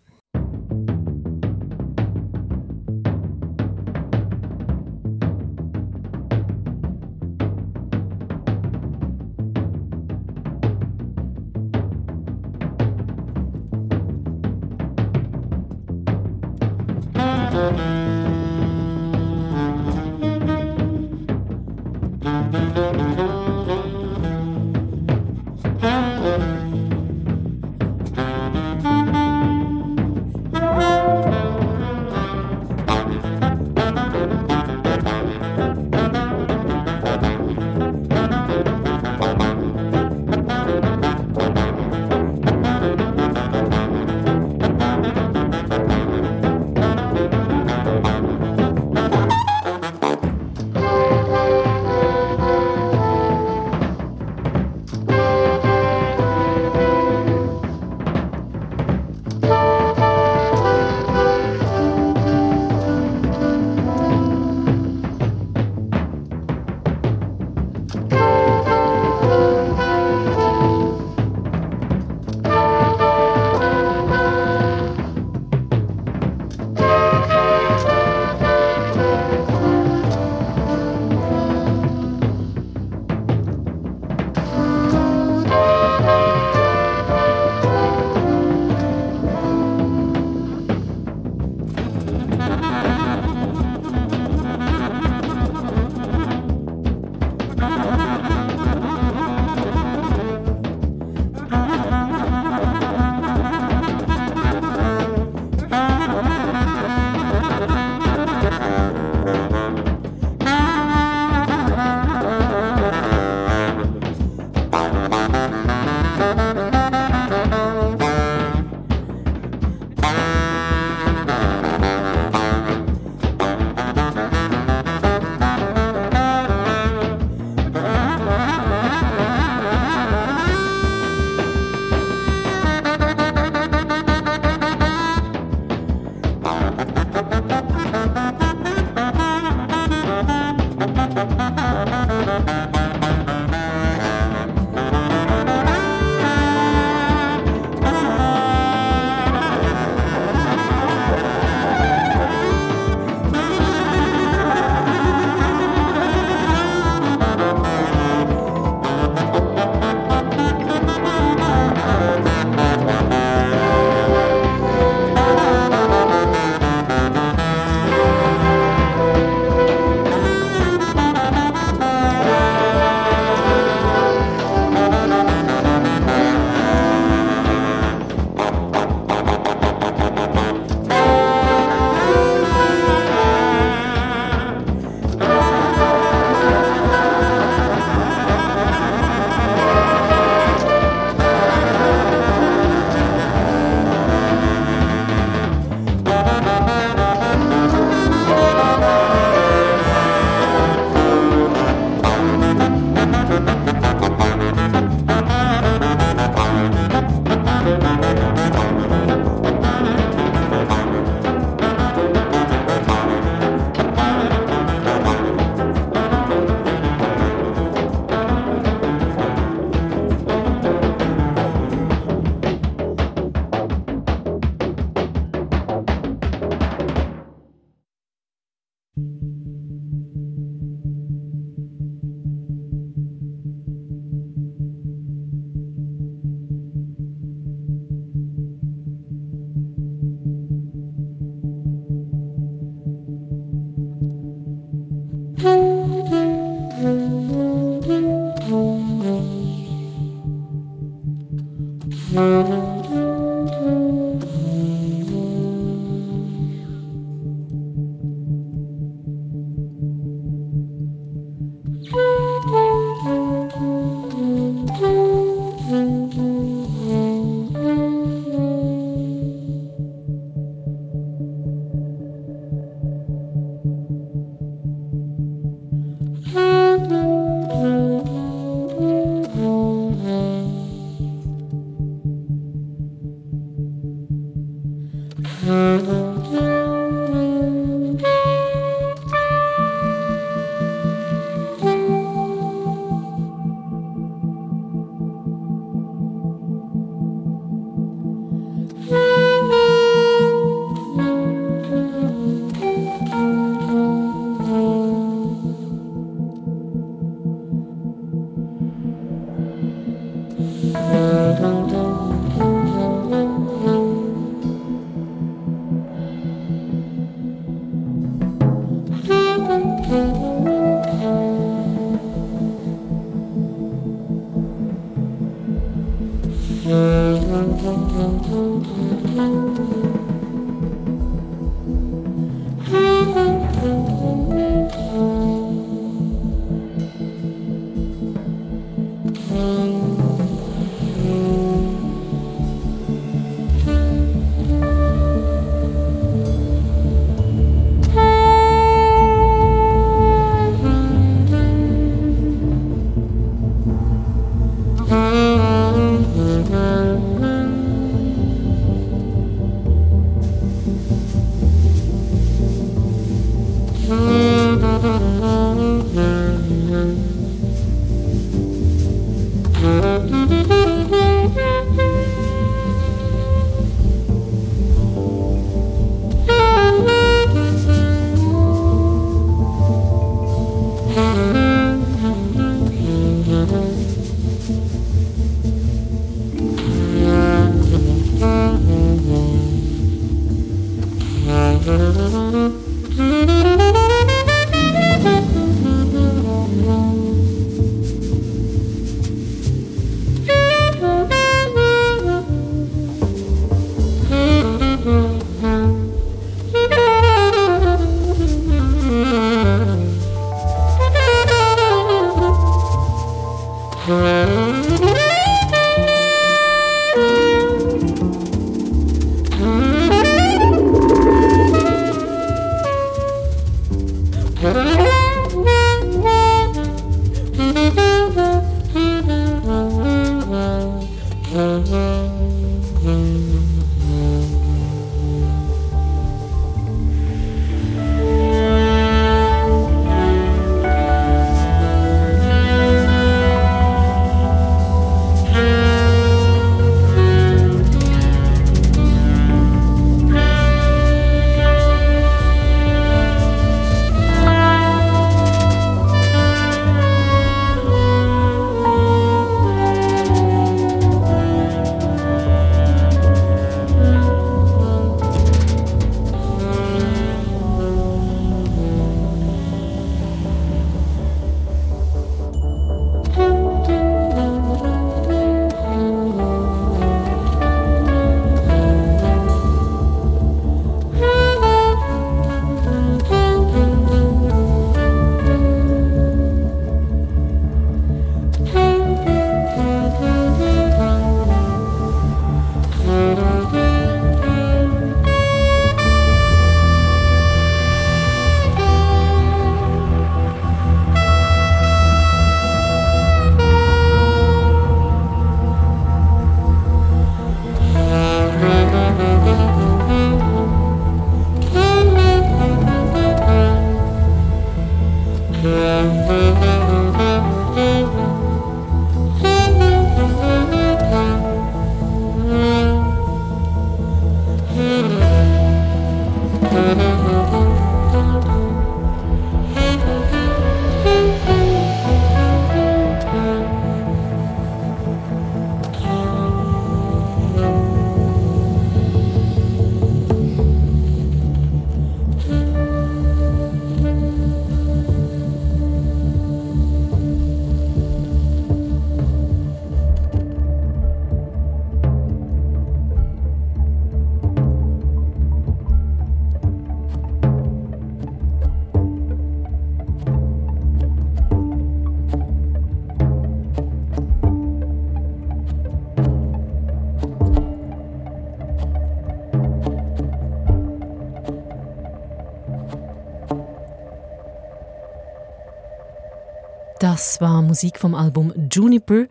Musik 577.52 577.78
vom 577.78 577.94
Album 577.94 578.32
Juniper, 578.50 579.08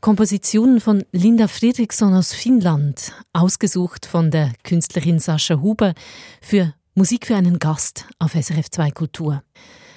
Kompositionen 0.00 0.78
von 0.78 1.02
Linda 1.10 1.48
Fredriksson 1.48 2.14
aus 2.14 2.32
Finnland, 2.32 3.12
ausgesucht 3.32 4.06
von 4.06 4.30
der 4.30 4.52
Künstlerin 4.62 5.18
Sascha 5.18 5.60
Huber 5.60 5.94
für 6.40 6.72
Musik 6.94 7.26
für 7.26 7.34
einen 7.34 7.58
Gast 7.58 8.06
auf 8.20 8.34
SRF 8.34 8.70
2 8.70 8.92
Kultur. 8.92 9.42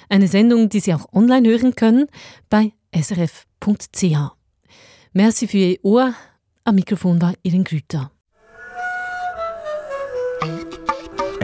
Eine 0.08 0.26
Sendung, 0.26 0.68
die 0.68 0.80
Sie 0.80 0.92
auch 0.92 1.06
online 1.12 1.48
hören 1.48 1.76
können 1.76 2.06
bei 2.50 2.72
srf.ch. 2.92 4.16
Merci 5.12 5.46
für 5.46 5.56
Ihr 5.56 5.84
Ohr. 5.84 6.14
Am 6.64 6.74
Mikrofon 6.74 7.22
war 7.22 7.34
Irin 7.44 7.62
Grüter. 7.62 8.10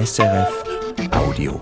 SRF 0.05 0.65
Audio. 1.13 1.61